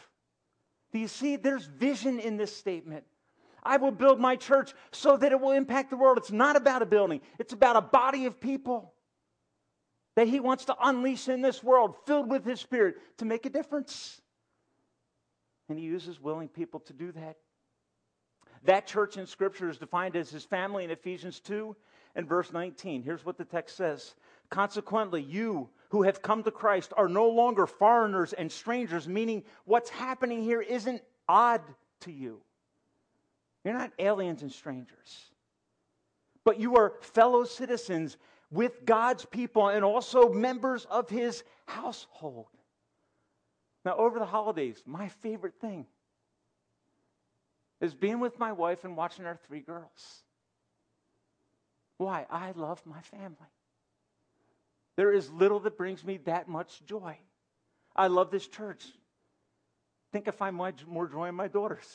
Do 0.92 0.98
you 0.98 1.08
see? 1.08 1.36
There's 1.36 1.64
vision 1.64 2.20
in 2.20 2.36
this 2.36 2.54
statement. 2.54 3.04
I 3.62 3.78
will 3.78 3.90
build 3.90 4.20
my 4.20 4.36
church 4.36 4.74
so 4.92 5.16
that 5.16 5.32
it 5.32 5.40
will 5.40 5.52
impact 5.52 5.88
the 5.88 5.96
world. 5.96 6.18
It's 6.18 6.30
not 6.30 6.54
about 6.54 6.82
a 6.82 6.86
building, 6.86 7.22
it's 7.38 7.54
about 7.54 7.76
a 7.76 7.80
body 7.80 8.26
of 8.26 8.38
people 8.38 8.92
that 10.16 10.28
He 10.28 10.38
wants 10.38 10.66
to 10.66 10.76
unleash 10.82 11.28
in 11.28 11.40
this 11.40 11.64
world, 11.64 11.94
filled 12.06 12.30
with 12.30 12.44
His 12.44 12.60
Spirit, 12.60 12.96
to 13.16 13.24
make 13.24 13.46
a 13.46 13.50
difference. 13.50 14.20
And 15.70 15.78
he 15.78 15.84
uses 15.84 16.20
willing 16.20 16.48
people 16.48 16.80
to 16.80 16.92
do 16.92 17.12
that. 17.12 17.36
That 18.64 18.86
church 18.86 19.16
in 19.16 19.26
Scripture 19.26 19.70
is 19.70 19.78
defined 19.78 20.16
as 20.16 20.28
his 20.28 20.44
family 20.44 20.84
in 20.84 20.90
Ephesians 20.90 21.38
2 21.40 21.74
and 22.16 22.28
verse 22.28 22.52
19. 22.52 23.02
Here's 23.02 23.24
what 23.24 23.38
the 23.38 23.44
text 23.44 23.76
says 23.76 24.16
Consequently, 24.50 25.22
you 25.22 25.70
who 25.90 26.02
have 26.02 26.22
come 26.22 26.42
to 26.42 26.50
Christ 26.50 26.92
are 26.96 27.08
no 27.08 27.28
longer 27.28 27.66
foreigners 27.66 28.32
and 28.32 28.50
strangers, 28.50 29.08
meaning 29.08 29.44
what's 29.64 29.90
happening 29.90 30.42
here 30.42 30.60
isn't 30.60 31.02
odd 31.28 31.62
to 32.00 32.10
you. 32.10 32.42
You're 33.64 33.74
not 33.74 33.92
aliens 33.98 34.42
and 34.42 34.50
strangers, 34.50 35.30
but 36.44 36.58
you 36.58 36.76
are 36.76 36.94
fellow 37.00 37.44
citizens 37.44 38.16
with 38.50 38.84
God's 38.84 39.24
people 39.24 39.68
and 39.68 39.84
also 39.84 40.32
members 40.32 40.84
of 40.86 41.08
his 41.08 41.44
household. 41.66 42.48
Now, 43.84 43.96
over 43.96 44.18
the 44.18 44.26
holidays, 44.26 44.82
my 44.86 45.08
favorite 45.08 45.54
thing 45.60 45.86
is 47.80 47.94
being 47.94 48.20
with 48.20 48.38
my 48.38 48.52
wife 48.52 48.84
and 48.84 48.96
watching 48.96 49.24
our 49.24 49.38
three 49.46 49.60
girls. 49.60 50.22
Why? 51.96 52.26
I 52.30 52.52
love 52.52 52.80
my 52.84 53.00
family. 53.00 53.36
There 54.96 55.12
is 55.12 55.30
little 55.30 55.60
that 55.60 55.78
brings 55.78 56.04
me 56.04 56.18
that 56.24 56.46
much 56.46 56.84
joy. 56.84 57.18
I 57.96 58.08
love 58.08 58.30
this 58.30 58.46
church. 58.46 58.84
Think 60.12 60.28
I 60.28 60.32
find 60.32 60.54
more 60.54 61.06
joy 61.08 61.28
in 61.28 61.34
my 61.34 61.48
daughters. 61.48 61.86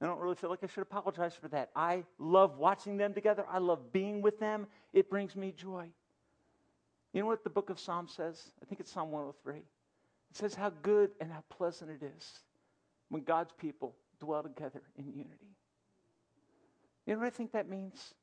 I 0.00 0.06
don't 0.06 0.20
really 0.20 0.36
feel 0.36 0.50
like 0.50 0.62
I 0.62 0.66
should 0.66 0.82
apologize 0.82 1.34
for 1.34 1.48
that. 1.48 1.70
I 1.76 2.04
love 2.18 2.58
watching 2.58 2.96
them 2.96 3.14
together. 3.14 3.44
I 3.50 3.58
love 3.58 3.92
being 3.92 4.22
with 4.22 4.40
them. 4.40 4.66
It 4.92 5.10
brings 5.10 5.36
me 5.36 5.52
joy. 5.56 5.88
You 7.12 7.20
know 7.20 7.26
what 7.26 7.44
the 7.44 7.50
book 7.50 7.70
of 7.70 7.78
Psalms 7.78 8.12
says? 8.14 8.52
I 8.62 8.64
think 8.64 8.80
it's 8.80 8.90
Psalm 8.92 9.10
103. 9.10 9.62
It 10.30 10.36
says 10.36 10.54
how 10.54 10.70
good 10.82 11.10
and 11.20 11.32
how 11.32 11.42
pleasant 11.48 11.90
it 11.90 12.02
is 12.16 12.40
when 13.08 13.22
God's 13.22 13.52
people 13.52 13.94
dwell 14.20 14.42
together 14.42 14.82
in 14.96 15.12
unity. 15.12 15.56
You 17.06 17.14
know 17.14 17.20
what 17.20 17.26
I 17.26 17.30
think 17.30 17.52
that 17.52 17.68
means? 17.68 18.14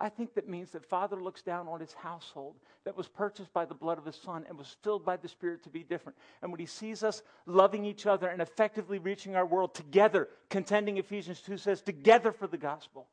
I 0.00 0.08
think 0.08 0.34
that 0.34 0.48
means 0.48 0.70
that 0.72 0.84
Father 0.84 1.16
looks 1.16 1.42
down 1.42 1.66
on 1.66 1.80
his 1.80 1.92
household 1.92 2.54
that 2.84 2.96
was 2.96 3.08
purchased 3.08 3.52
by 3.52 3.64
the 3.64 3.74
blood 3.74 3.98
of 3.98 4.04
his 4.04 4.14
Son 4.14 4.44
and 4.48 4.56
was 4.56 4.76
filled 4.82 5.04
by 5.04 5.16
the 5.16 5.28
Spirit 5.28 5.64
to 5.64 5.70
be 5.70 5.82
different. 5.82 6.16
And 6.40 6.52
when 6.52 6.60
he 6.60 6.66
sees 6.66 7.02
us 7.02 7.22
loving 7.46 7.84
each 7.84 8.06
other 8.06 8.28
and 8.28 8.40
effectively 8.40 8.98
reaching 8.98 9.34
our 9.34 9.46
world 9.46 9.74
together, 9.74 10.28
contending, 10.50 10.98
Ephesians 10.98 11.40
2 11.40 11.56
says, 11.56 11.82
together 11.82 12.30
for 12.30 12.46
the 12.46 12.56
gospel, 12.56 13.08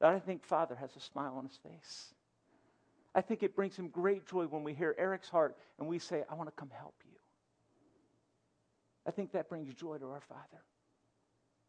that 0.00 0.10
I 0.10 0.18
think 0.18 0.44
Father 0.44 0.74
has 0.74 0.94
a 0.96 1.00
smile 1.00 1.34
on 1.36 1.46
his 1.46 1.56
face. 1.56 2.12
I 3.14 3.22
think 3.22 3.42
it 3.42 3.56
brings 3.56 3.76
him 3.76 3.88
great 3.88 4.26
joy 4.26 4.44
when 4.44 4.64
we 4.64 4.74
hear 4.74 4.94
Eric's 4.98 5.30
heart 5.30 5.56
and 5.78 5.88
we 5.88 5.98
say, 5.98 6.24
I 6.30 6.34
want 6.34 6.48
to 6.48 6.54
come 6.54 6.70
help 6.70 6.94
you. 7.06 7.07
I 9.08 9.10
think 9.10 9.32
that 9.32 9.48
brings 9.48 9.72
joy 9.72 9.96
to 9.96 10.10
our 10.10 10.20
Father 10.20 10.62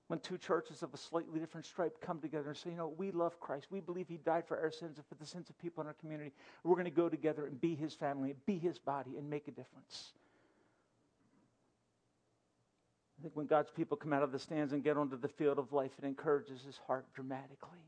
when 0.10 0.20
two 0.20 0.38
churches 0.38 0.84
of 0.84 0.94
a 0.94 0.98
slightly 0.98 1.40
different 1.40 1.66
stripe 1.66 2.02
come 2.02 2.20
together 2.20 2.50
and 2.50 2.58
say, 2.58 2.72
you 2.72 2.76
know, 2.76 2.94
we 2.98 3.12
love 3.12 3.40
Christ. 3.40 3.68
We 3.72 3.80
believe 3.80 4.08
he 4.10 4.18
died 4.18 4.46
for 4.46 4.60
our 4.60 4.72
sins 4.72 4.98
and 4.98 5.06
for 5.06 5.16
the 5.16 5.26
sins 5.26 5.50
of 5.50 5.58
people 5.58 5.82
in 5.82 5.88
our 5.88 5.94
community. 5.94 6.34
We're 6.66 6.76
going 6.76 6.84
to 6.86 6.92
go 6.92 7.08
together 7.08 7.46
and 7.46 7.62
be 7.62 7.76
his 7.76 7.94
family, 7.94 8.32
and 8.32 8.46
be 8.46 8.58
his 8.58 8.78
body, 8.78 9.12
and 9.18 9.30
make 9.30 9.48
a 9.48 9.52
difference. 9.52 10.12
I 13.18 13.22
think 13.22 13.38
when 13.38 13.46
God's 13.46 13.70
people 13.70 13.96
come 13.96 14.12
out 14.12 14.24
of 14.24 14.32
the 14.34 14.40
stands 14.40 14.74
and 14.74 14.84
get 14.84 14.98
onto 14.98 15.18
the 15.18 15.30
field 15.30 15.60
of 15.60 15.72
life, 15.72 15.92
it 15.98 16.06
encourages 16.06 16.62
his 16.64 16.78
heart 16.88 17.06
dramatically. 17.14 17.86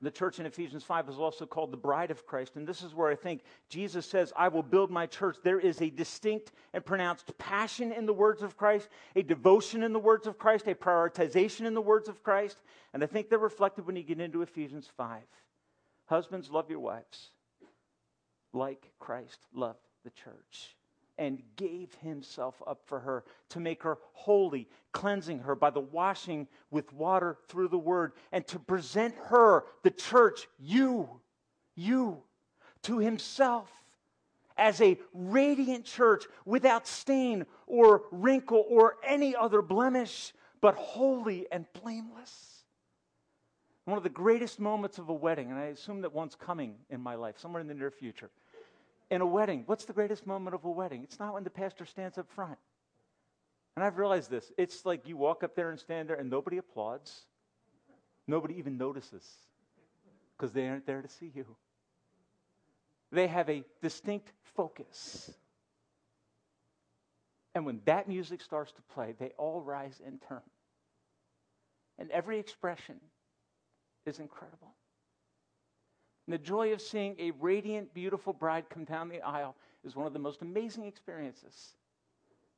The 0.00 0.10
church 0.12 0.38
in 0.38 0.46
Ephesians 0.46 0.84
5 0.84 1.08
is 1.08 1.18
also 1.18 1.44
called 1.44 1.72
the 1.72 1.76
bride 1.76 2.12
of 2.12 2.24
Christ. 2.24 2.54
And 2.54 2.66
this 2.66 2.82
is 2.82 2.94
where 2.94 3.10
I 3.10 3.16
think 3.16 3.42
Jesus 3.68 4.06
says, 4.06 4.32
I 4.36 4.46
will 4.46 4.62
build 4.62 4.92
my 4.92 5.06
church. 5.06 5.38
There 5.42 5.58
is 5.58 5.82
a 5.82 5.90
distinct 5.90 6.52
and 6.72 6.84
pronounced 6.84 7.36
passion 7.36 7.90
in 7.90 8.06
the 8.06 8.12
words 8.12 8.42
of 8.42 8.56
Christ, 8.56 8.88
a 9.16 9.22
devotion 9.22 9.82
in 9.82 9.92
the 9.92 9.98
words 9.98 10.28
of 10.28 10.38
Christ, 10.38 10.68
a 10.68 10.74
prioritization 10.74 11.66
in 11.66 11.74
the 11.74 11.80
words 11.80 12.08
of 12.08 12.22
Christ. 12.22 12.62
And 12.94 13.02
I 13.02 13.06
think 13.06 13.28
they're 13.28 13.38
reflected 13.38 13.86
when 13.86 13.96
you 13.96 14.04
get 14.04 14.20
into 14.20 14.42
Ephesians 14.42 14.88
5. 14.96 15.22
Husbands, 16.06 16.48
love 16.48 16.70
your 16.70 16.80
wives 16.80 17.30
like 18.52 18.90
Christ 18.98 19.40
loved 19.52 19.86
the 20.04 20.10
church 20.10 20.76
and 21.18 21.42
gave 21.56 21.92
himself 21.96 22.62
up 22.66 22.80
for 22.86 23.00
her 23.00 23.24
to 23.50 23.60
make 23.60 23.82
her 23.82 23.98
holy, 24.12 24.68
cleansing 24.92 25.40
her 25.40 25.54
by 25.54 25.70
the 25.70 25.80
washing 25.80 26.46
with 26.70 26.92
water 26.92 27.36
through 27.48 27.68
the 27.68 27.78
word, 27.78 28.12
and 28.32 28.46
to 28.46 28.58
present 28.58 29.14
her, 29.26 29.64
the 29.82 29.90
church, 29.90 30.48
you, 30.58 31.08
you, 31.74 32.22
to 32.82 32.98
himself 32.98 33.68
as 34.56 34.80
a 34.80 34.98
radiant 35.12 35.84
church 35.84 36.24
without 36.44 36.86
stain 36.86 37.44
or 37.66 38.02
wrinkle 38.10 38.64
or 38.68 38.96
any 39.04 39.34
other 39.34 39.62
blemish, 39.62 40.32
but 40.60 40.74
holy 40.74 41.46
and 41.50 41.66
blameless. 41.82 42.64
One 43.84 43.96
of 43.96 44.02
the 44.02 44.10
greatest 44.10 44.60
moments 44.60 44.98
of 44.98 45.08
a 45.08 45.14
wedding, 45.14 45.50
and 45.50 45.58
I 45.58 45.66
assume 45.66 46.02
that 46.02 46.12
one's 46.12 46.34
coming 46.34 46.74
in 46.90 47.00
my 47.00 47.14
life, 47.14 47.38
somewhere 47.38 47.60
in 47.60 47.68
the 47.68 47.74
near 47.74 47.90
future 47.90 48.30
in 49.10 49.20
a 49.20 49.26
wedding, 49.26 49.62
what's 49.66 49.84
the 49.84 49.92
greatest 49.92 50.26
moment 50.26 50.54
of 50.54 50.64
a 50.64 50.70
wedding? 50.70 51.02
It's 51.02 51.18
not 51.18 51.34
when 51.34 51.44
the 51.44 51.50
pastor 51.50 51.86
stands 51.86 52.18
up 52.18 52.28
front. 52.30 52.58
And 53.76 53.84
I've 53.84 53.96
realized 53.96 54.30
this. 54.30 54.50
It's 54.58 54.84
like 54.84 55.06
you 55.06 55.16
walk 55.16 55.42
up 55.42 55.54
there 55.54 55.70
and 55.70 55.78
stand 55.78 56.08
there 56.08 56.16
and 56.16 56.28
nobody 56.28 56.58
applauds. 56.58 57.26
Nobody 58.26 58.58
even 58.58 58.76
notices 58.76 59.24
because 60.36 60.52
they 60.52 60.68
aren't 60.68 60.86
there 60.86 61.00
to 61.00 61.08
see 61.08 61.30
you. 61.34 61.46
They 63.10 63.26
have 63.26 63.48
a 63.48 63.64
distinct 63.80 64.32
focus. 64.56 65.30
And 67.54 67.64
when 67.64 67.80
that 67.86 68.08
music 68.08 68.42
starts 68.42 68.72
to 68.72 68.82
play, 68.94 69.14
they 69.18 69.32
all 69.38 69.62
rise 69.62 70.00
in 70.04 70.18
turn. 70.28 70.42
And 71.98 72.10
every 72.10 72.38
expression 72.38 72.96
is 74.06 74.18
incredible. 74.18 74.74
And 76.28 76.34
the 76.34 76.44
joy 76.44 76.74
of 76.74 76.82
seeing 76.82 77.16
a 77.18 77.30
radiant, 77.40 77.94
beautiful 77.94 78.34
bride 78.34 78.68
come 78.68 78.84
down 78.84 79.08
the 79.08 79.22
aisle 79.22 79.56
is 79.82 79.96
one 79.96 80.06
of 80.06 80.12
the 80.12 80.18
most 80.18 80.42
amazing 80.42 80.84
experiences. 80.84 81.72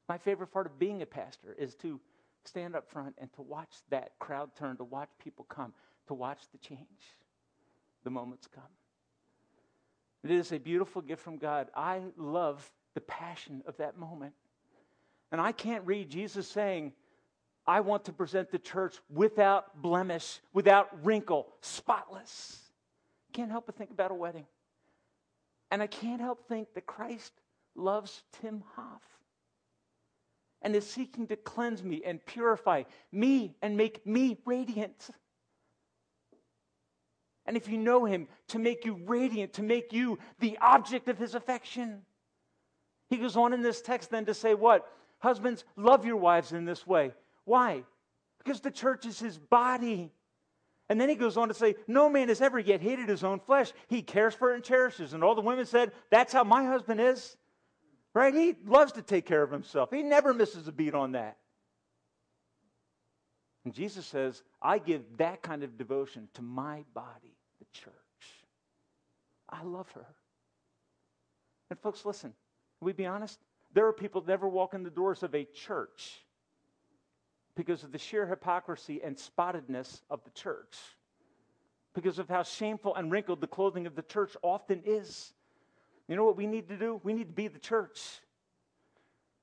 My 0.08 0.18
favorite 0.18 0.48
part 0.48 0.66
of 0.66 0.76
being 0.76 1.02
a 1.02 1.06
pastor 1.06 1.54
is 1.56 1.76
to 1.76 2.00
stand 2.44 2.74
up 2.74 2.90
front 2.90 3.14
and 3.18 3.32
to 3.34 3.42
watch 3.42 3.70
that 3.90 4.18
crowd 4.18 4.50
turn, 4.58 4.76
to 4.78 4.82
watch 4.82 5.08
people 5.22 5.46
come, 5.48 5.72
to 6.08 6.14
watch 6.14 6.40
the 6.50 6.58
change. 6.58 6.80
The 8.02 8.10
moments 8.10 8.48
come. 8.52 8.64
It 10.24 10.32
is 10.32 10.50
a 10.50 10.58
beautiful 10.58 11.00
gift 11.00 11.22
from 11.22 11.36
God. 11.36 11.68
I 11.72 12.00
love 12.16 12.68
the 12.94 13.02
passion 13.02 13.62
of 13.66 13.76
that 13.76 13.96
moment. 13.96 14.32
And 15.30 15.40
I 15.40 15.52
can't 15.52 15.86
read 15.86 16.10
Jesus 16.10 16.48
saying, 16.48 16.92
I 17.68 17.82
want 17.82 18.06
to 18.06 18.12
present 18.12 18.50
the 18.50 18.58
church 18.58 18.96
without 19.08 19.80
blemish, 19.80 20.40
without 20.52 20.88
wrinkle, 21.04 21.46
spotless. 21.60 22.69
Can't 23.32 23.50
help 23.50 23.66
but 23.66 23.76
think 23.76 23.90
about 23.90 24.10
a 24.10 24.14
wedding. 24.14 24.46
And 25.70 25.82
I 25.82 25.86
can't 25.86 26.20
help 26.20 26.48
think 26.48 26.74
that 26.74 26.86
Christ 26.86 27.32
loves 27.76 28.22
Tim 28.40 28.62
Hoff 28.74 29.02
and 30.62 30.74
is 30.74 30.86
seeking 30.86 31.26
to 31.28 31.36
cleanse 31.36 31.82
me 31.82 32.02
and 32.04 32.24
purify 32.26 32.82
me 33.12 33.54
and 33.62 33.76
make 33.76 34.04
me 34.06 34.38
radiant. 34.44 35.10
And 37.46 37.56
if 37.56 37.68
you 37.68 37.78
know 37.78 38.04
him, 38.04 38.28
to 38.48 38.58
make 38.58 38.84
you 38.84 39.00
radiant, 39.06 39.54
to 39.54 39.62
make 39.62 39.92
you 39.92 40.18
the 40.40 40.58
object 40.60 41.08
of 41.08 41.18
his 41.18 41.34
affection. 41.34 42.02
He 43.08 43.16
goes 43.16 43.36
on 43.36 43.52
in 43.52 43.62
this 43.62 43.80
text 43.80 44.10
then 44.10 44.26
to 44.26 44.34
say, 44.34 44.54
What? 44.54 44.86
Husbands, 45.18 45.64
love 45.76 46.04
your 46.04 46.16
wives 46.16 46.52
in 46.52 46.64
this 46.64 46.86
way. 46.86 47.12
Why? 47.44 47.84
Because 48.38 48.60
the 48.60 48.70
church 48.70 49.04
is 49.04 49.18
his 49.18 49.36
body. 49.36 50.12
And 50.90 51.00
then 51.00 51.08
he 51.08 51.14
goes 51.14 51.36
on 51.36 51.46
to 51.48 51.54
say, 51.54 51.76
No 51.86 52.10
man 52.10 52.28
has 52.28 52.40
ever 52.40 52.58
yet 52.58 52.80
hated 52.80 53.08
his 53.08 53.22
own 53.22 53.38
flesh. 53.38 53.72
He 53.86 54.02
cares 54.02 54.34
for 54.34 54.50
it 54.50 54.56
and 54.56 54.64
cherishes. 54.64 55.14
And 55.14 55.22
all 55.22 55.36
the 55.36 55.40
women 55.40 55.64
said, 55.64 55.92
That's 56.10 56.32
how 56.32 56.42
my 56.42 56.64
husband 56.64 57.00
is. 57.00 57.36
Right? 58.12 58.34
He 58.34 58.56
loves 58.66 58.90
to 58.92 59.02
take 59.02 59.24
care 59.24 59.44
of 59.44 59.52
himself. 59.52 59.92
He 59.92 60.02
never 60.02 60.34
misses 60.34 60.66
a 60.66 60.72
beat 60.72 60.94
on 60.94 61.12
that. 61.12 61.36
And 63.64 63.72
Jesus 63.72 64.04
says, 64.04 64.42
I 64.60 64.78
give 64.78 65.02
that 65.18 65.42
kind 65.42 65.62
of 65.62 65.78
devotion 65.78 66.28
to 66.34 66.42
my 66.42 66.82
body, 66.92 67.36
the 67.60 67.66
church. 67.72 67.94
I 69.48 69.62
love 69.62 69.88
her. 69.92 70.06
And 71.70 71.78
folks, 71.78 72.04
listen, 72.04 72.34
we 72.80 72.92
be 72.92 73.06
honest? 73.06 73.38
There 73.74 73.86
are 73.86 73.92
people 73.92 74.22
that 74.22 74.28
never 74.28 74.48
walk 74.48 74.74
in 74.74 74.82
the 74.82 74.90
doors 74.90 75.22
of 75.22 75.36
a 75.36 75.44
church 75.44 76.24
because 77.60 77.84
of 77.84 77.92
the 77.92 77.98
sheer 77.98 78.26
hypocrisy 78.26 79.02
and 79.04 79.16
spottedness 79.16 80.00
of 80.08 80.24
the 80.24 80.30
church, 80.30 80.78
because 81.92 82.18
of 82.18 82.26
how 82.26 82.42
shameful 82.42 82.94
and 82.94 83.12
wrinkled 83.12 83.42
the 83.42 83.46
clothing 83.46 83.86
of 83.86 83.94
the 83.94 84.00
church 84.00 84.34
often 84.40 84.80
is. 84.86 85.34
You 86.08 86.16
know 86.16 86.24
what 86.24 86.38
we 86.38 86.46
need 86.46 86.70
to 86.70 86.78
do? 86.78 87.02
We 87.04 87.12
need 87.12 87.26
to 87.26 87.34
be 87.34 87.48
the 87.48 87.58
church. 87.58 88.00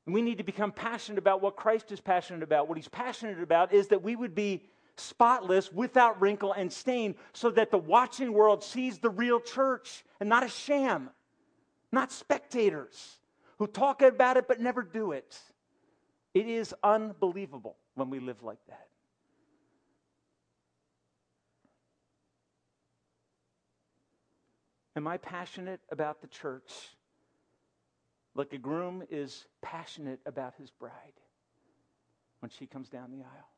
We 0.08 0.24
need 0.24 0.40
to 0.40 0.44
become 0.44 0.72
passionate 0.72 1.20
about 1.20 1.44
what 1.44 1.58
Christ 1.58 1.92
is 1.92 2.02
passionate 2.02 2.42
about. 2.42 2.68
What 2.68 2.80
he's 2.80 2.88
passionate 2.88 3.40
about 3.40 3.72
is 3.72 3.90
that 3.90 4.02
we 4.02 4.16
would 4.16 4.34
be 4.34 4.64
spotless, 4.96 5.72
without 5.72 6.20
wrinkle 6.20 6.54
and 6.54 6.74
stain, 6.74 7.14
so 7.34 7.52
that 7.52 7.70
the 7.70 7.78
watching 7.78 8.34
world 8.34 8.64
sees 8.64 8.98
the 8.98 9.12
real 9.12 9.40
church 9.40 10.04
and 10.20 10.28
not 10.28 10.44
a 10.44 10.50
sham, 10.50 11.12
not 11.92 12.12
spectators 12.12 13.18
who 13.60 13.68
talk 13.68 14.02
about 14.02 14.38
it 14.38 14.48
but 14.48 14.60
never 14.60 14.82
do 14.82 15.12
it. 15.12 15.40
It 16.34 16.48
is 16.48 16.74
unbelievable 16.84 17.76
when 17.98 18.12
we 18.12 18.20
live 18.20 18.44
like 18.44 18.60
that. 18.68 18.88
Am 24.96 25.08
I 25.08 25.18
passionate 25.18 25.80
about 25.92 26.22
the 26.22 26.28
church 26.28 26.72
like 28.36 28.54
a 28.54 28.58
groom 28.58 29.04
is 29.10 29.46
passionate 29.62 30.20
about 30.28 30.54
his 30.60 30.70
bride 30.70 30.94
when 32.40 32.52
she 32.52 32.68
comes 32.68 32.88
down 32.88 33.12
the 33.12 33.24
aisle? 33.24 33.52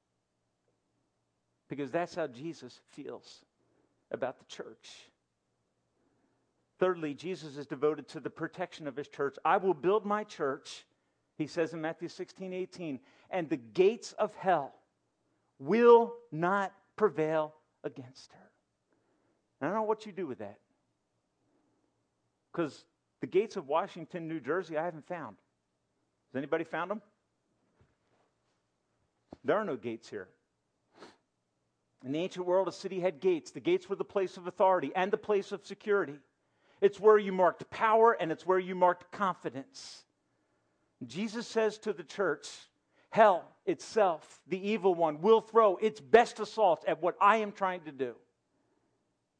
Because 1.67 1.91
that's 1.91 2.15
how 2.15 2.27
Jesus 2.27 2.79
feels 2.91 3.43
about 4.11 4.39
the 4.39 4.45
church. 4.45 5.09
Thirdly, 6.79 7.13
Jesus 7.13 7.57
is 7.57 7.67
devoted 7.67 8.07
to 8.09 8.21
the 8.21 8.29
protection 8.29 8.87
of 8.87 8.95
his 8.95 9.09
church. 9.09 9.35
I 9.43 9.57
will 9.57 9.73
build 9.73 10.05
my 10.05 10.23
church 10.23 10.85
he 11.39 11.47
says 11.47 11.73
in 11.73 11.79
Matthew 11.79 12.09
16, 12.09 12.51
18, 12.51 12.99
and 13.29 13.49
the 13.49 13.57
gates 13.57 14.13
of 14.13 14.33
hell 14.35 14.73
will 15.59 16.13
not 16.31 16.73
prevail 16.95 17.53
against 17.83 18.31
her. 18.33 18.49
I 19.61 19.65
don't 19.65 19.75
know 19.75 19.83
what 19.83 20.05
you 20.05 20.11
do 20.11 20.25
with 20.25 20.39
that. 20.39 20.57
Because 22.51 22.85
the 23.21 23.27
gates 23.27 23.55
of 23.57 23.67
Washington, 23.67 24.27
New 24.27 24.39
Jersey, 24.39 24.77
I 24.77 24.85
haven't 24.85 25.07
found. 25.07 25.35
Has 26.31 26.37
anybody 26.37 26.63
found 26.63 26.91
them? 26.91 27.01
There 29.43 29.57
are 29.57 29.65
no 29.65 29.75
gates 29.75 30.09
here. 30.09 30.27
In 32.05 32.13
the 32.13 32.19
ancient 32.19 32.45
world, 32.45 32.67
a 32.67 32.71
city 32.71 32.99
had 32.99 33.19
gates. 33.19 33.51
The 33.51 33.59
gates 33.59 33.89
were 33.89 33.95
the 33.95 34.05
place 34.05 34.37
of 34.37 34.47
authority 34.47 34.91
and 34.95 35.11
the 35.11 35.17
place 35.17 35.51
of 35.51 35.65
security. 35.65 36.15
It's 36.81 36.99
where 36.99 37.17
you 37.17 37.33
marked 37.33 37.69
power 37.69 38.13
and 38.13 38.31
it's 38.31 38.45
where 38.45 38.59
you 38.59 38.73
marked 38.73 39.11
confidence. 39.11 40.05
Jesus 41.05 41.47
says 41.47 41.77
to 41.79 41.93
the 41.93 42.03
church, 42.03 42.47
Hell 43.09 43.43
itself, 43.65 44.41
the 44.47 44.69
evil 44.69 44.93
one, 44.93 45.21
will 45.21 45.41
throw 45.41 45.77
its 45.77 45.99
best 45.99 46.39
assaults 46.39 46.85
at 46.87 47.01
what 47.01 47.15
I 47.19 47.37
am 47.37 47.51
trying 47.51 47.81
to 47.81 47.91
do. 47.91 48.15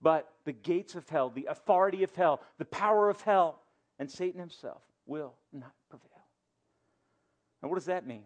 But 0.02 0.32
the 0.46 0.54
gates 0.54 0.96
of 0.96 1.08
hell, 1.10 1.30
the 1.30 1.48
authority 1.50 2.04
of 2.04 2.16
hell, 2.16 2.42
the 2.58 2.66
power 2.66 3.10
of 3.10 3.22
hell, 3.22 3.62
and 4.00 4.10
Satan 4.10 4.40
himself 4.40 4.82
will 5.06 5.34
not 5.52 5.74
prevail. 5.90 6.08
And 7.62 7.70
what 7.70 7.76
does 7.76 7.86
that 7.86 8.08
mean? 8.08 8.24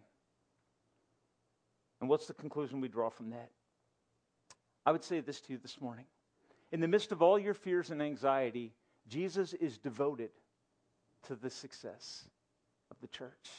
And 1.99 2.10
what's 2.10 2.27
the 2.27 2.34
conclusion 2.34 2.79
we 2.79 2.89
draw 2.89 3.10
from 3.10 3.32
that? 3.32 3.49
I 4.86 4.91
would 4.91 5.03
say 5.03 5.21
this 5.21 5.41
to 5.41 5.53
you 5.53 5.58
this 5.58 5.79
morning. 5.82 6.06
In 6.71 6.79
the 6.79 6.88
midst 6.88 7.12
of 7.12 7.21
all 7.21 7.39
your 7.39 7.53
fears 7.53 7.89
and 7.89 8.01
anxiety, 8.01 8.73
Jesus 9.08 9.53
is 9.53 9.77
devoted 9.77 10.32
to 11.27 11.36
the 11.36 11.49
success 11.49 12.25
of 12.91 12.97
the 13.01 13.08
church. 13.08 13.49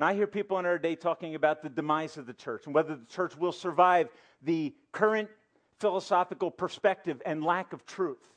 And 0.00 0.08
I 0.08 0.14
hear 0.14 0.26
people 0.26 0.58
in 0.58 0.64
our 0.64 0.78
day 0.78 0.96
talking 0.96 1.34
about 1.34 1.62
the 1.62 1.68
demise 1.68 2.16
of 2.16 2.24
the 2.24 2.32
church 2.32 2.64
and 2.64 2.74
whether 2.74 2.96
the 2.96 3.04
church 3.04 3.36
will 3.36 3.52
survive 3.52 4.08
the 4.40 4.74
current 4.92 5.28
philosophical 5.78 6.50
perspective 6.50 7.20
and 7.26 7.44
lack 7.44 7.74
of 7.74 7.84
truth, 7.84 8.32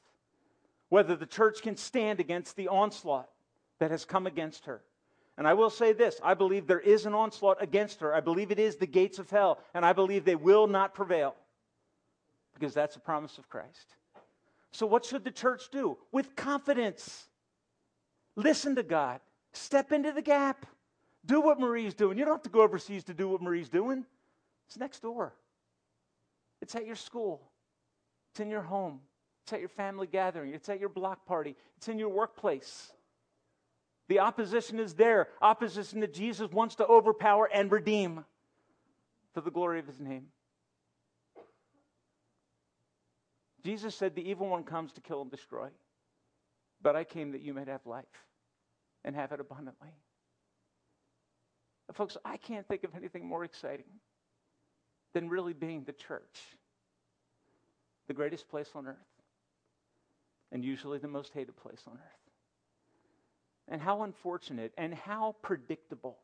whether 0.89 1.15
the 1.15 1.25
church 1.25 1.61
can 1.61 1.77
stand 1.77 2.19
against 2.19 2.57
the 2.57 2.67
onslaught 2.67 3.29
that 3.79 3.91
has 3.91 4.03
come 4.03 4.27
against 4.27 4.65
her. 4.65 4.81
And 5.37 5.47
I 5.47 5.53
will 5.53 5.69
say 5.69 5.93
this 5.93 6.19
I 6.21 6.33
believe 6.33 6.67
there 6.67 6.81
is 6.81 7.05
an 7.05 7.13
onslaught 7.13 7.63
against 7.63 8.01
her. 8.01 8.13
I 8.13 8.19
believe 8.19 8.51
it 8.51 8.59
is 8.59 8.75
the 8.75 8.85
gates 8.85 9.17
of 9.17 9.29
hell, 9.29 9.57
and 9.73 9.85
I 9.85 9.93
believe 9.93 10.25
they 10.25 10.35
will 10.35 10.67
not 10.67 10.93
prevail 10.93 11.33
because 12.53 12.73
that's 12.73 12.97
a 12.97 12.99
promise 12.99 13.37
of 13.37 13.47
Christ. 13.47 13.95
So, 14.73 14.85
what 14.85 15.05
should 15.05 15.23
the 15.23 15.31
church 15.31 15.69
do? 15.71 15.97
With 16.11 16.35
confidence, 16.35 17.29
listen 18.35 18.75
to 18.75 18.83
God, 18.83 19.21
step 19.53 19.93
into 19.93 20.11
the 20.11 20.21
gap, 20.21 20.65
do 21.25 21.41
what 21.41 21.59
Marie's 21.59 21.93
doing. 21.93 22.17
You 22.17 22.25
don't 22.25 22.35
have 22.35 22.43
to 22.43 22.49
go 22.49 22.61
overseas 22.61 23.03
to 23.05 23.13
do 23.13 23.29
what 23.29 23.41
Marie's 23.41 23.69
doing, 23.69 24.05
it's 24.67 24.77
next 24.77 25.01
door, 25.01 25.33
it's 26.61 26.75
at 26.75 26.85
your 26.85 26.95
school, 26.95 27.41
it's 28.31 28.39
in 28.39 28.49
your 28.49 28.61
home, 28.61 28.99
it's 29.43 29.53
at 29.53 29.59
your 29.59 29.69
family 29.69 30.07
gathering, 30.07 30.53
it's 30.53 30.69
at 30.69 30.79
your 30.79 30.89
block 30.89 31.25
party, 31.25 31.55
it's 31.77 31.87
in 31.87 31.99
your 31.99 32.09
workplace. 32.09 32.91
The 34.09 34.19
opposition 34.19 34.79
is 34.79 34.93
there. 34.93 35.29
Opposition 35.41 36.01
that 36.01 36.13
Jesus 36.13 36.51
wants 36.51 36.75
to 36.75 36.85
overpower 36.85 37.49
and 37.51 37.71
redeem 37.71 38.25
for 39.33 39.41
the 39.41 39.49
glory 39.49 39.79
of 39.79 39.87
his 39.87 39.99
name. 39.99 40.27
Jesus 43.63 43.95
said, 43.95 44.13
The 44.13 44.29
evil 44.29 44.47
one 44.49 44.63
comes 44.63 44.91
to 44.93 45.01
kill 45.01 45.21
and 45.21 45.31
destroy, 45.31 45.69
but 46.81 46.95
I 46.95 47.05
came 47.05 47.31
that 47.31 47.41
you 47.41 47.53
might 47.53 47.69
have 47.69 47.85
life 47.85 48.05
and 49.05 49.15
have 49.15 49.31
it 49.31 49.39
abundantly. 49.39 49.95
Folks, 51.95 52.17
I 52.23 52.37
can't 52.37 52.67
think 52.67 52.83
of 52.83 52.95
anything 52.95 53.25
more 53.25 53.43
exciting 53.43 53.85
than 55.13 55.29
really 55.29 55.53
being 55.53 55.83
the 55.83 55.93
church, 55.93 56.41
the 58.07 58.13
greatest 58.13 58.47
place 58.49 58.69
on 58.75 58.87
earth, 58.87 58.95
and 60.51 60.63
usually 60.63 60.99
the 60.99 61.07
most 61.07 61.33
hated 61.33 61.55
place 61.57 61.83
on 61.87 61.93
earth. 61.93 62.23
And 63.67 63.81
how 63.81 64.03
unfortunate 64.03 64.73
and 64.77 64.93
how 64.93 65.35
predictable 65.41 66.17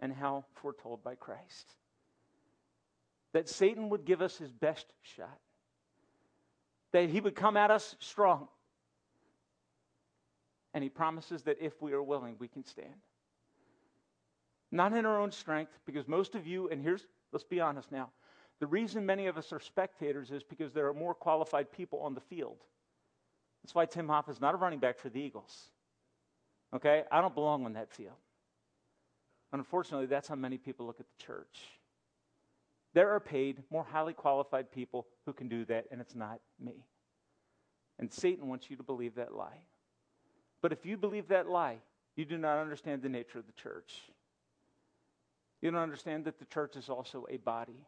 and 0.00 0.12
how 0.12 0.44
foretold 0.54 1.02
by 1.02 1.14
Christ. 1.14 1.74
That 3.32 3.48
Satan 3.48 3.88
would 3.90 4.04
give 4.04 4.22
us 4.22 4.36
his 4.36 4.52
best 4.52 4.86
shot, 5.02 5.40
that 6.92 7.08
he 7.08 7.20
would 7.20 7.34
come 7.34 7.56
at 7.56 7.70
us 7.70 7.96
strong. 7.98 8.48
And 10.72 10.82
he 10.82 10.90
promises 10.90 11.42
that 11.42 11.56
if 11.60 11.80
we 11.80 11.92
are 11.92 12.02
willing, 12.02 12.36
we 12.38 12.48
can 12.48 12.64
stand. 12.64 12.94
Not 14.74 14.92
in 14.92 15.06
our 15.06 15.20
own 15.20 15.30
strength, 15.30 15.78
because 15.86 16.08
most 16.08 16.34
of 16.34 16.48
you, 16.48 16.68
and 16.68 16.82
here's, 16.82 17.06
let's 17.30 17.44
be 17.44 17.60
honest 17.60 17.92
now, 17.92 18.10
the 18.58 18.66
reason 18.66 19.06
many 19.06 19.28
of 19.28 19.38
us 19.38 19.52
are 19.52 19.60
spectators 19.60 20.32
is 20.32 20.42
because 20.42 20.72
there 20.72 20.88
are 20.88 20.92
more 20.92 21.14
qualified 21.14 21.70
people 21.70 22.00
on 22.00 22.12
the 22.12 22.20
field. 22.20 22.56
That's 23.62 23.72
why 23.72 23.86
Tim 23.86 24.08
Hoff 24.08 24.28
is 24.28 24.40
not 24.40 24.52
a 24.52 24.56
running 24.56 24.80
back 24.80 24.98
for 24.98 25.08
the 25.10 25.20
Eagles. 25.20 25.70
Okay? 26.74 27.04
I 27.12 27.20
don't 27.20 27.36
belong 27.36 27.66
on 27.66 27.74
that 27.74 27.92
field. 27.92 28.16
Unfortunately, 29.52 30.06
that's 30.06 30.26
how 30.26 30.34
many 30.34 30.58
people 30.58 30.86
look 30.86 30.98
at 30.98 31.06
the 31.06 31.24
church. 31.24 31.60
There 32.94 33.10
are 33.10 33.20
paid, 33.20 33.62
more 33.70 33.84
highly 33.84 34.12
qualified 34.12 34.72
people 34.72 35.06
who 35.24 35.32
can 35.32 35.48
do 35.48 35.64
that, 35.66 35.84
and 35.92 36.00
it's 36.00 36.16
not 36.16 36.40
me. 36.58 36.84
And 38.00 38.12
Satan 38.12 38.48
wants 38.48 38.68
you 38.68 38.76
to 38.76 38.82
believe 38.82 39.14
that 39.14 39.36
lie. 39.36 39.66
But 40.62 40.72
if 40.72 40.84
you 40.84 40.96
believe 40.96 41.28
that 41.28 41.48
lie, 41.48 41.76
you 42.16 42.24
do 42.24 42.38
not 42.38 42.58
understand 42.58 43.02
the 43.02 43.08
nature 43.08 43.38
of 43.38 43.46
the 43.46 43.52
church. 43.52 44.00
You 45.64 45.70
don't 45.70 45.80
understand 45.80 46.26
that 46.26 46.38
the 46.38 46.44
church 46.44 46.76
is 46.76 46.90
also 46.90 47.24
a 47.30 47.38
body 47.38 47.86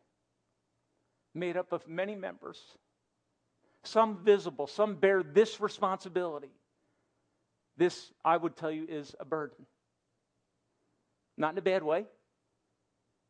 made 1.34 1.58
up 1.58 1.72
of 1.72 1.86
many 1.86 2.14
members, 2.14 2.58
some 3.84 4.24
visible, 4.24 4.66
some 4.66 4.94
bear 4.94 5.22
this 5.22 5.60
responsibility. 5.60 6.48
This, 7.76 8.10
I 8.24 8.38
would 8.38 8.56
tell 8.56 8.70
you, 8.70 8.86
is 8.88 9.14
a 9.20 9.26
burden. 9.26 9.66
Not 11.36 11.52
in 11.52 11.58
a 11.58 11.62
bad 11.62 11.82
way, 11.82 12.06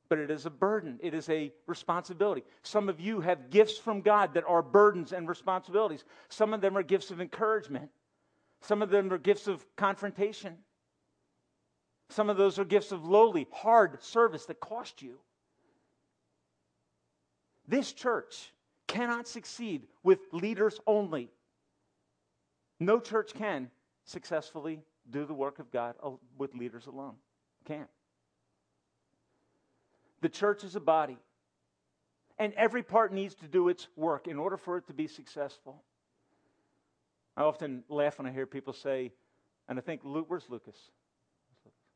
but 0.09 0.19
it 0.19 0.31
is 0.31 0.47
a 0.47 0.51
burden. 0.51 1.01
It 1.03 1.13
is 1.13 1.29
a 1.29 1.53
responsibility. 1.67 2.45
Some 2.63 2.89
of 2.89 3.01
you 3.01 3.23
have 3.23 3.51
gifts 3.51 3.77
from 3.77 4.01
God 4.01 4.35
that 4.35 4.45
are 4.47 4.63
burdens 4.63 5.13
and 5.13 5.29
responsibilities. 5.29 6.05
Some 6.29 6.55
of 6.55 6.61
them 6.61 6.79
are 6.79 6.85
gifts 6.85 7.11
of 7.11 7.21
encouragement, 7.21 7.91
some 8.61 8.81
of 8.81 8.91
them 8.91 9.13
are 9.13 9.19
gifts 9.19 9.49
of 9.49 9.67
confrontation. 9.75 10.59
Some 12.09 12.31
of 12.31 12.37
those 12.37 12.59
are 12.59 12.65
gifts 12.65 12.93
of 12.93 13.05
lowly, 13.05 13.47
hard 13.53 14.03
service 14.03 14.47
that 14.47 14.61
cost 14.61 15.03
you. 15.03 15.19
This 17.69 17.93
church 17.93 18.53
cannot 18.87 19.27
succeed 19.27 19.87
with 20.03 20.21
leaders 20.33 20.79
only. 20.87 21.31
No 22.79 23.01
church 23.01 23.35
can 23.35 23.71
successfully 24.05 24.81
do 25.11 25.25
the 25.25 25.35
work 25.35 25.59
of 25.59 25.71
God 25.71 25.97
with 26.39 26.55
leaders 26.55 26.87
alone. 26.87 27.15
Can't. 27.65 27.89
The 30.21 30.29
church 30.29 30.63
is 30.63 30.77
a 30.77 30.81
body, 30.81 31.19
and 32.39 32.53
every 32.55 32.83
part 32.83 33.13
needs 33.13 33.35
to 33.37 33.49
do 33.49 33.69
its 33.69 33.89
work 33.97 34.29
in 34.29 34.39
order 34.39 34.57
for 34.57 34.79
it 34.79 34.87
to 34.87 34.95
be 34.95 35.09
successful. 35.09 35.83
I 37.37 37.43
often 37.43 37.83
laugh 37.89 38.19
when 38.19 38.27
I 38.27 38.33
hear 38.33 38.47
people 38.47 38.73
say, 38.73 39.13
and 39.69 39.79
I 39.79 39.83
think, 39.83 40.03
where's 40.03 40.49
Lucas? 40.49 40.77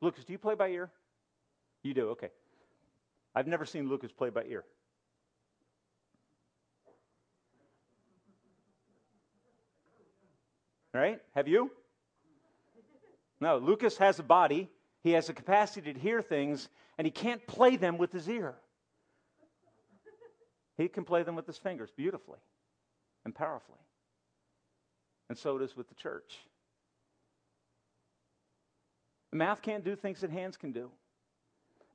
Lucas, 0.00 0.24
do 0.24 0.32
you 0.32 0.38
play 0.38 0.54
by 0.54 0.68
ear? 0.68 0.90
You 1.82 1.94
do, 1.94 2.08
okay. 2.10 2.30
I've 3.34 3.46
never 3.46 3.64
seen 3.64 3.88
Lucas 3.88 4.10
play 4.12 4.30
by 4.30 4.44
ear. 4.44 4.64
Right? 10.92 11.20
Have 11.34 11.46
you? 11.46 11.70
No, 13.40 13.58
Lucas 13.58 13.96
has 13.98 14.18
a 14.18 14.22
body, 14.22 14.68
he 15.02 15.12
has 15.12 15.28
a 15.28 15.32
capacity 15.32 15.92
to 15.92 15.98
hear 15.98 16.20
things, 16.20 16.68
and 16.98 17.06
he 17.06 17.10
can't 17.10 17.46
play 17.46 17.76
them 17.76 17.96
with 17.96 18.12
his 18.12 18.28
ear. 18.28 18.54
He 20.76 20.88
can 20.88 21.04
play 21.04 21.22
them 21.22 21.36
with 21.36 21.46
his 21.46 21.58
fingers 21.58 21.90
beautifully 21.96 22.38
and 23.24 23.34
powerfully. 23.34 23.78
And 25.28 25.38
so 25.38 25.56
it 25.56 25.62
is 25.62 25.76
with 25.76 25.88
the 25.88 25.94
church. 25.94 26.38
Mouth 29.32 29.62
can't 29.62 29.84
do 29.84 29.94
things 29.94 30.20
that 30.20 30.30
hands 30.30 30.56
can 30.56 30.72
do. 30.72 30.90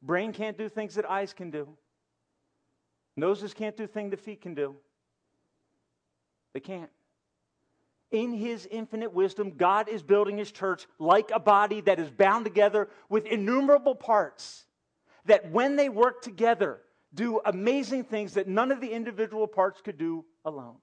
Brain 0.01 0.31
can't 0.31 0.57
do 0.57 0.69
things 0.69 0.95
that 0.95 1.09
eyes 1.09 1.33
can 1.33 1.51
do. 1.51 1.67
Noses 3.17 3.53
can't 3.53 3.75
do 3.75 3.87
things 3.87 4.11
that 4.11 4.19
feet 4.19 4.41
can 4.41 4.53
do. 4.53 4.75
They 6.53 6.59
can't 6.59 6.89
in 8.15 8.33
his 8.33 8.67
infinite 8.71 9.13
wisdom, 9.13 9.51
God 9.57 9.89
is 9.89 10.01
building 10.01 10.37
his 10.37 10.51
church 10.51 10.87
like 10.99 11.31
a 11.31 11.39
body 11.39 11.81
that 11.81 11.99
is 11.99 12.09
bound 12.09 12.45
together 12.45 12.87
with 13.09 13.25
innumerable 13.25 13.95
parts 13.95 14.65
that 15.25 15.51
when 15.51 15.75
they 15.75 15.89
work 15.89 16.21
together 16.21 16.81
do 17.13 17.41
amazing 17.45 18.03
things 18.03 18.33
that 18.33 18.47
none 18.47 18.71
of 18.71 18.79
the 18.79 18.89
individual 18.89 19.47
parts 19.47 19.81
could 19.81 19.97
do 19.97 20.23
alone. 20.43 20.75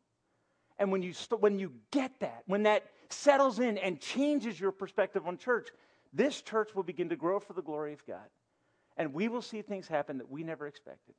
And 0.78 0.90
when 0.90 1.02
you, 1.02 1.12
st- 1.12 1.40
when 1.40 1.58
you 1.58 1.72
get 1.90 2.18
that, 2.20 2.42
when 2.46 2.64
that 2.64 2.84
settles 3.08 3.58
in 3.58 3.78
and 3.78 4.00
changes 4.00 4.58
your 4.58 4.72
perspective 4.72 5.26
on 5.26 5.36
church, 5.36 5.68
this 6.12 6.42
church 6.42 6.75
will 6.75 6.83
begin 6.83 7.09
to 7.09 7.16
grow 7.16 7.40
for 7.40 7.53
the 7.53 7.62
glory 7.62 7.92
of 7.92 8.07
God. 8.07 8.29
And 8.96 9.14
we 9.14 9.29
will 9.29 9.42
see 9.42 9.62
things 9.62 9.88
happen 9.88 10.18
that 10.18 10.31
we 10.31 10.44
never 10.44 10.66
expected. 10.66 11.14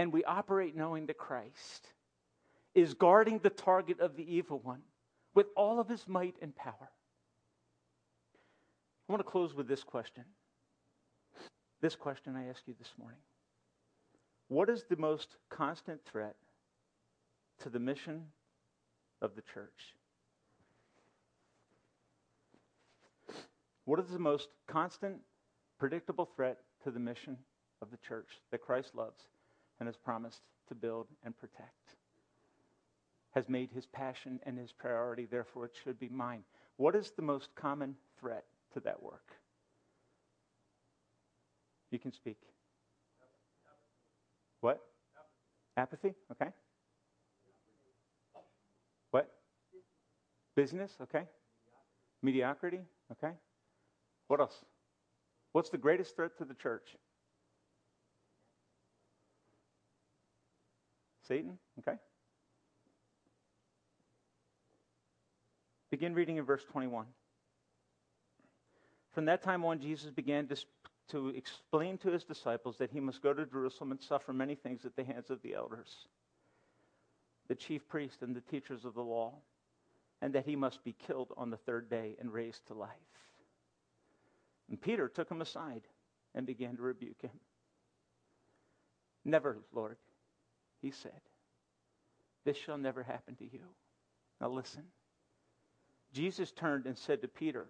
and 0.00 0.14
we 0.14 0.24
operate 0.24 0.74
knowing 0.74 1.04
that 1.04 1.18
Christ 1.18 1.88
is 2.74 2.94
guarding 2.94 3.38
the 3.38 3.50
target 3.50 4.00
of 4.00 4.16
the 4.16 4.34
evil 4.34 4.58
one 4.58 4.80
with 5.34 5.48
all 5.54 5.78
of 5.78 5.90
his 5.90 6.08
might 6.08 6.36
and 6.40 6.56
power. 6.56 6.90
I 9.06 9.12
want 9.12 9.20
to 9.20 9.30
close 9.30 9.52
with 9.52 9.68
this 9.68 9.84
question. 9.84 10.24
This 11.82 11.96
question 11.96 12.34
I 12.34 12.48
ask 12.48 12.62
you 12.64 12.74
this 12.78 12.94
morning 12.98 13.20
What 14.48 14.70
is 14.70 14.84
the 14.88 14.96
most 14.96 15.36
constant 15.50 16.02
threat 16.06 16.36
to 17.58 17.68
the 17.68 17.78
mission 17.78 18.22
of 19.22 19.34
the 19.34 19.42
church? 19.42 19.94
What 23.84 23.98
is 23.98 24.08
the 24.08 24.18
most 24.18 24.48
constant, 24.66 25.16
predictable 25.78 26.28
threat 26.36 26.58
to 26.84 26.90
the 26.90 27.00
mission 27.00 27.36
of 27.82 27.90
the 27.90 27.96
church 27.96 28.28
that 28.50 28.60
Christ 28.60 28.94
loves 28.94 29.20
and 29.78 29.86
has 29.88 29.96
promised 29.96 30.42
to 30.68 30.74
build 30.74 31.06
and 31.24 31.36
protect? 31.36 31.96
Has 33.32 33.48
made 33.48 33.70
his 33.70 33.86
passion 33.86 34.40
and 34.44 34.58
his 34.58 34.72
priority, 34.72 35.26
therefore 35.30 35.66
it 35.66 35.72
should 35.82 35.98
be 35.98 36.08
mine. 36.08 36.42
What 36.76 36.94
is 36.94 37.10
the 37.10 37.22
most 37.22 37.48
common 37.54 37.96
threat 38.18 38.44
to 38.74 38.80
that 38.80 39.02
work? 39.02 39.36
You 41.90 41.98
can 41.98 42.12
speak. 42.12 42.38
What? 44.60 44.80
Apathy? 45.76 46.14
Okay. 46.32 46.50
What? 49.10 49.30
Business? 50.56 50.96
Okay. 51.02 51.24
Mediocrity? 52.22 52.80
Okay. 53.12 53.34
What 54.28 54.40
else? 54.40 54.64
What's 55.52 55.70
the 55.70 55.78
greatest 55.78 56.16
threat 56.16 56.36
to 56.38 56.44
the 56.44 56.54
church? 56.54 56.96
Satan? 61.26 61.58
Okay. 61.78 61.96
Begin 65.90 66.14
reading 66.14 66.36
in 66.36 66.44
verse 66.44 66.64
21. 66.70 67.06
From 69.12 69.24
that 69.24 69.42
time 69.42 69.64
on, 69.64 69.80
Jesus 69.80 70.10
began 70.10 70.46
to, 70.46 70.56
to 71.08 71.28
explain 71.30 71.98
to 71.98 72.10
his 72.10 72.22
disciples 72.22 72.76
that 72.78 72.90
he 72.92 73.00
must 73.00 73.22
go 73.22 73.32
to 73.32 73.44
Jerusalem 73.44 73.90
and 73.90 74.00
suffer 74.00 74.32
many 74.32 74.54
things 74.54 74.84
at 74.84 74.94
the 74.94 75.02
hands 75.02 75.30
of 75.30 75.42
the 75.42 75.54
elders, 75.54 76.06
the 77.48 77.56
chief 77.56 77.88
priests, 77.88 78.22
and 78.22 78.36
the 78.36 78.40
teachers 78.40 78.84
of 78.84 78.94
the 78.94 79.02
law, 79.02 79.34
and 80.22 80.34
that 80.34 80.46
he 80.46 80.56
must 80.56 80.84
be 80.84 80.94
killed 81.06 81.32
on 81.36 81.50
the 81.50 81.56
third 81.56 81.88
day 81.88 82.16
and 82.20 82.32
raised 82.32 82.66
to 82.66 82.74
life. 82.74 82.90
And 84.68 84.80
Peter 84.80 85.08
took 85.08 85.30
him 85.30 85.40
aside 85.40 85.82
and 86.34 86.46
began 86.46 86.76
to 86.76 86.82
rebuke 86.82 87.22
him. 87.22 87.30
Never, 89.24 89.58
Lord, 89.72 89.96
he 90.80 90.90
said, 90.90 91.20
this 92.44 92.56
shall 92.56 92.78
never 92.78 93.02
happen 93.02 93.36
to 93.36 93.44
you. 93.44 93.60
Now 94.40 94.48
listen. 94.48 94.84
Jesus 96.12 96.50
turned 96.50 96.86
and 96.86 96.96
said 96.96 97.22
to 97.22 97.28
Peter, 97.28 97.66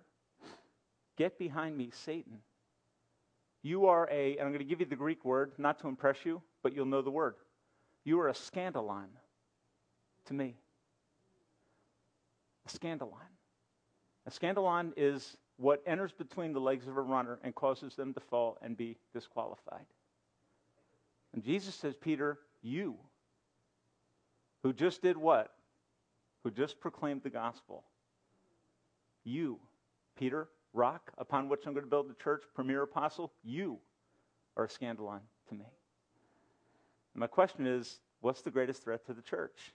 Get 1.16 1.38
behind 1.38 1.76
me, 1.76 1.90
Satan. 1.92 2.38
You 3.62 3.86
are 3.86 4.08
a, 4.10 4.38
and 4.38 4.42
I'm 4.42 4.52
going 4.52 4.60
to 4.60 4.64
give 4.64 4.80
you 4.80 4.86
the 4.86 4.96
Greek 4.96 5.24
word, 5.24 5.52
not 5.58 5.80
to 5.80 5.88
impress 5.88 6.24
you, 6.24 6.40
but 6.62 6.74
you'll 6.74 6.86
know 6.86 7.02
the 7.02 7.10
word. 7.10 7.34
You 8.04 8.18
are 8.20 8.28
a 8.28 8.32
scandalon 8.32 9.08
to 10.26 10.34
me. 10.34 10.56
A 12.72 12.78
scandalon. 12.78 13.30
A 14.26 14.30
scandalon 14.30 14.92
is 14.96 15.36
what 15.56 15.82
enters 15.86 16.12
between 16.12 16.52
the 16.52 16.60
legs 16.60 16.86
of 16.86 16.96
a 16.96 17.02
runner 17.02 17.38
and 17.42 17.54
causes 17.54 17.94
them 17.94 18.14
to 18.14 18.20
fall 18.20 18.58
and 18.62 18.76
be 18.76 18.96
disqualified. 19.12 19.86
And 21.32 21.44
Jesus 21.44 21.74
says, 21.74 21.94
Peter, 21.94 22.38
you, 22.62 22.96
who 24.62 24.72
just 24.72 25.02
did 25.02 25.16
what? 25.16 25.52
Who 26.44 26.50
just 26.50 26.80
proclaimed 26.80 27.22
the 27.22 27.30
gospel. 27.30 27.84
You, 29.24 29.58
Peter, 30.18 30.48
rock 30.72 31.12
upon 31.18 31.48
which 31.48 31.66
I'm 31.66 31.72
going 31.72 31.84
to 31.84 31.90
build 31.90 32.08
the 32.08 32.14
church, 32.14 32.42
premier 32.54 32.82
apostle, 32.82 33.32
you 33.44 33.78
are 34.56 34.64
a 34.64 34.68
scandalon 34.68 35.20
to 35.48 35.54
me. 35.54 35.66
And 37.14 37.20
my 37.20 37.26
question 37.26 37.66
is 37.66 38.00
what's 38.20 38.42
the 38.42 38.50
greatest 38.50 38.82
threat 38.82 39.04
to 39.06 39.14
the 39.14 39.22
church? 39.22 39.72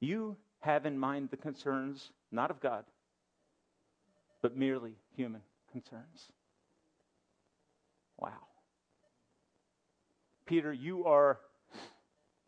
You 0.00 0.36
have 0.60 0.86
in 0.86 0.98
mind 0.98 1.30
the 1.30 1.36
concerns 1.36 2.10
not 2.32 2.50
of 2.50 2.60
God, 2.60 2.84
but 4.42 4.56
merely 4.56 4.94
human 5.16 5.42
concerns. 5.72 6.28
Wow. 8.18 8.32
Peter, 10.46 10.72
you 10.72 11.04
are 11.04 11.38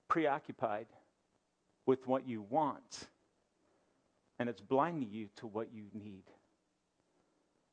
preoccupied 0.09 0.87
with 1.87 2.07
what 2.07 2.27
you 2.27 2.43
want 2.43 3.07
and 4.43 4.49
it's 4.49 4.61
blinding 4.61 5.09
you 5.12 5.29
to 5.37 5.47
what 5.47 5.69
you 5.73 5.85
need. 5.95 6.25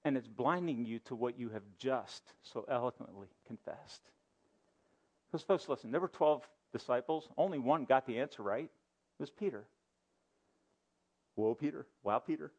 And 0.05 0.15
it's 0.15 0.27
blinding 0.27 0.85
you 0.85 0.99
to 1.05 1.15
what 1.15 1.39
you 1.39 1.49
have 1.49 1.63
just 1.79 2.21
so 2.43 2.63
eloquently 2.69 3.27
confessed. 3.47 4.01
Because, 5.25 5.43
folks, 5.43 5.67
listen, 5.67 5.89
there 5.89 5.99
were 5.99 6.09
12 6.09 6.47
disciples. 6.71 7.27
Only 7.37 7.57
one 7.57 7.85
got 7.85 8.05
the 8.05 8.19
answer 8.19 8.43
right. 8.43 8.69
Was 9.19 9.29
Peter. 9.29 9.65
Whoa, 11.35 11.53
Peter. 11.53 11.85
Wow, 12.03 12.19
Peter. 12.19 12.51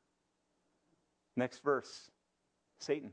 Next 1.36 1.62
verse 1.62 2.10
Satan. 2.78 3.12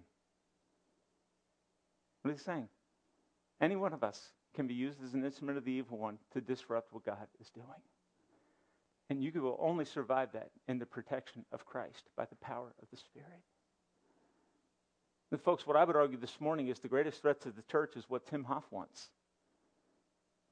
What 2.22 2.34
is 2.34 2.40
he 2.40 2.44
saying? 2.44 2.68
Any 3.62 3.76
one 3.76 3.94
of 3.94 4.04
us 4.04 4.22
can 4.54 4.68
be 4.68 4.74
used 4.74 5.04
as 5.04 5.14
an 5.14 5.24
instrument 5.24 5.58
of 5.58 5.66
the 5.66 5.72
evil 5.72 5.98
one 5.98 6.18
to 6.34 6.42
disrupt 6.42 6.94
what 6.94 7.06
God 7.06 7.28
is 7.40 7.50
doing. 7.50 7.66
And 9.10 9.24
you 9.24 9.32
will 9.42 9.58
only 9.62 9.86
survive 9.86 10.34
that 10.34 10.50
in 10.68 10.80
the 10.80 10.86
protection 10.86 11.46
of 11.52 11.66
Christ 11.66 12.04
by 12.16 12.26
the 12.26 12.36
power 12.36 12.74
of 12.82 12.88
the 12.92 12.98
Spirit. 12.98 13.42
And 15.32 15.42
folks, 15.42 15.66
what 15.66 15.78
I 15.78 15.84
would 15.84 15.96
argue 15.96 16.18
this 16.18 16.40
morning 16.40 16.68
is 16.68 16.80
the 16.80 16.88
greatest 16.88 17.22
threat 17.22 17.42
to 17.42 17.52
the 17.52 17.62
church 17.64 17.96
is 17.96 18.06
what 18.10 18.28
Tim 18.28 18.44
Hoff 18.46 18.64
wants. 18.72 19.10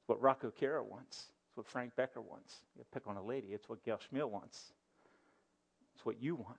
What 0.06 0.20
Rocco 0.20 0.50
Kara 0.50 0.82
wants. 0.82 1.26
It's 1.56 1.64
what 1.64 1.68
Frank 1.68 1.96
Becker 1.96 2.20
wants. 2.20 2.56
You 2.76 2.84
pick 2.92 3.06
on 3.06 3.16
a 3.16 3.22
lady. 3.22 3.46
It's 3.52 3.66
what 3.66 3.82
Gail 3.82 3.98
Schmiel 3.98 4.28
wants. 4.28 4.72
It's 5.94 6.04
what 6.04 6.22
you 6.22 6.34
want. 6.34 6.58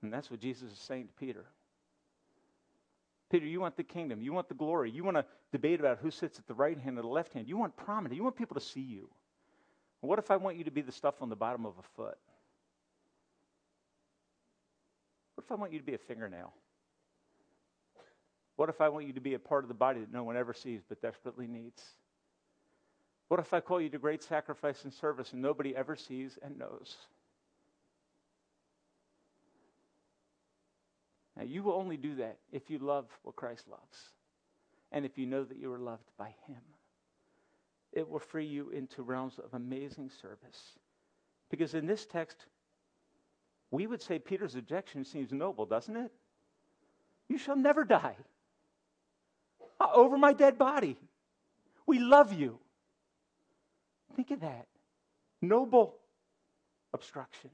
And 0.00 0.12
that's 0.12 0.30
what 0.30 0.38
Jesus 0.38 0.70
is 0.70 0.78
saying 0.78 1.08
to 1.08 1.12
Peter. 1.14 1.44
Peter, 3.32 3.46
you 3.46 3.60
want 3.60 3.76
the 3.76 3.82
kingdom. 3.82 4.22
You 4.22 4.32
want 4.32 4.46
the 4.46 4.54
glory. 4.54 4.92
You 4.92 5.02
want 5.02 5.16
to 5.16 5.24
debate 5.50 5.80
about 5.80 5.98
who 6.00 6.12
sits 6.12 6.38
at 6.38 6.46
the 6.46 6.54
right 6.54 6.78
hand 6.78 7.00
or 7.00 7.02
the 7.02 7.08
left 7.08 7.32
hand. 7.32 7.48
You 7.48 7.58
want 7.58 7.76
prominence. 7.76 8.16
You 8.16 8.22
want 8.22 8.36
people 8.36 8.54
to 8.54 8.64
see 8.64 8.80
you. 8.80 9.08
What 10.00 10.20
if 10.20 10.30
I 10.30 10.36
want 10.36 10.56
you 10.56 10.62
to 10.62 10.70
be 10.70 10.80
the 10.80 10.92
stuff 10.92 11.20
on 11.20 11.28
the 11.28 11.34
bottom 11.34 11.66
of 11.66 11.72
a 11.80 11.82
foot? 11.96 12.16
What 15.34 15.44
if 15.44 15.50
I 15.50 15.56
want 15.56 15.72
you 15.72 15.80
to 15.80 15.84
be 15.84 15.94
a 15.94 15.98
fingernail? 15.98 16.52
What 18.54 18.68
if 18.68 18.80
I 18.80 18.88
want 18.88 19.08
you 19.08 19.14
to 19.14 19.20
be 19.20 19.34
a 19.34 19.38
part 19.40 19.64
of 19.64 19.68
the 19.68 19.74
body 19.74 19.98
that 19.98 20.12
no 20.12 20.22
one 20.22 20.36
ever 20.36 20.54
sees 20.54 20.82
but 20.88 21.02
desperately 21.02 21.48
needs? 21.48 21.82
What 23.28 23.40
if 23.40 23.52
I 23.52 23.60
call 23.60 23.80
you 23.80 23.90
to 23.90 23.98
great 23.98 24.22
sacrifice 24.22 24.84
and 24.84 24.92
service 24.92 25.32
and 25.32 25.42
nobody 25.42 25.76
ever 25.76 25.96
sees 25.96 26.38
and 26.42 26.58
knows? 26.58 26.96
Now, 31.36 31.44
you 31.44 31.62
will 31.62 31.74
only 31.74 31.96
do 31.96 32.16
that 32.16 32.38
if 32.50 32.68
you 32.68 32.78
love 32.78 33.06
what 33.22 33.36
Christ 33.36 33.68
loves 33.68 34.12
and 34.90 35.04
if 35.04 35.18
you 35.18 35.26
know 35.26 35.44
that 35.44 35.58
you 35.58 35.72
are 35.72 35.78
loved 35.78 36.10
by 36.18 36.34
Him 36.46 36.62
it 37.92 38.08
will 38.08 38.18
free 38.18 38.46
you 38.46 38.70
into 38.70 39.02
realms 39.02 39.38
of 39.38 39.54
amazing 39.54 40.10
service. 40.22 40.78
Because 41.50 41.74
in 41.74 41.86
this 41.86 42.06
text, 42.06 42.36
we 43.70 43.86
would 43.86 44.02
say 44.02 44.18
Peter's 44.18 44.54
objection 44.54 45.04
seems 45.04 45.32
noble, 45.32 45.66
doesn't 45.66 45.96
it? 45.96 46.12
You 47.28 47.38
shall 47.38 47.56
never 47.56 47.84
die. 47.84 48.16
Uh, 49.80 49.88
over 49.94 50.18
my 50.18 50.32
dead 50.32 50.58
body. 50.58 50.96
We 51.86 51.98
love 51.98 52.32
you. 52.32 52.58
Think 54.18 54.32
of 54.32 54.40
that. 54.40 54.66
Noble 55.40 55.94
obstruction. 56.92 57.50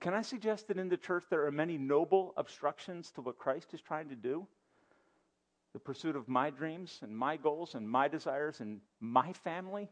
Can 0.00 0.14
I 0.14 0.22
suggest 0.22 0.66
that 0.66 0.78
in 0.78 0.88
the 0.88 0.96
church 0.96 1.22
there 1.30 1.46
are 1.46 1.52
many 1.52 1.78
noble 1.78 2.34
obstructions 2.36 3.12
to 3.12 3.20
what 3.20 3.38
Christ 3.38 3.72
is 3.72 3.80
trying 3.80 4.08
to 4.08 4.16
do? 4.16 4.48
the 5.72 5.78
pursuit 5.78 6.16
of 6.16 6.28
my 6.28 6.50
dreams 6.50 6.98
and 7.02 7.16
my 7.16 7.36
goals 7.36 7.74
and 7.74 7.88
my 7.88 8.08
desires 8.08 8.60
and 8.60 8.80
my 8.98 9.32
family? 9.32 9.88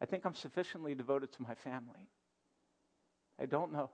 I 0.00 0.06
think 0.06 0.24
I'm 0.24 0.34
sufficiently 0.34 0.94
devoted 0.94 1.32
to 1.32 1.42
my 1.42 1.54
family. 1.54 2.08
I 3.40 3.46
don't 3.46 3.72
know. 3.72 3.90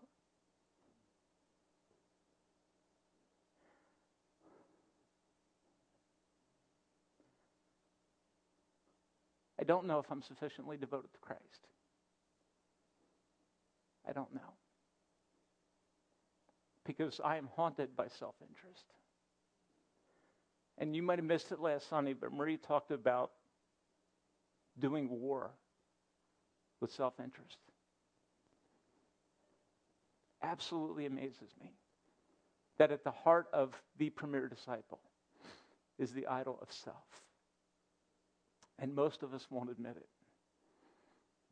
I 9.65 9.67
don't 9.67 9.87
know 9.87 9.99
if 9.99 10.05
I'm 10.11 10.21
sufficiently 10.21 10.77
devoted 10.77 11.11
to 11.15 11.19
Christ. 11.21 11.69
I 14.07 14.13
don't 14.13 14.35
know 14.35 14.53
because 16.85 17.19
I 17.25 17.39
am 17.39 17.49
haunted 17.57 17.97
by 17.97 18.09
self 18.09 18.35
interest. 18.43 18.85
And 20.77 20.95
you 20.95 21.03
might 21.03 21.19
have 21.19 21.25
missed 21.25 21.51
it 21.51 21.61
last 21.61 21.89
Sunday, 21.89 22.13
but 22.13 22.31
Marie 22.31 22.59
talked 22.59 22.91
about 22.91 23.31
doing 24.79 25.09
war 25.09 25.51
with 26.81 26.93
self 26.93 27.15
interest. 27.19 27.57
Absolutely 30.43 31.07
amazes 31.07 31.55
me 31.59 31.73
that 32.77 32.93
at 32.93 33.03
the 33.03 33.13
heart 33.13 33.47
of 33.55 33.73
the 33.97 34.11
premier 34.11 34.47
disciple 34.47 35.01
is 35.99 36.13
the 36.13 36.27
idol 36.27 36.59
of 36.61 36.71
self. 36.71 37.25
And 38.79 38.95
most 38.95 39.23
of 39.23 39.33
us 39.33 39.47
won't 39.51 39.71
admit 39.71 39.97
it. 39.97 40.09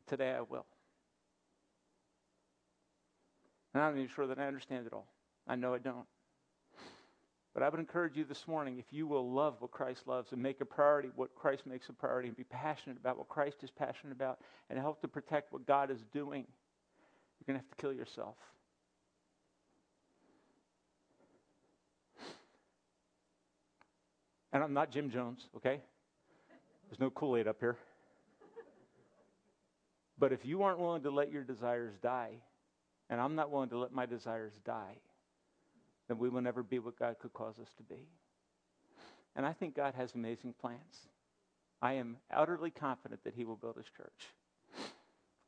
Today 0.07 0.31
I 0.31 0.41
will. 0.41 0.65
And 3.73 3.81
I'm 3.81 3.93
not 3.93 3.97
even 3.97 4.09
sure 4.13 4.27
that 4.27 4.39
I 4.39 4.47
understand 4.47 4.85
it 4.85 4.93
all. 4.93 5.07
I 5.47 5.55
know 5.55 5.73
I 5.73 5.79
don't. 5.79 6.05
But 7.53 7.61
I 7.61 7.69
would 7.69 7.79
encourage 7.79 8.17
you 8.17 8.23
this 8.23 8.47
morning 8.47 8.79
if 8.79 8.91
you 8.91 9.05
will 9.05 9.31
love 9.31 9.55
what 9.59 9.71
Christ 9.71 10.07
loves 10.07 10.31
and 10.31 10.41
make 10.41 10.59
a 10.61 10.65
priority 10.65 11.09
what 11.15 11.35
Christ 11.35 11.67
makes 11.67 11.87
a 11.89 11.93
priority 11.93 12.27
and 12.27 12.37
be 12.37 12.43
passionate 12.43 12.97
about 12.97 13.17
what 13.17 13.29
Christ 13.29 13.57
is 13.61 13.69
passionate 13.69 14.11
about 14.11 14.39
and 14.69 14.79
help 14.79 15.01
to 15.01 15.07
protect 15.07 15.53
what 15.53 15.67
God 15.67 15.91
is 15.91 16.03
doing, 16.11 16.47
you're 17.39 17.45
going 17.45 17.59
to 17.59 17.63
have 17.63 17.69
to 17.69 17.81
kill 17.81 17.93
yourself. 17.93 18.35
And 24.51 24.63
I'm 24.63 24.73
not 24.73 24.91
Jim 24.91 25.09
Jones, 25.09 25.47
okay? 25.57 25.81
There's 26.93 26.99
no 26.99 27.09
Kool 27.09 27.37
Aid 27.37 27.47
up 27.47 27.59
here. 27.59 27.75
But 30.19 30.31
if 30.31 30.45
you 30.45 30.61
aren't 30.61 30.77
willing 30.77 31.01
to 31.01 31.09
let 31.09 31.31
your 31.31 31.41
desires 31.41 31.95
die, 32.03 32.33
and 33.09 33.19
I'm 33.19 33.33
not 33.33 33.49
willing 33.49 33.69
to 33.69 33.79
let 33.79 33.91
my 33.91 34.05
desires 34.05 34.53
die, 34.63 34.97
then 36.07 36.19
we 36.19 36.29
will 36.29 36.41
never 36.41 36.61
be 36.61 36.77
what 36.77 36.99
God 36.99 37.15
could 37.19 37.33
cause 37.33 37.57
us 37.57 37.69
to 37.77 37.83
be. 37.83 38.07
And 39.35 39.43
I 39.43 39.53
think 39.53 39.75
God 39.75 39.95
has 39.95 40.13
amazing 40.13 40.53
plans. 40.61 41.07
I 41.81 41.93
am 41.93 42.17
utterly 42.31 42.69
confident 42.69 43.23
that 43.23 43.33
He 43.33 43.43
will 43.43 43.55
build 43.55 43.77
His 43.77 43.87
church. 43.97 44.27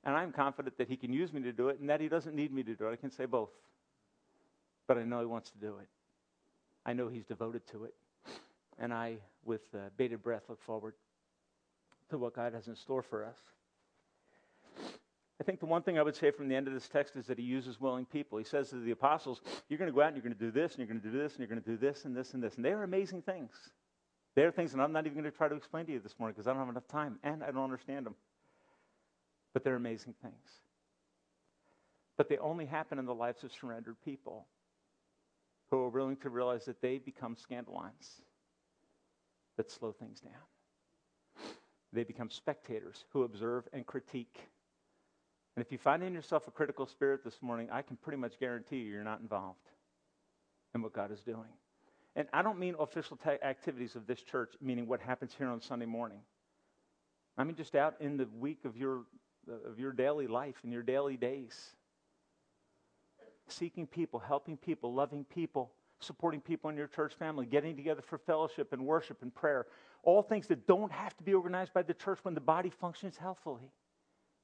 And 0.04 0.16
I'm 0.16 0.32
confident 0.32 0.80
that 0.80 0.88
He 0.88 0.98
can 0.98 1.14
use 1.14 1.32
me 1.32 1.43
to 1.43 1.54
do 1.54 1.70
it 1.70 1.80
and 1.80 1.88
that 1.91 2.02
He 2.02 2.08
doesn't 2.08 2.36
need 2.36 2.52
me 2.52 2.64
to 2.64 2.74
do 2.74 2.88
it. 2.88 2.93
I 2.93 2.96
can 2.96 3.12
say 3.12 3.26
both. 3.26 3.52
But 4.88 4.98
I 4.98 5.04
know 5.04 5.20
He 5.20 5.28
wants 5.28 5.52
to 5.52 5.60
do 5.60 5.78
it. 5.80 5.89
I 6.88 6.93
know 6.93 7.08
He's 7.08 7.26
devoted 7.26 7.68
to 7.68 7.84
it. 7.84 7.93
And 8.80 8.91
I, 8.91 9.18
with 9.46 9.62
uh, 9.76 9.89
bated 9.96 10.24
breath, 10.24 10.41
look 10.50 10.64
forward 10.64 10.96
to 12.10 12.18
what 12.18 12.36
God 12.36 12.53
has 12.53 12.68
in 12.68 12.76
store 12.76 13.01
for 13.01 13.26
us. 13.26 13.38
I 15.39 15.43
think 15.43 15.60
the 15.60 15.66
one 15.66 15.82
thing 15.82 15.99
I 15.99 16.01
would 16.01 16.16
say 16.16 16.32
from 16.32 16.47
the 16.47 16.56
end 16.56 16.68
of 16.68 16.74
this 16.74 16.88
text 16.88 17.16
is 17.16 17.28
that 17.28 17.38
he 17.38 17.43
uses 17.43 17.82
willing 17.82 18.06
people. 18.06 18.38
He 18.38 18.45
says 18.45 18.70
to 18.70 18.78
the 18.78 18.91
apostles, 18.91 19.41
You're 19.68 19.78
going 19.78 19.91
to 19.91 19.95
go 19.95 20.01
out 20.01 20.08
and 20.08 20.16
you're 20.16 20.24
going 20.24 20.38
to 20.38 20.39
do 20.39 20.51
this, 20.51 20.72
and 20.72 20.80
you're 20.80 20.88
going 20.88 21.01
to 21.01 21.12
do 21.12 21.18
this, 21.18 21.34
and 21.34 21.39
you're 21.39 21.47
going 21.49 21.62
to 21.62 21.70
do 21.70 21.78
this, 21.78 22.06
and 22.06 22.16
this, 22.16 22.34
and 22.34 22.41
this. 22.41 22.56
And 22.56 22.64
they 22.64 22.72
are 22.72 22.84
amazing 22.84 23.22
things. 23.22 23.51
They 24.36 24.43
are 24.43 24.51
things 24.51 24.74
that 24.74 24.82
I'm 24.82 24.91
not 24.91 25.06
even 25.06 25.20
going 25.20 25.32
to 25.32 25.36
try 25.36 25.47
to 25.47 25.56
explain 25.56 25.86
to 25.86 25.93
you 25.93 25.99
this 25.99 26.16
morning 26.20 26.34
because 26.34 26.47
I 26.47 26.51
don't 26.51 26.60
have 26.60 26.70
enough 26.70 26.88
time 26.88 27.20
and 27.24 27.41
I 27.41 27.51
don't 27.51 27.64
understand 27.64 28.06
them. 28.06 28.16
But 29.53 29.64
they're 29.64 29.76
amazing 29.76 30.14
things. 30.22 30.60
But 32.18 32.28
they 32.28 32.38
only 32.38 32.66
happen 32.66 32.99
in 32.99 33.06
the 33.06 33.14
lives 33.14 33.43
of 33.43 33.53
surrendered 33.53 33.95
people 34.03 34.45
who 35.72 35.78
are 35.78 35.89
willing 35.89 36.18
to 36.18 36.30
realize 36.30 36.66
that 36.66 36.82
they 36.82 36.97
become 36.97 37.36
scandalines 37.36 38.22
that 39.56 39.72
slow 39.72 39.93
things 39.93 40.20
down. 40.20 40.34
They 41.96 42.04
become 42.04 42.30
spectators 42.30 43.06
who 43.12 43.24
observe 43.24 43.68
and 43.74 43.86
critique 43.86 44.50
and 45.56 45.66
if 45.66 45.72
you 45.72 45.78
find 45.78 46.04
in 46.04 46.14
yourself 46.14 46.48
a 46.48 46.52
critical 46.52 46.86
spirit 46.86 47.24
this 47.24 47.41
morning, 47.41 47.70
I 47.72 47.82
can 47.82 47.96
pretty 47.96 48.18
much 48.18 48.39
guarantee 48.39 48.78
you 48.78 48.91
you're 48.91 49.04
not 49.04 49.22
involved 49.22 49.70
in 50.74 50.82
what 50.82 50.93
God 50.93 51.12
is 51.12 51.22
doing. 51.22 51.50
And 52.18 52.28
I 52.34 52.41
don't 52.41 52.60
mean 52.60 52.76
official 52.78 53.18
activities 53.26 53.96
of 53.96 54.06
this 54.06 54.22
church, 54.22 54.54
meaning 54.62 54.88
what 54.88 55.00
happens 55.00 55.34
here 55.38 55.48
on 55.48 55.62
Sunday 55.62 55.86
morning. 55.86 56.20
I 57.38 57.43
mean 57.43 57.56
just 57.56 57.76
out 57.76 57.96
in 58.00 58.18
the 58.18 58.28
week 58.38 58.66
of 58.66 58.76
your, 58.76 59.04
of 59.66 59.80
your 59.80 59.91
daily 59.91 60.28
life, 60.28 60.56
and 60.64 60.74
your 60.74 60.84
daily 60.84 61.16
days. 61.16 61.72
Seeking 63.48 63.88
people, 63.88 64.20
helping 64.20 64.58
people, 64.58 64.93
loving 64.93 65.24
people, 65.24 65.72
supporting 66.00 66.41
people 66.41 66.70
in 66.70 66.76
your 66.76 66.88
church 66.88 67.14
family, 67.14 67.46
getting 67.46 67.76
together 67.76 68.02
for 68.02 68.18
fellowship 68.18 68.74
and 68.74 68.86
worship 68.86 69.22
and 69.22 69.34
prayer. 69.34 69.68
All 70.06 70.22
things 70.22 70.47
that 70.47 70.68
don't 70.68 70.91
have 70.91 71.18
to 71.18 71.24
be 71.24 71.34
organized 71.34 71.74
by 71.74 71.82
the 71.82 71.93
church 71.93 72.20
when 72.24 72.36
the 72.36 72.41
body 72.41 72.70
functions 72.70 73.18
healthfully. 73.18 73.70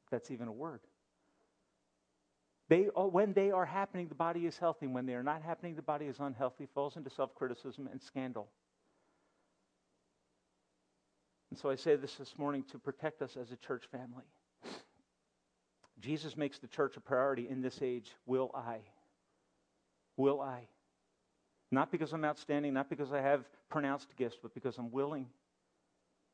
That's 0.09 0.29
even 0.31 0.47
a 0.47 0.51
word. 0.51 0.81
They, 2.67 2.87
uh, 2.97 3.03
when 3.03 3.33
they 3.33 3.51
are 3.51 3.65
happening, 3.65 4.07
the 4.07 4.15
body 4.15 4.45
is 4.45 4.57
healthy. 4.57 4.87
When 4.87 5.05
they 5.05 5.13
are 5.13 5.23
not 5.23 5.41
happening, 5.41 5.75
the 5.75 5.81
body 5.81 6.05
is 6.05 6.19
unhealthy, 6.19 6.67
falls 6.73 6.95
into 6.97 7.09
self 7.09 7.35
criticism 7.35 7.87
and 7.91 8.01
scandal. 8.01 8.47
And 11.49 11.59
so 11.59 11.69
I 11.69 11.75
say 11.75 11.97
this 11.97 12.15
this 12.15 12.33
morning 12.37 12.63
to 12.71 12.79
protect 12.79 13.21
us 13.21 13.35
as 13.35 13.51
a 13.51 13.57
church 13.57 13.83
family. 13.91 14.23
Jesus 15.99 16.37
makes 16.37 16.59
the 16.59 16.67
church 16.67 16.95
a 16.97 17.01
priority 17.01 17.49
in 17.49 17.61
this 17.61 17.81
age. 17.81 18.11
Will 18.25 18.51
I? 18.55 18.77
Will 20.15 20.41
I? 20.41 20.61
Not 21.71 21.91
because 21.91 22.13
I'm 22.13 22.23
outstanding, 22.23 22.73
not 22.73 22.89
because 22.89 23.11
I 23.11 23.19
have 23.19 23.43
pronounced 23.69 24.15
gifts, 24.15 24.37
but 24.41 24.53
because 24.53 24.77
I'm 24.77 24.91
willing. 24.91 25.27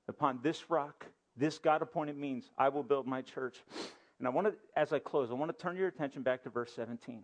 Upon 0.07 0.39
this 0.41 0.69
rock, 0.69 1.05
this 1.35 1.59
God 1.59 1.81
appointed 1.81 2.17
means, 2.17 2.49
I 2.57 2.69
will 2.69 2.83
build 2.83 3.07
my 3.07 3.21
church. 3.21 3.57
And 4.19 4.27
I 4.27 4.31
want 4.31 4.47
to, 4.47 4.53
as 4.75 4.93
I 4.93 4.99
close, 4.99 5.29
I 5.29 5.35
want 5.35 5.55
to 5.55 5.63
turn 5.63 5.77
your 5.77 5.87
attention 5.87 6.23
back 6.23 6.43
to 6.43 6.49
verse 6.49 6.71
17, 6.75 7.21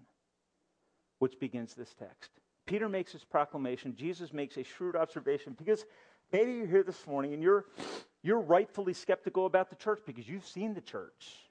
which 1.19 1.39
begins 1.39 1.73
this 1.73 1.93
text. 1.97 2.29
Peter 2.65 2.87
makes 2.87 3.11
his 3.11 3.23
proclamation. 3.23 3.95
Jesus 3.95 4.31
makes 4.31 4.57
a 4.57 4.63
shrewd 4.63 4.95
observation 4.95 5.55
because 5.57 5.85
maybe 6.31 6.53
you're 6.53 6.67
here 6.67 6.83
this 6.83 7.07
morning 7.07 7.33
and 7.33 7.41
you're, 7.41 7.65
you're 8.21 8.39
rightfully 8.39 8.93
skeptical 8.93 9.45
about 9.45 9.69
the 9.69 9.75
church 9.75 10.01
because 10.05 10.27
you've 10.27 10.45
seen 10.45 10.73
the 10.73 10.81
church. 10.81 11.49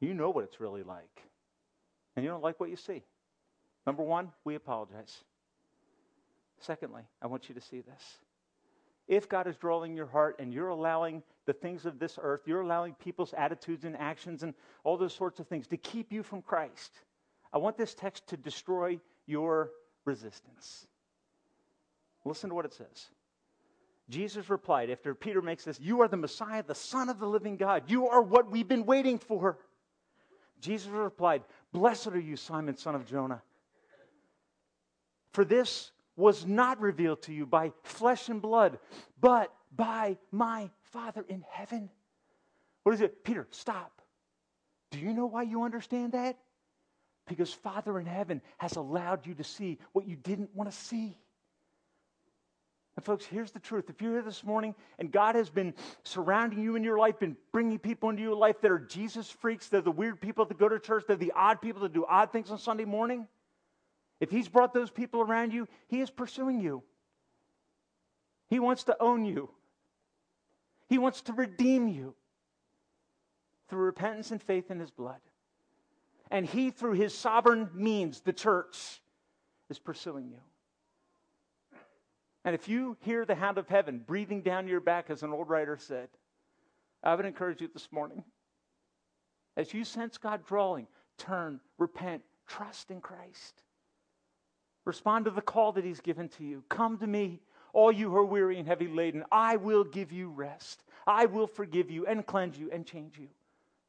You 0.00 0.14
know 0.14 0.30
what 0.30 0.44
it's 0.44 0.60
really 0.60 0.82
like. 0.82 1.22
And 2.16 2.24
you 2.24 2.30
don't 2.30 2.42
like 2.42 2.60
what 2.60 2.70
you 2.70 2.76
see. 2.76 3.02
Number 3.86 4.02
one, 4.02 4.30
we 4.44 4.54
apologize. 4.54 5.24
Secondly, 6.60 7.02
I 7.22 7.26
want 7.26 7.48
you 7.48 7.54
to 7.54 7.60
see 7.60 7.80
this 7.80 8.18
if 9.10 9.28
God 9.28 9.48
is 9.48 9.56
drawing 9.56 9.96
your 9.96 10.06
heart 10.06 10.36
and 10.38 10.54
you're 10.54 10.68
allowing 10.68 11.24
the 11.44 11.52
things 11.52 11.84
of 11.84 11.98
this 11.98 12.16
earth, 12.22 12.42
you're 12.46 12.60
allowing 12.60 12.94
people's 12.94 13.34
attitudes 13.36 13.84
and 13.84 13.96
actions 13.96 14.44
and 14.44 14.54
all 14.84 14.96
those 14.96 15.12
sorts 15.12 15.40
of 15.40 15.48
things 15.48 15.66
to 15.66 15.76
keep 15.76 16.12
you 16.12 16.22
from 16.22 16.40
Christ, 16.42 16.92
I 17.52 17.58
want 17.58 17.76
this 17.76 17.92
text 17.92 18.28
to 18.28 18.36
destroy 18.36 19.00
your 19.26 19.72
resistance. 20.04 20.86
Listen 22.24 22.50
to 22.50 22.54
what 22.54 22.64
it 22.64 22.72
says. 22.72 23.10
Jesus 24.08 24.48
replied 24.48 24.90
after 24.90 25.12
Peter 25.12 25.42
makes 25.42 25.64
this, 25.64 25.80
You 25.80 26.02
are 26.02 26.08
the 26.08 26.16
Messiah, 26.16 26.62
the 26.62 26.74
Son 26.74 27.08
of 27.08 27.18
the 27.18 27.26
living 27.26 27.56
God. 27.56 27.84
You 27.88 28.06
are 28.08 28.22
what 28.22 28.48
we've 28.48 28.68
been 28.68 28.86
waiting 28.86 29.18
for. 29.18 29.58
Jesus 30.60 30.88
replied, 30.88 31.42
Blessed 31.72 32.08
are 32.08 32.20
you, 32.20 32.36
Simon, 32.36 32.76
son 32.76 32.94
of 32.94 33.06
Jonah. 33.06 33.42
For 35.32 35.44
this 35.44 35.90
was 36.20 36.46
not 36.46 36.80
revealed 36.80 37.22
to 37.22 37.32
you 37.32 37.46
by 37.46 37.72
flesh 37.82 38.28
and 38.28 38.40
blood, 38.40 38.78
but 39.20 39.52
by 39.74 40.18
my 40.30 40.70
Father 40.92 41.24
in 41.28 41.44
heaven. 41.50 41.90
What 42.84 42.94
is 42.94 43.00
it? 43.00 43.24
Peter, 43.24 43.48
stop. 43.50 44.00
Do 44.90 44.98
you 44.98 45.12
know 45.12 45.26
why 45.26 45.42
you 45.42 45.62
understand 45.62 46.12
that? 46.12 46.38
Because 47.26 47.52
Father 47.52 47.98
in 47.98 48.06
heaven 48.06 48.42
has 48.58 48.76
allowed 48.76 49.26
you 49.26 49.34
to 49.34 49.44
see 49.44 49.78
what 49.92 50.06
you 50.06 50.16
didn't 50.16 50.54
want 50.54 50.70
to 50.70 50.76
see. 50.76 51.16
And, 52.96 53.04
folks, 53.04 53.24
here's 53.24 53.52
the 53.52 53.60
truth. 53.60 53.88
If 53.88 54.02
you're 54.02 54.14
here 54.14 54.22
this 54.22 54.42
morning 54.42 54.74
and 54.98 55.12
God 55.12 55.36
has 55.36 55.48
been 55.48 55.74
surrounding 56.02 56.60
you 56.60 56.74
in 56.74 56.82
your 56.82 56.98
life, 56.98 57.20
been 57.20 57.36
bringing 57.52 57.78
people 57.78 58.10
into 58.10 58.22
your 58.22 58.34
life 58.34 58.60
that 58.62 58.70
are 58.70 58.80
Jesus 58.80 59.30
freaks, 59.30 59.68
they're 59.68 59.80
the 59.80 59.92
weird 59.92 60.20
people 60.20 60.44
that 60.44 60.58
go 60.58 60.68
to 60.68 60.78
church, 60.80 61.04
they're 61.06 61.16
the 61.16 61.32
odd 61.36 61.62
people 61.62 61.82
that 61.82 61.92
do 61.92 62.04
odd 62.06 62.32
things 62.32 62.50
on 62.50 62.58
Sunday 62.58 62.84
morning, 62.84 63.28
if 64.20 64.30
he's 64.30 64.48
brought 64.48 64.74
those 64.74 64.90
people 64.90 65.20
around 65.20 65.52
you, 65.52 65.66
he 65.88 66.00
is 66.00 66.10
pursuing 66.10 66.60
you. 66.60 66.82
He 68.48 68.60
wants 68.60 68.84
to 68.84 68.96
own 69.00 69.24
you. 69.24 69.50
He 70.88 70.98
wants 70.98 71.22
to 71.22 71.32
redeem 71.32 71.88
you 71.88 72.14
through 73.68 73.80
repentance 73.80 74.30
and 74.30 74.42
faith 74.42 74.70
in 74.70 74.78
his 74.78 74.90
blood. 74.90 75.20
And 76.30 76.44
he, 76.44 76.70
through 76.70 76.92
his 76.92 77.16
sovereign 77.16 77.70
means, 77.74 78.20
the 78.20 78.32
church, 78.32 79.00
is 79.68 79.78
pursuing 79.78 80.28
you. 80.28 80.40
And 82.44 82.54
if 82.54 82.68
you 82.68 82.96
hear 83.00 83.24
the 83.24 83.34
hound 83.34 83.58
of 83.58 83.68
heaven 83.68 84.02
breathing 84.06 84.42
down 84.42 84.68
your 84.68 84.80
back, 84.80 85.10
as 85.10 85.22
an 85.22 85.32
old 85.32 85.48
writer 85.48 85.76
said, 85.76 86.08
I 87.02 87.14
would 87.14 87.24
encourage 87.24 87.60
you 87.60 87.68
this 87.72 87.88
morning. 87.90 88.24
As 89.56 89.72
you 89.72 89.84
sense 89.84 90.18
God 90.18 90.44
drawing, 90.46 90.86
turn, 91.18 91.60
repent, 91.78 92.22
trust 92.46 92.90
in 92.90 93.00
Christ. 93.00 93.62
Respond 94.90 95.26
to 95.26 95.30
the 95.30 95.40
call 95.40 95.70
that 95.74 95.84
He's 95.84 96.00
given 96.00 96.28
to 96.30 96.42
you. 96.42 96.64
Come 96.68 96.98
to 96.98 97.06
me, 97.06 97.38
all 97.72 97.92
you 97.92 98.10
who 98.10 98.16
are 98.16 98.24
weary 98.24 98.58
and 98.58 98.66
heavy 98.66 98.88
laden. 98.88 99.22
I 99.30 99.54
will 99.54 99.84
give 99.84 100.10
you 100.10 100.30
rest. 100.30 100.82
I 101.06 101.26
will 101.26 101.46
forgive 101.46 101.92
you 101.92 102.06
and 102.06 102.26
cleanse 102.26 102.58
you 102.58 102.72
and 102.72 102.84
change 102.84 103.16
you 103.16 103.28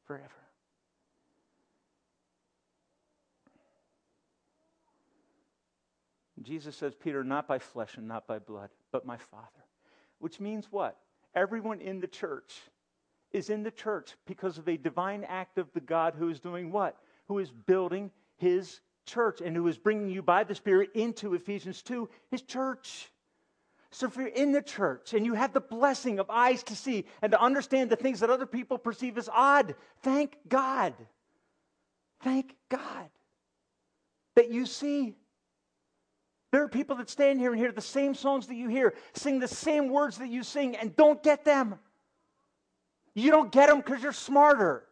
forever. 0.06 0.28
Jesus 6.40 6.76
says, 6.76 6.94
Peter, 6.94 7.24
not 7.24 7.48
by 7.48 7.58
flesh 7.58 7.96
and 7.96 8.06
not 8.06 8.28
by 8.28 8.38
blood, 8.38 8.70
but 8.92 9.04
my 9.04 9.16
Father. 9.16 9.48
Which 10.20 10.38
means 10.38 10.68
what? 10.70 10.98
Everyone 11.34 11.80
in 11.80 11.98
the 11.98 12.06
church 12.06 12.60
is 13.32 13.50
in 13.50 13.64
the 13.64 13.72
church 13.72 14.14
because 14.24 14.56
of 14.56 14.68
a 14.68 14.76
divine 14.76 15.24
act 15.24 15.58
of 15.58 15.66
the 15.72 15.80
God 15.80 16.14
who 16.16 16.28
is 16.28 16.38
doing 16.38 16.70
what? 16.70 16.96
Who 17.26 17.40
is 17.40 17.50
building 17.50 18.12
his 18.36 18.78
church 19.04 19.40
and 19.40 19.56
who 19.56 19.66
is 19.68 19.78
bringing 19.78 20.08
you 20.08 20.22
by 20.22 20.44
the 20.44 20.54
Spirit 20.54 20.90
into 20.94 21.34
Ephesians 21.34 21.82
2, 21.82 22.08
his 22.30 22.42
church. 22.42 23.10
So 23.90 24.06
if 24.06 24.16
you're 24.16 24.28
in 24.28 24.52
the 24.52 24.62
church 24.62 25.12
and 25.12 25.26
you 25.26 25.34
have 25.34 25.52
the 25.52 25.60
blessing 25.60 26.18
of 26.18 26.30
eyes 26.30 26.62
to 26.64 26.76
see 26.76 27.04
and 27.20 27.32
to 27.32 27.40
understand 27.40 27.90
the 27.90 27.96
things 27.96 28.20
that 28.20 28.30
other 28.30 28.46
people 28.46 28.78
perceive 28.78 29.18
as 29.18 29.28
odd, 29.30 29.74
thank 30.02 30.36
God. 30.48 30.94
Thank 32.22 32.54
God 32.70 33.10
that 34.34 34.50
you 34.50 34.66
see. 34.66 35.14
There 36.52 36.62
are 36.62 36.68
people 36.68 36.96
that 36.96 37.10
stand 37.10 37.40
here 37.40 37.50
and 37.52 37.60
hear 37.60 37.72
the 37.72 37.80
same 37.80 38.14
songs 38.14 38.46
that 38.46 38.54
you 38.54 38.68
hear, 38.68 38.94
sing 39.14 39.38
the 39.38 39.48
same 39.48 39.88
words 39.88 40.18
that 40.18 40.28
you 40.28 40.42
sing, 40.42 40.76
and 40.76 40.94
don't 40.96 41.22
get 41.22 41.44
them. 41.44 41.78
You 43.14 43.30
don't 43.30 43.50
get 43.50 43.68
them 43.68 43.78
because 43.78 44.02
you're 44.02 44.12
smarter. 44.12 44.84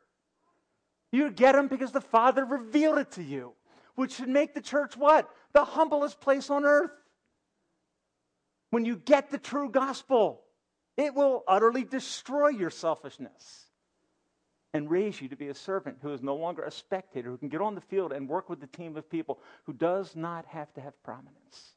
You 1.13 1.31
get 1.31 1.53
them 1.53 1.69
because 1.69 1.93
the 1.93 2.01
Father 2.01 2.45
revealed 2.45 2.99
it 2.99 3.13
to 3.13 3.23
you, 3.23 3.53
which 4.01 4.15
should 4.15 4.31
make 4.31 4.55
the 4.55 4.63
church 4.63 4.97
what? 4.97 5.29
The 5.53 5.63
humblest 5.63 6.23
place 6.23 6.49
on 6.49 6.65
earth. 6.65 6.91
When 8.71 8.87
you 8.87 8.97
get 8.97 9.31
the 9.31 9.37
true 9.37 9.69
gospel, 9.69 10.41
it 10.97 11.15
will 11.15 11.45
utterly 11.47 11.85
destroy 11.85 12.49
your 12.49 12.71
selfishness 12.71 13.67
and 14.73 14.91
raise 14.91 15.21
you 15.21 15.29
to 15.29 15.37
be 15.37 15.49
a 15.49 15.55
servant 15.55 15.99
who 16.01 16.15
is 16.15 16.23
no 16.23 16.35
longer 16.35 16.63
a 16.63 16.71
spectator, 16.71 17.29
who 17.29 17.37
can 17.37 17.51
get 17.51 17.61
on 17.61 17.75
the 17.75 17.83
field 17.83 18.11
and 18.11 18.27
work 18.27 18.49
with 18.49 18.59
the 18.59 18.69
team 18.69 18.97
of 18.97 19.11
people, 19.11 19.39
who 19.65 19.75
does 19.75 20.17
not 20.17 20.47
have 20.47 20.73
to 20.73 20.81
have 20.81 20.95
prominence, 21.03 21.75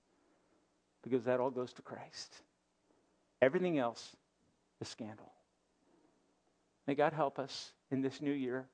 because 1.03 1.25
that 1.25 1.41
all 1.41 1.51
goes 1.51 1.73
to 1.73 1.81
Christ. 1.81 2.33
Everything 3.41 3.79
else 3.79 4.15
is 4.79 4.87
scandal. 4.87 5.33
May 6.87 6.95
God 6.95 7.11
help 7.11 7.37
us 7.37 7.73
in 7.91 8.01
this 8.01 8.21
new 8.21 8.31
year 8.31 8.65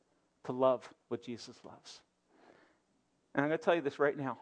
to 0.43 0.51
love 0.51 0.87
what 1.07 1.23
Jesus 1.23 1.57
loves. 1.63 2.01
And 3.33 3.43
I'm 3.43 3.49
going 3.49 3.59
to 3.59 3.63
tell 3.63 3.75
you 3.75 3.81
this 3.81 3.99
right 3.99 4.17
now. 4.17 4.37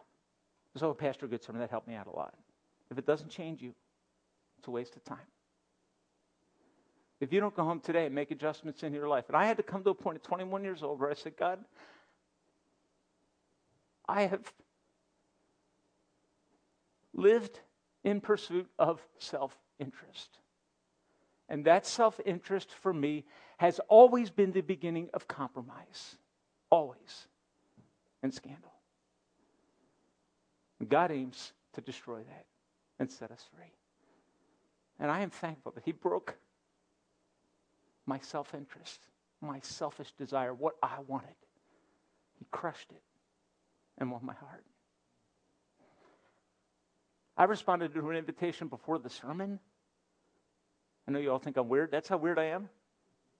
This 0.74 0.82
old 0.82 0.98
Pastor 0.98 1.26
Good 1.26 1.42
sermon 1.42 1.60
that 1.60 1.70
helped 1.70 1.88
me 1.88 1.94
out 1.94 2.06
a 2.06 2.16
lot. 2.16 2.34
If 2.90 2.98
it 2.98 3.06
doesn't 3.06 3.30
change 3.30 3.62
you, 3.62 3.74
it's 4.58 4.68
a 4.68 4.70
waste 4.70 4.96
of 4.96 5.04
time. 5.04 5.18
If 7.20 7.32
you 7.32 7.40
don't 7.40 7.54
go 7.54 7.64
home 7.64 7.80
today 7.80 8.06
and 8.06 8.14
make 8.14 8.30
adjustments 8.30 8.82
in 8.82 8.92
your 8.92 9.08
life, 9.08 9.24
and 9.28 9.36
I 9.36 9.46
had 9.46 9.56
to 9.56 9.62
come 9.62 9.82
to 9.84 9.90
a 9.90 9.94
point 9.94 10.16
at 10.16 10.22
21 10.22 10.62
years 10.62 10.82
old 10.82 11.00
where 11.00 11.10
I 11.10 11.14
said, 11.14 11.36
God, 11.36 11.58
I 14.08 14.22
have 14.22 14.52
lived 17.12 17.60
in 18.04 18.20
pursuit 18.20 18.68
of 18.78 19.00
self 19.18 19.58
interest. 19.78 20.38
And 21.48 21.64
that 21.64 21.86
self 21.86 22.20
interest 22.24 22.70
for 22.72 22.92
me 22.92 23.24
has 23.58 23.80
always 23.88 24.30
been 24.30 24.52
the 24.52 24.60
beginning 24.60 25.08
of 25.12 25.26
compromise. 25.26 26.16
Always. 26.70 27.26
And 28.22 28.32
scandal. 28.32 28.72
God 30.86 31.10
aims 31.10 31.52
to 31.74 31.80
destroy 31.80 32.18
that 32.18 32.46
and 32.98 33.10
set 33.10 33.30
us 33.30 33.44
free. 33.54 33.72
And 35.00 35.10
I 35.10 35.20
am 35.20 35.30
thankful 35.30 35.72
that 35.72 35.84
He 35.84 35.92
broke 35.92 36.36
my 38.06 38.18
self 38.18 38.54
interest, 38.54 39.00
my 39.40 39.60
selfish 39.62 40.12
desire, 40.12 40.54
what 40.54 40.74
I 40.82 40.98
wanted. 41.06 41.34
He 42.38 42.46
crushed 42.50 42.90
it 42.90 43.02
and 43.98 44.10
won 44.10 44.24
my 44.24 44.34
heart. 44.34 44.64
I 47.36 47.44
responded 47.44 47.94
to 47.94 48.10
an 48.10 48.16
invitation 48.16 48.68
before 48.68 48.98
the 48.98 49.10
sermon. 49.10 49.60
I 51.06 51.12
know 51.12 51.18
you 51.18 51.30
all 51.30 51.38
think 51.38 51.56
I'm 51.56 51.68
weird. 51.68 51.90
That's 51.90 52.08
how 52.08 52.16
weird 52.16 52.38
I 52.38 52.46
am. 52.46 52.68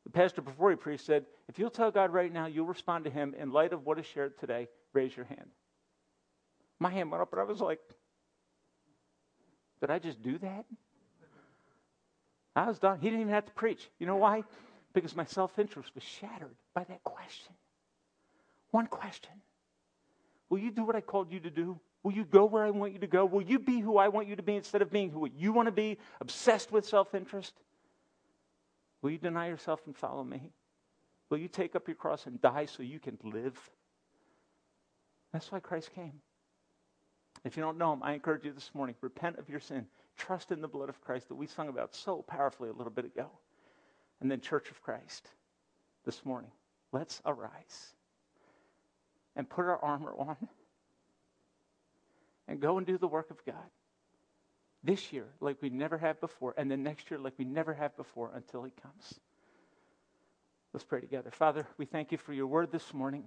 The 0.05 0.11
pastor 0.11 0.41
before 0.41 0.71
he 0.71 0.77
preached 0.77 1.05
said, 1.05 1.27
If 1.49 1.59
you'll 1.59 1.71
tell 1.71 1.91
God 1.91 2.13
right 2.13 2.33
now 2.33 2.47
you'll 2.47 2.67
respond 2.67 3.05
to 3.05 3.11
him 3.11 3.35
in 3.39 3.51
light 3.51 3.73
of 3.73 3.85
what 3.85 3.99
is 3.99 4.07
shared 4.07 4.39
today, 4.39 4.69
raise 4.93 5.17
your 5.17 5.27
hand. 5.27 5.51
My 6.81 6.91
hand 6.91 7.11
went 7.11 7.23
up, 7.23 7.33
and 7.33 7.41
I 7.41 7.45
was 7.45 7.61
like, 7.61 7.81
Did 9.81 9.91
I 9.91 9.99
just 9.99 10.23
do 10.23 10.39
that? 10.39 10.65
I 12.55 12.67
was 12.67 12.79
done. 12.79 12.99
He 12.99 13.09
didn't 13.09 13.21
even 13.21 13.33
have 13.33 13.47
to 13.47 13.53
preach. 13.53 13.89
You 13.99 14.07
know 14.07 14.17
why? 14.17 14.43
Because 14.93 15.15
my 15.15 15.25
self 15.25 15.59
interest 15.59 15.95
was 15.95 16.03
shattered 16.03 16.57
by 16.75 16.85
that 16.85 17.05
question. 17.05 17.55
One 18.71 18.87
question 18.87 19.33
Will 20.51 20.59
you 20.59 20.71
do 20.71 20.85
what 20.85 20.97
I 20.97 21.01
called 21.01 21.33
you 21.33 21.41
to 21.41 21.51
do? 21.51 21.79
Will 22.03 22.13
you 22.13 22.25
go 22.25 22.45
where 22.45 22.65
I 22.65 22.71
want 22.71 22.93
you 22.93 22.99
to 23.01 23.07
go? 23.07 23.25
Will 23.25 23.43
you 23.43 23.59
be 23.59 23.81
who 23.81 23.99
I 23.99 24.09
want 24.09 24.29
you 24.29 24.37
to 24.37 24.43
be 24.43 24.57
instead 24.57 24.83
of 24.83 24.91
being 24.91 25.11
who 25.11 25.29
you 25.37 25.53
want 25.53 25.67
to 25.67 25.73
be, 25.73 25.99
obsessed 26.21 26.73
with 26.73 26.87
self 26.87 27.15
interest? 27.15 27.55
Will 29.03 29.11
you 29.11 29.19
deny 29.19 29.49
yourself 29.49 29.81
and 29.87 29.97
follow 29.97 30.25
me? 30.25 30.51
Will 31.31 31.39
you 31.39 31.49
take 31.49 31.77
up 31.77 31.87
your 31.87 31.95
cross 31.95 32.27
and 32.27 32.41
die 32.41 32.67
so 32.67 32.83
you 32.83 32.99
can 32.99 33.19
live? 33.23 33.59
That's 35.33 35.53
why 35.53 35.61
Christ 35.61 35.95
came. 35.95 36.15
If 37.45 37.57
you 37.57 37.63
don't 37.63 37.79
know 37.79 37.93
him, 37.93 38.03
I 38.03 38.13
encourage 38.13 38.45
you 38.45 38.53
this 38.53 38.71
morning 38.75 38.95
repent 39.01 39.39
of 39.39 39.49
your 39.49 39.61
sin, 39.61 39.87
trust 40.17 40.51
in 40.51 40.61
the 40.61 40.69
blood 40.69 40.89
of 40.89 41.01
Christ 41.01 41.29
that 41.29 41.37
we 41.37 41.47
sung 41.47 41.69
about 41.69 41.95
so 41.95 42.23
powerfully 42.23 42.69
a 42.69 42.73
little 42.73 42.93
bit 42.93 43.05
ago. 43.05 43.31
And 44.21 44.31
then, 44.31 44.41
Church 44.41 44.71
of 44.71 44.83
Christ, 44.83 45.29
this 46.05 46.25
morning, 46.25 46.51
let's 46.93 47.23
arise 47.25 47.95
and 49.37 49.49
put 49.49 49.65
our 49.65 49.79
armor 49.79 50.15
on 50.19 50.37
and 52.49 52.61
go 52.61 52.79
and 52.79 52.87
do 52.87 52.99
the 52.99 53.07
work 53.07 53.31
of 53.31 53.45
God 53.45 53.55
this 54.83 55.13
year 55.13 55.27
like 55.41 55.61
we 55.61 55.71
never 55.71 55.99
have 55.99 56.21
before, 56.21 56.55
and 56.57 56.71
then 56.71 56.83
next 56.83 57.11
year 57.11 57.21
like 57.21 57.35
we 57.39 57.45
never 57.45 57.75
have 57.75 57.97
before 57.97 58.33
until 58.35 58.65
He 58.65 58.73
comes. 58.83 59.21
Let's 60.73 60.85
pray 60.85 61.01
together. 61.01 61.31
Father, 61.31 61.67
we 61.79 61.87
thank 61.87 62.13
you 62.13 62.19
for 62.19 62.33
your 62.33 62.47
word 62.47 62.71
this 62.73 62.93
morning. 62.93 63.25